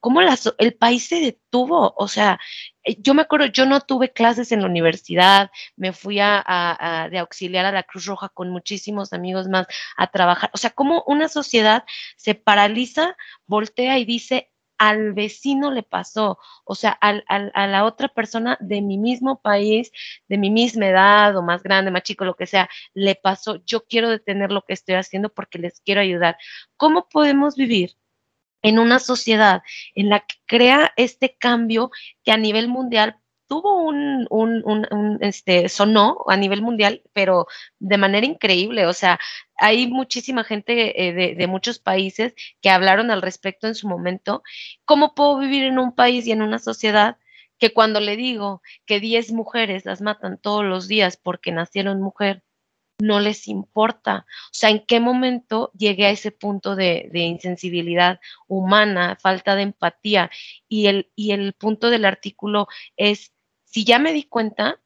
cómo 0.00 0.20
el 0.58 0.74
país 0.74 1.06
se 1.06 1.20
detuvo, 1.20 1.94
o 1.96 2.08
sea, 2.08 2.40
eh, 2.82 2.96
yo 2.98 3.14
me 3.14 3.22
acuerdo, 3.22 3.46
yo 3.46 3.64
no 3.64 3.80
tuve 3.80 4.12
clases 4.12 4.50
en 4.52 4.60
la 4.60 4.66
universidad, 4.66 5.50
me 5.76 5.92
fui 5.92 6.18
a, 6.20 7.08
de 7.10 7.18
auxiliar 7.18 7.64
a 7.64 7.72
la 7.72 7.84
Cruz 7.84 8.06
Roja 8.06 8.28
con 8.28 8.50
muchísimos 8.50 9.12
amigos 9.12 9.48
más 9.48 9.66
a 9.96 10.08
trabajar, 10.08 10.50
o 10.52 10.58
sea, 10.58 10.70
cómo 10.70 11.04
una 11.06 11.28
sociedad 11.28 11.84
se 12.16 12.34
paraliza, 12.34 13.16
voltea 13.46 13.98
y 13.98 14.04
dice, 14.04 14.50
al 14.78 15.12
vecino 15.12 15.70
le 15.70 15.82
pasó, 15.82 16.38
o 16.64 16.74
sea, 16.74 16.90
al, 16.90 17.24
a 17.28 17.66
la 17.66 17.84
otra 17.84 18.08
persona 18.08 18.56
de 18.60 18.82
mi 18.82 18.98
mismo 18.98 19.40
país, 19.40 19.90
de 20.28 20.38
mi 20.38 20.50
misma 20.50 20.88
edad 20.88 21.36
o 21.36 21.42
más 21.42 21.62
grande, 21.62 21.90
más 21.90 22.02
chico, 22.02 22.24
lo 22.24 22.36
que 22.36 22.46
sea, 22.46 22.68
le 22.94 23.14
pasó, 23.14 23.62
yo 23.64 23.84
quiero 23.86 24.08
detener 24.10 24.52
lo 24.52 24.62
que 24.62 24.74
estoy 24.74 24.96
haciendo 24.96 25.28
porque 25.30 25.58
les 25.58 25.80
quiero 25.80 26.00
ayudar. 26.00 26.36
¿Cómo 26.76 27.08
podemos 27.08 27.56
vivir? 27.56 27.96
en 28.64 28.78
una 28.78 28.98
sociedad 28.98 29.62
en 29.94 30.08
la 30.08 30.20
que 30.20 30.36
crea 30.46 30.92
este 30.96 31.36
cambio 31.38 31.90
que 32.24 32.32
a 32.32 32.38
nivel 32.38 32.66
mundial 32.68 33.20
tuvo 33.46 33.82
un, 33.82 34.26
un, 34.30 34.62
un, 34.64 35.18
este, 35.20 35.68
sonó 35.68 36.24
a 36.28 36.36
nivel 36.36 36.62
mundial, 36.62 37.02
pero 37.12 37.46
de 37.78 37.98
manera 37.98 38.26
increíble. 38.26 38.86
O 38.86 38.92
sea, 38.92 39.18
hay 39.56 39.86
muchísima 39.86 40.44
gente 40.44 41.08
eh, 41.08 41.34
de, 41.34 41.46
muchos 41.46 41.78
países 41.78 42.34
que 42.60 42.70
hablaron 42.70 43.10
al 43.10 43.22
respecto 43.22 43.66
en 43.66 43.74
su 43.74 43.88
momento. 43.88 44.42
¿Cómo 44.84 45.14
puedo 45.14 45.38
vivir 45.38 45.64
en 45.64 45.78
un 45.78 45.94
país 45.94 46.26
y 46.26 46.32
en 46.32 46.42
una 46.42 46.58
sociedad 46.58 47.18
que 47.58 47.72
cuando 47.72 48.00
le 48.00 48.16
digo 48.16 48.62
que 48.86 49.00
10 49.00 49.32
mujeres 49.32 49.84
las 49.84 50.00
matan 50.00 50.38
todos 50.38 50.64
los 50.64 50.88
días 50.88 51.16
porque 51.16 51.52
nacieron 51.52 52.02
mujer, 52.02 52.42
no 52.98 53.20
les 53.20 53.48
importa. 53.48 54.26
O 54.46 54.54
sea, 54.54 54.70
¿en 54.70 54.84
qué 54.86 55.00
momento 55.00 55.70
llegué 55.74 56.06
a 56.06 56.10
ese 56.10 56.30
punto 56.30 56.76
de, 56.76 57.08
de 57.12 57.20
insensibilidad 57.20 58.20
humana, 58.48 59.16
falta 59.20 59.56
de 59.56 59.62
empatía? 59.62 60.30
Y 60.68 60.86
el, 60.86 61.10
y 61.14 61.32
el 61.32 61.54
punto 61.54 61.90
del 61.90 62.04
artículo 62.04 62.68
es 62.96 63.32
si 63.64 63.84
ya 63.84 63.98
me 63.98 64.12
di 64.12 64.24
cuenta, 64.24 64.80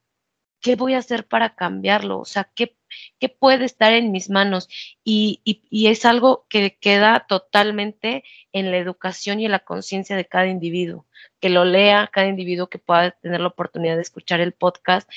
¿qué 0.61 0.77
voy 0.77 0.95
a 0.95 0.99
hacer 0.99 1.27
para 1.27 1.55
cambiarlo? 1.55 2.21
O 2.21 2.25
sea, 2.25 2.51
¿qué, 2.55 2.77
qué 3.19 3.29
puede 3.29 3.65
estar 3.65 3.93
en 3.93 4.13
mis 4.13 4.31
manos? 4.31 4.69
Y, 5.05 5.41
y, 5.45 5.87
es 5.89 6.05
algo 6.05 6.47
que 6.49 6.77
queda 6.79 7.27
totalmente 7.29 8.25
en 8.53 8.71
la 8.71 8.79
educación 8.79 9.41
y 9.41 9.47
en 9.47 9.53
la 9.53 9.61
conciencia 9.61 10.17
de 10.17 10.27
cada 10.27 10.47
individuo, 10.47 11.07
que 11.41 11.49
lo 11.51 11.65
lea 11.65 12.09
cada 12.13 12.29
individuo 12.29 12.69
que 12.69 12.79
pueda 12.79 13.13
tener 13.13 13.41
la 13.41 13.49
oportunidad 13.49 13.97
de 13.97 14.03
escuchar 14.03 14.41
el 14.41 14.53
podcast 14.53 15.09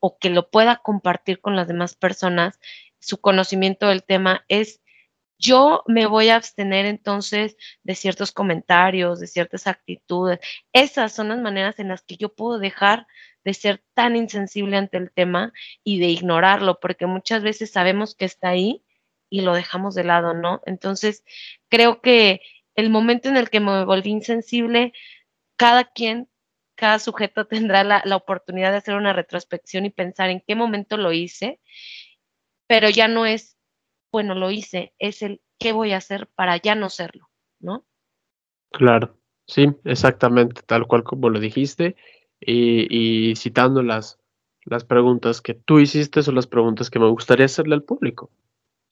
o 0.00 0.18
que 0.18 0.30
lo 0.30 0.50
pueda 0.50 0.76
compartir 0.76 1.40
con 1.40 1.56
las 1.56 1.68
demás 1.68 1.94
personas, 1.94 2.58
su 3.00 3.20
conocimiento 3.20 3.88
del 3.88 4.02
tema 4.04 4.44
es 4.48 4.80
yo 5.38 5.84
me 5.86 6.06
voy 6.06 6.30
a 6.30 6.36
abstener 6.36 6.84
entonces 6.84 7.56
de 7.84 7.94
ciertos 7.94 8.32
comentarios, 8.32 9.20
de 9.20 9.28
ciertas 9.28 9.66
actitudes. 9.68 10.40
Esas 10.72 11.14
son 11.14 11.28
las 11.28 11.38
maneras 11.38 11.78
en 11.78 11.88
las 11.88 12.02
que 12.02 12.16
yo 12.16 12.34
puedo 12.34 12.58
dejar 12.58 13.06
de 13.48 13.54
ser 13.54 13.82
tan 13.94 14.14
insensible 14.14 14.76
ante 14.76 14.98
el 14.98 15.10
tema 15.10 15.54
y 15.82 16.00
de 16.00 16.08
ignorarlo, 16.08 16.80
porque 16.80 17.06
muchas 17.06 17.42
veces 17.42 17.72
sabemos 17.72 18.14
que 18.14 18.26
está 18.26 18.50
ahí 18.50 18.84
y 19.30 19.40
lo 19.40 19.54
dejamos 19.54 19.94
de 19.94 20.04
lado, 20.04 20.34
¿no? 20.34 20.60
Entonces, 20.66 21.24
creo 21.70 22.02
que 22.02 22.42
el 22.74 22.90
momento 22.90 23.30
en 23.30 23.38
el 23.38 23.48
que 23.48 23.60
me 23.60 23.86
volví 23.86 24.10
insensible, 24.10 24.92
cada 25.56 25.84
quien, 25.84 26.28
cada 26.74 26.98
sujeto 26.98 27.46
tendrá 27.48 27.84
la, 27.84 28.02
la 28.04 28.16
oportunidad 28.16 28.70
de 28.70 28.76
hacer 28.76 28.96
una 28.96 29.14
retrospección 29.14 29.86
y 29.86 29.90
pensar 29.90 30.28
en 30.28 30.42
qué 30.46 30.54
momento 30.54 30.98
lo 30.98 31.14
hice, 31.14 31.58
pero 32.66 32.90
ya 32.90 33.08
no 33.08 33.24
es 33.24 33.56
bueno, 34.12 34.34
lo 34.34 34.50
hice, 34.50 34.92
es 34.98 35.22
el 35.22 35.40
qué 35.58 35.72
voy 35.72 35.92
a 35.92 35.98
hacer 35.98 36.28
para 36.34 36.58
ya 36.58 36.74
no 36.74 36.90
serlo, 36.90 37.30
¿no? 37.60 37.86
Claro, 38.72 39.18
Sí, 39.48 39.66
exactamente, 39.84 40.60
tal 40.60 40.86
cual 40.86 41.02
como 41.04 41.30
lo 41.30 41.40
dijiste, 41.40 41.96
y, 42.40 43.34
citando 43.36 43.82
las, 43.82 44.18
las 44.64 44.84
preguntas 44.84 45.40
que 45.40 45.54
tú 45.54 45.78
hiciste 45.78 46.22
son 46.22 46.34
las 46.34 46.46
preguntas 46.46 46.90
que 46.90 46.98
me 46.98 47.08
gustaría 47.08 47.46
hacerle 47.46 47.74
al 47.74 47.82
público, 47.82 48.30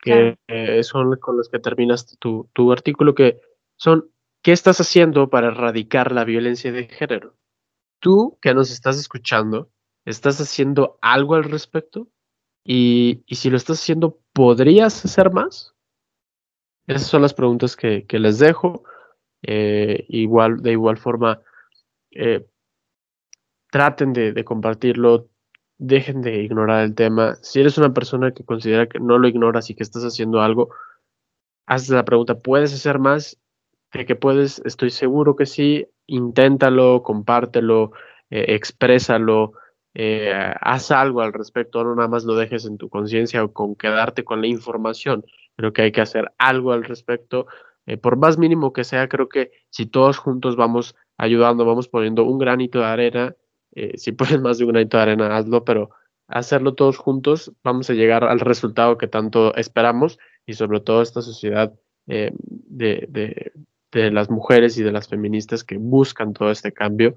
que 0.01 0.38
eh, 0.49 0.82
son 0.82 1.16
con 1.16 1.36
las 1.36 1.49
que 1.49 1.59
terminas 1.59 2.16
tu, 2.18 2.49
tu 2.53 2.72
artículo, 2.72 3.14
que 3.14 3.40
son, 3.76 4.11
¿qué 4.42 4.53
estás 4.53 4.80
haciendo 4.80 5.30
para 5.30 5.49
erradicar 5.49 6.12
la 6.12 6.24
violencia 6.24 6.72
de 6.72 6.88
género? 6.88 7.34
Tú 8.01 8.38
que 8.40 8.55
nos 8.55 8.70
estás 8.70 8.99
escuchando, 8.99 9.70
¿estás 10.05 10.40
haciendo 10.40 10.99
algo 11.01 11.34
al 11.34 11.44
respecto? 11.44 12.09
Y, 12.64 13.22
y 13.26 13.36
si 13.36 13.49
lo 13.49 13.57
estás 13.57 13.80
haciendo, 13.80 14.18
¿podrías 14.32 15.05
hacer 15.05 15.32
más? 15.32 15.74
Esas 16.86 17.09
son 17.09 17.22
las 17.22 17.34
preguntas 17.34 17.76
que, 17.76 18.07
que 18.07 18.18
les 18.18 18.38
dejo. 18.38 18.84
Eh, 19.42 20.07
igual, 20.09 20.62
de 20.62 20.72
igual 20.72 20.97
forma, 20.97 21.40
eh, 22.11 22.47
traten 23.70 24.12
de, 24.12 24.44
compartirlo, 24.44 25.28
dejen 25.78 26.22
de 26.22 26.42
ignorar 26.42 26.84
el 26.84 26.94
tema. 26.94 27.36
Si 27.42 27.60
eres 27.60 27.78
una 27.78 27.92
persona 27.92 28.32
que 28.32 28.44
considera 28.44 28.86
que 28.86 29.00
no 29.00 29.18
lo 29.18 29.28
ignoras 29.28 29.70
y 29.70 29.74
que 29.74 29.82
estás 29.82 30.02
haciendo 30.04 30.40
algo, 30.40 30.70
haz 31.66 31.88
la 31.88 32.04
pregunta, 32.04 32.38
¿puedes 32.38 32.72
hacer 32.74 32.98
más? 32.98 33.38
De 33.92 34.06
que 34.06 34.16
puedes, 34.16 34.60
estoy 34.64 34.90
seguro 34.90 35.36
que 35.36 35.46
sí, 35.46 35.86
inténtalo, 36.06 37.02
compártelo, 37.02 37.92
eh, 38.30 38.46
exprésalo, 38.48 39.52
haz 40.60 40.90
algo 40.90 41.22
al 41.22 41.32
respecto, 41.32 41.82
no 41.82 41.94
nada 41.94 42.08
más 42.08 42.24
lo 42.24 42.34
dejes 42.34 42.66
en 42.66 42.76
tu 42.76 42.90
conciencia 42.90 43.42
o 43.42 43.52
con 43.52 43.74
quedarte 43.76 44.24
con 44.24 44.42
la 44.42 44.46
información. 44.46 45.24
Creo 45.56 45.72
que 45.72 45.82
hay 45.82 45.92
que 45.92 46.02
hacer 46.02 46.32
algo 46.36 46.72
al 46.72 46.84
respecto 46.84 47.46
eh, 47.86 47.96
por 47.96 48.16
más 48.16 48.36
mínimo 48.36 48.72
que 48.72 48.84
sea, 48.84 49.08
creo 49.08 49.28
que 49.28 49.52
si 49.70 49.86
todos 49.86 50.18
juntos 50.18 50.56
vamos 50.56 50.96
ayudando, 51.16 51.64
vamos 51.64 51.88
poniendo 51.88 52.24
un 52.24 52.38
granito 52.38 52.80
de 52.80 52.84
arena, 52.84 53.36
eh, 53.77 53.93
si 53.97 54.12
puedes 54.12 54.41
más 54.41 54.59
de 54.59 54.64
un 54.64 54.72
granito 54.72 54.97
de 54.97 55.03
arena, 55.05 55.37
hazlo, 55.37 55.64
pero 55.64 55.91
hacerlo 56.27 56.74
todos 56.74 56.97
juntos, 56.97 57.53
vamos 57.62 57.89
a 57.89 57.95
llegar 57.95 58.24
al 58.24 58.41
resultado 58.41 58.99
que 58.99 59.07
tanto 59.07 59.55
esperamos 59.55 60.18
y 60.45 60.55
sobre 60.55 60.81
todo 60.81 61.03
esta 61.03 61.22
sociedad 61.22 61.72
eh, 62.09 62.33
de, 62.41 63.07
de, 63.09 63.53
de, 63.93 64.11
las 64.11 64.29
mujeres 64.29 64.77
y 64.77 64.83
de 64.83 64.91
las 64.91 65.07
feministas 65.07 65.62
que 65.62 65.77
buscan 65.77 66.33
todo 66.33 66.51
este 66.51 66.72
cambio 66.72 67.14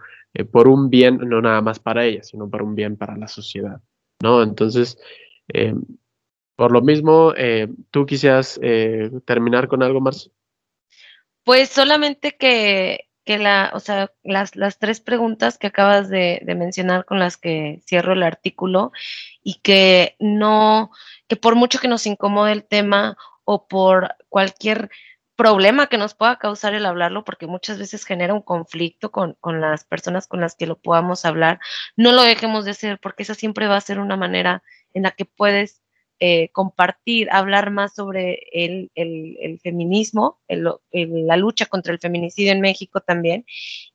por 0.52 0.68
un 0.68 0.92
bien, 0.92 1.18
no 1.18 1.42
nada 1.42 1.62
más 1.62 1.80
para 1.80 2.06
ellas, 2.06 2.28
sino 2.28 2.50
para 2.50 2.64
un 2.64 2.76
bien 2.76 2.98
para 2.98 3.18
la 3.18 3.28
sociedad, 3.28 3.82
¿no? 4.22 4.44
Entonces, 4.44 5.00
por 6.56 6.72
lo 6.72 6.82
mismo, 6.82 7.34
¿tú 7.90 8.06
quisieras 8.06 8.60
terminar 9.26 9.68
con 9.68 9.82
algo 9.82 10.02
más? 10.02 10.32
Pues 11.44 11.70
solamente 11.70 12.36
que, 12.38 13.09
que 13.30 13.38
la, 13.38 13.70
o 13.76 13.80
sea, 13.80 14.12
las, 14.24 14.56
las 14.56 14.80
tres 14.80 15.02
preguntas 15.02 15.60
que 15.60 15.68
acabas 15.68 16.10
de, 16.10 16.42
mencionar 16.58 17.06
con 17.06 17.20
las 17.20 17.38
que 17.38 17.80
cierro 17.86 18.14
el 18.14 18.24
artículo 18.24 18.92
y 19.44 19.60
que 19.60 20.16
no, 20.18 20.90
que 21.28 21.36
por 21.36 21.54
mucho 21.54 21.78
que 21.78 21.88
nos 21.88 22.08
incomode 22.08 22.54
el 22.54 22.64
tema 22.64 23.18
o 23.44 23.68
por 23.68 24.16
cualquier 24.30 24.90
problema 25.36 25.86
que 25.86 26.00
nos 26.00 26.16
pueda 26.16 26.40
causar 26.40 26.74
el 26.74 26.88
hablarlo, 26.88 27.24
porque 27.24 27.46
muchas 27.46 27.78
veces 27.78 28.04
genera 28.04 28.34
un 28.34 28.42
conflicto 28.42 29.12
con, 29.12 29.36
con, 29.40 29.62
las 29.62 29.84
personas 29.84 30.26
con 30.26 30.42
las 30.42 30.56
que 30.56 30.66
lo 30.66 30.80
podamos 30.80 31.24
hablar, 31.24 31.60
no 31.96 32.12
lo 32.12 32.24
dejemos 32.24 32.66
de 32.66 32.72
hacer, 32.72 33.00
porque 33.00 33.22
esa 33.22 33.36
siempre 33.36 33.68
va 33.68 33.78
a 33.78 33.82
ser 33.82 34.00
una 34.00 34.18
manera 34.18 34.64
en 34.96 35.04
la 35.04 35.12
que 35.12 35.26
puedes 35.26 35.84
eh, 36.20 36.50
compartir, 36.52 37.30
hablar 37.32 37.72
más 37.72 37.96
sobre 37.96 38.40
el, 38.52 38.92
feminismo, 39.64 40.40
la 40.48 41.38
lucha 41.38 41.66
contra 41.66 41.94
el 41.94 42.00
feminicidio 42.00 42.52
en 42.52 42.62
México 42.62 43.02
también, 43.02 43.46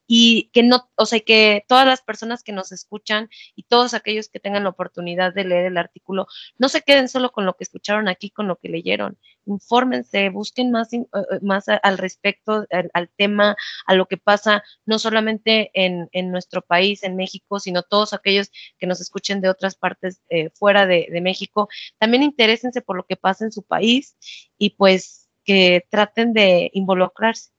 y 0.07 0.51
que 0.53 0.63
no, 0.63 0.89
o 0.97 1.07
sea, 1.07 1.21
que 1.21 1.65
todas 1.69 1.87
las 1.87 2.03
personas 2.03 2.43
que 2.43 2.53
nos 2.53 2.73
escuchan 2.73 3.31
y 3.55 3.65
todos 3.65 3.95
aquellos 3.95 4.29
que 4.29 4.41
tengan 4.41 4.65
la 4.65 4.71
oportunidad 4.71 5.33
de 5.33 5.45
leer 5.45 5.67
el 5.67 5.79
artículo, 5.79 6.27
no 6.59 6.69
se 6.69 6.83
queden 6.83 7.09
solo 7.09 7.33
con 7.33 7.47
lo 7.47 7.55
que 7.57 7.65
escucharon 7.65 8.09
aquí, 8.09 8.31
con 8.31 8.49
lo 8.49 8.57
que 8.57 8.69
leyeron, 8.69 9.19
infórmense, 9.47 10.29
busquen 10.29 10.71
más, 10.71 10.93
eh, 10.93 11.07
eh, 11.15 11.39
más 11.43 11.67
al 11.69 11.99
respecto, 11.99 12.67
al, 12.71 13.11
tema, 13.17 13.57
a 13.87 13.95
lo 13.95 14.07
que 14.07 14.17
pasa, 14.17 14.63
no 14.85 14.99
solamente 14.99 15.71
en, 15.75 16.09
en, 16.13 16.31
nuestro 16.31 16.63
país, 16.63 17.03
en 17.03 17.17
México, 17.17 17.61
sino 17.61 17.83
todos 17.83 18.13
aquellos 18.13 18.51
que 18.79 18.87
nos 18.87 19.01
escuchen 19.01 19.41
de 19.41 19.49
otras 19.49 19.75
partes 19.75 20.21
eh, 20.29 20.51
fuera 20.51 20.87
de, 20.87 21.09
de 21.11 21.21
México, 21.21 21.69
también 21.99 22.23
interésense 22.23 22.83
por 22.83 22.97
lo 22.97 23.07
que 23.07 23.17
pasa 23.17 23.45
en 23.45 23.53
su 23.53 23.63
país 23.63 24.17
y 24.59 24.71
pues 24.71 25.29
que 25.45 25.87
traten 25.91 26.33
de 26.33 26.71
involucrarse. 26.73 27.51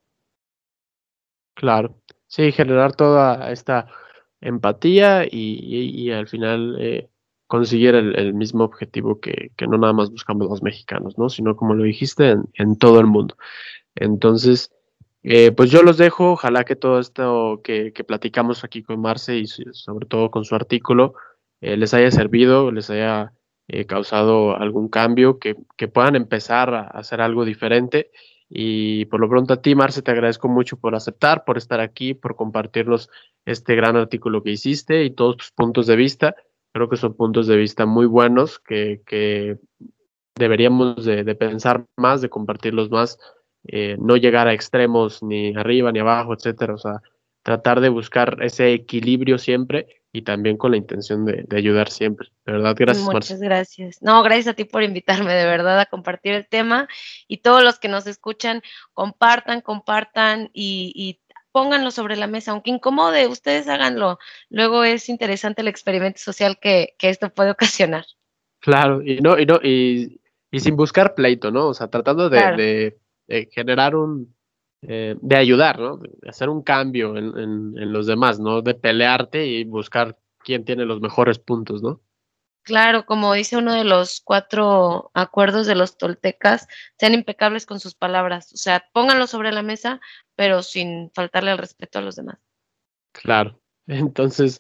Claro, 1.54 2.02
Sí, 2.36 2.52
generar 2.52 2.94
toda 2.94 3.50
esta 3.54 3.88
empatía 4.42 5.26
y, 5.32 6.12
al 6.12 6.28
final 6.28 6.76
eh, 6.82 7.08
conseguir 7.48 7.96
el, 7.96 8.34
mismo 8.34 8.66
objetivo 8.66 9.22
que, 9.22 9.52
no 9.66 9.78
nada 9.78 9.94
más 9.94 10.12
buscamos 10.12 10.50
los 10.50 10.62
mexicanos, 10.62 11.18
¿no? 11.18 11.30
Sino 11.30 11.56
como 11.56 11.76
lo 11.76 11.86
dijiste, 11.86 12.36
en, 12.56 12.78
todo 12.78 13.00
el 13.00 13.06
mundo. 13.06 13.38
Entonces, 13.96 14.70
eh, 15.24 15.54
pues 15.54 15.72
yo 15.72 15.82
los 15.82 15.98
dejo, 15.98 16.34
ojalá 16.34 16.66
que 16.66 16.76
todo 16.76 17.00
esto 17.00 17.62
que, 17.64 17.94
platicamos 18.06 18.66
aquí 18.66 18.84
con 18.84 19.00
Marce 19.00 19.38
y 19.38 19.48
sobre 19.48 20.06
todo 20.06 20.30
con 20.30 20.44
su 20.44 20.56
artículo 20.56 21.14
eh, 21.62 21.78
les 21.78 21.94
haya 21.94 22.12
servido, 22.12 22.70
les 22.70 22.90
haya 22.90 23.32
causado 23.88 24.58
algún 24.58 24.90
cambio, 24.90 25.40
que, 25.40 25.56
que 25.78 25.88
puedan 25.88 26.18
empezar 26.18 26.74
a 26.74 26.82
hacer 26.82 27.22
algo 27.22 27.46
diferente 27.46 28.12
y 28.50 29.06
por 29.06 29.20
lo 29.20 29.30
pronto 29.30 29.54
a 29.54 29.62
ti, 29.62 29.76
Marce, 29.76 30.02
te 30.02 30.12
agradezco 30.12 30.48
mucho 30.48 30.78
por 30.78 30.96
aceptar, 30.96 31.44
por 31.46 31.58
estar 31.58 31.80
aquí, 31.80 32.14
por 32.14 32.36
compartirnos 32.36 33.10
este 33.46 33.76
gran 33.76 33.96
artículo 33.96 34.44
que 34.44 34.52
hiciste 34.52 35.04
y 35.04 35.12
todos 35.12 35.38
tus 35.38 35.52
puntos 35.52 35.88
de 35.88 35.96
vista. 35.96 36.36
Creo 36.74 36.90
que 36.90 36.98
son 36.98 37.16
puntos 37.16 37.48
de 37.48 37.58
vista 37.58 37.86
muy 37.86 38.06
buenos 38.06 38.60
que, 38.60 39.02
que 39.06 39.58
deberíamos 40.36 41.06
de, 41.06 41.24
pensar 41.36 41.86
más, 41.98 42.22
de 42.22 42.30
compartirlos 42.30 42.92
más, 42.92 43.18
eh, 43.68 43.98
no 44.00 44.18
llegar 44.18 44.48
a 44.48 44.54
extremos 44.54 45.24
ni 45.24 45.56
arriba 45.56 45.92
ni 45.92 46.00
abajo, 46.00 46.34
etcétera. 46.34 46.76
O 46.76 46.78
sea, 46.78 47.02
tratar 47.44 47.80
de 47.80 47.90
buscar 47.90 48.38
ese 48.42 48.74
equilibrio 48.74 49.38
siempre 49.38 50.04
y 50.16 50.22
también 50.22 50.56
con 50.56 50.72
la 50.72 50.78
intención 50.78 51.26
de, 51.26 51.46
ayudar 51.52 51.90
siempre. 51.90 52.30
De 52.46 52.54
verdad, 52.54 52.74
gracias. 52.78 53.06
Muchas 53.06 53.42
gracias. 53.42 54.02
No, 54.02 54.24
gracias 54.24 54.48
a 54.48 54.54
ti 54.54 54.64
por 54.64 54.82
invitarme 54.82 55.34
de 55.34 55.44
verdad 55.44 55.78
a 55.78 55.88
compartir 55.88 56.34
el 56.34 56.48
tema 56.48 56.88
y 57.28 57.38
todos 57.38 57.64
los 57.64 57.80
que 57.80 57.90
nos 57.90 58.08
escuchan, 58.08 58.62
compartan, 58.94 59.60
compartan 59.60 60.50
y, 60.54 61.20
pónganlo 61.52 61.90
sobre 61.92 62.18
la 62.18 62.28
mesa, 62.28 62.52
aunque 62.52 62.70
incomode, 62.70 63.28
ustedes 63.28 63.70
háganlo. 63.70 64.20
Luego 64.50 64.84
es 64.84 65.08
interesante 65.08 65.62
el 65.62 65.70
experimento 65.70 66.20
social 66.20 66.60
que, 66.60 66.96
esto 67.00 67.30
puede 67.30 67.52
ocasionar. 67.52 68.06
Claro, 68.60 69.02
y 69.02 69.22
no, 69.22 69.38
y 69.38 69.46
no, 69.46 69.56
y, 69.62 70.20
sin 70.58 70.76
buscar 70.78 71.14
pleito, 71.16 71.52
¿no? 71.52 71.68
O 71.68 71.74
sea, 71.74 71.88
tratando 71.88 72.30
de 72.30 72.98
generar 73.52 73.96
un, 73.96 74.36
eh, 74.82 75.16
de 75.22 75.36
ayudar, 75.36 75.80
¿no? 75.80 75.98
De 75.98 76.30
hacer 76.30 76.50
un 76.50 76.62
cambio 76.62 77.18
en, 77.18 77.38
en, 77.38 77.94
los 77.94 78.06
demás, 78.06 78.40
¿no? 78.40 78.62
De 78.62 78.74
pelearte 78.74 79.46
y 79.46 79.64
buscar 79.64 80.18
quién 80.40 80.64
tiene 80.64 80.86
los 80.86 81.02
mejores 81.02 81.40
puntos, 81.40 81.82
¿no? 81.82 82.02
Claro, 82.64 83.06
como 83.06 83.34
dice 83.34 83.58
uno 83.58 83.74
de 83.74 83.84
los 83.84 84.22
cuatro 84.22 85.12
acuerdos 85.14 85.68
de 85.68 85.76
los 85.76 85.98
toltecas, 85.98 86.68
sean 86.98 87.14
impecables 87.14 87.68
con 87.68 87.80
sus 87.80 87.94
palabras, 87.94 88.52
o 88.54 88.58
sea, 88.58 88.84
pónganlo 88.92 89.28
sobre 89.28 89.52
la 89.52 89.62
mesa, 89.62 90.02
pero 90.36 90.64
sin 90.64 91.12
faltarle 91.12 91.52
el 91.52 91.60
respeto 91.60 92.00
a 92.00 92.02
los 92.02 92.16
demás. 92.16 92.40
Claro, 93.12 93.60
entonces, 93.88 94.60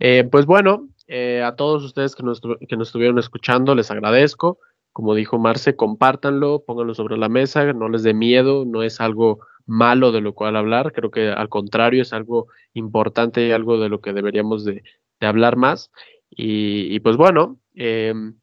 eh, 0.00 0.24
pues 0.24 0.44
bueno, 0.44 0.88
eh, 1.06 1.42
a 1.42 1.54
todos 1.54 1.84
ustedes 1.84 2.16
que 2.16 2.24
nos, 2.24 2.40
que 2.40 2.76
nos 2.76 2.88
estuvieron 2.88 3.18
escuchando, 3.18 3.74
les 3.74 3.90
agradezco. 3.90 4.58
Como 4.96 5.14
dijo 5.14 5.38
Marce, 5.38 5.76
compártanlo, 5.76 6.64
pónganlo 6.64 6.94
sobre 6.94 7.18
la 7.18 7.28
mesa, 7.28 7.70
no 7.74 7.90
les 7.90 8.02
dé 8.02 8.14
miedo, 8.14 8.64
no 8.64 8.82
es 8.82 8.98
algo 8.98 9.40
malo 9.66 10.10
de 10.10 10.22
lo 10.22 10.32
cual 10.32 10.56
hablar, 10.56 10.94
creo 10.94 11.10
que 11.10 11.28
al 11.28 11.50
contrario 11.50 12.00
es 12.00 12.14
algo 12.14 12.46
importante 12.72 13.46
y 13.46 13.52
algo 13.52 13.78
de 13.78 13.90
lo 13.90 14.00
que 14.00 14.14
deberíamos 14.14 14.64
de, 14.64 14.82
hablar 15.20 15.56
más. 15.56 15.90
Y, 16.30 16.98
pues 17.00 17.18
bueno, 17.18 17.60
em, 17.74 18.38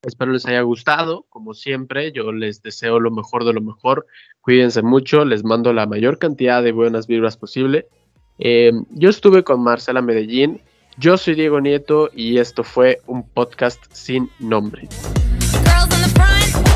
espero 0.00 0.30
les 0.30 0.46
haya 0.46 0.60
gustado, 0.60 1.26
como 1.30 1.52
siempre, 1.52 2.12
yo 2.12 2.30
les 2.30 2.62
deseo 2.62 3.00
lo 3.00 3.10
mejor 3.10 3.44
de 3.44 3.54
lo 3.54 3.60
mejor, 3.60 4.06
cuídense 4.40 4.82
mucho, 4.82 5.24
les 5.24 5.42
mando 5.42 5.72
la 5.72 5.86
mayor 5.86 6.18
cantidad 6.20 6.62
de 6.62 6.70
buenas 6.70 7.08
vibras 7.08 7.36
posible. 7.36 7.88
Em, 8.38 8.84
yo 8.90 9.10
estuve 9.10 9.42
con 9.42 9.64
Marcela 9.64 10.00
Medellín, 10.00 10.60
yo 10.96 11.18
soy 11.18 11.34
Diego 11.34 11.60
Nieto 11.60 12.08
y 12.14 12.38
esto 12.38 12.62
fue 12.62 13.00
un 13.08 13.28
podcast 13.28 13.82
sin 13.90 14.30
nombre. 14.38 14.86
Run. 16.18 16.67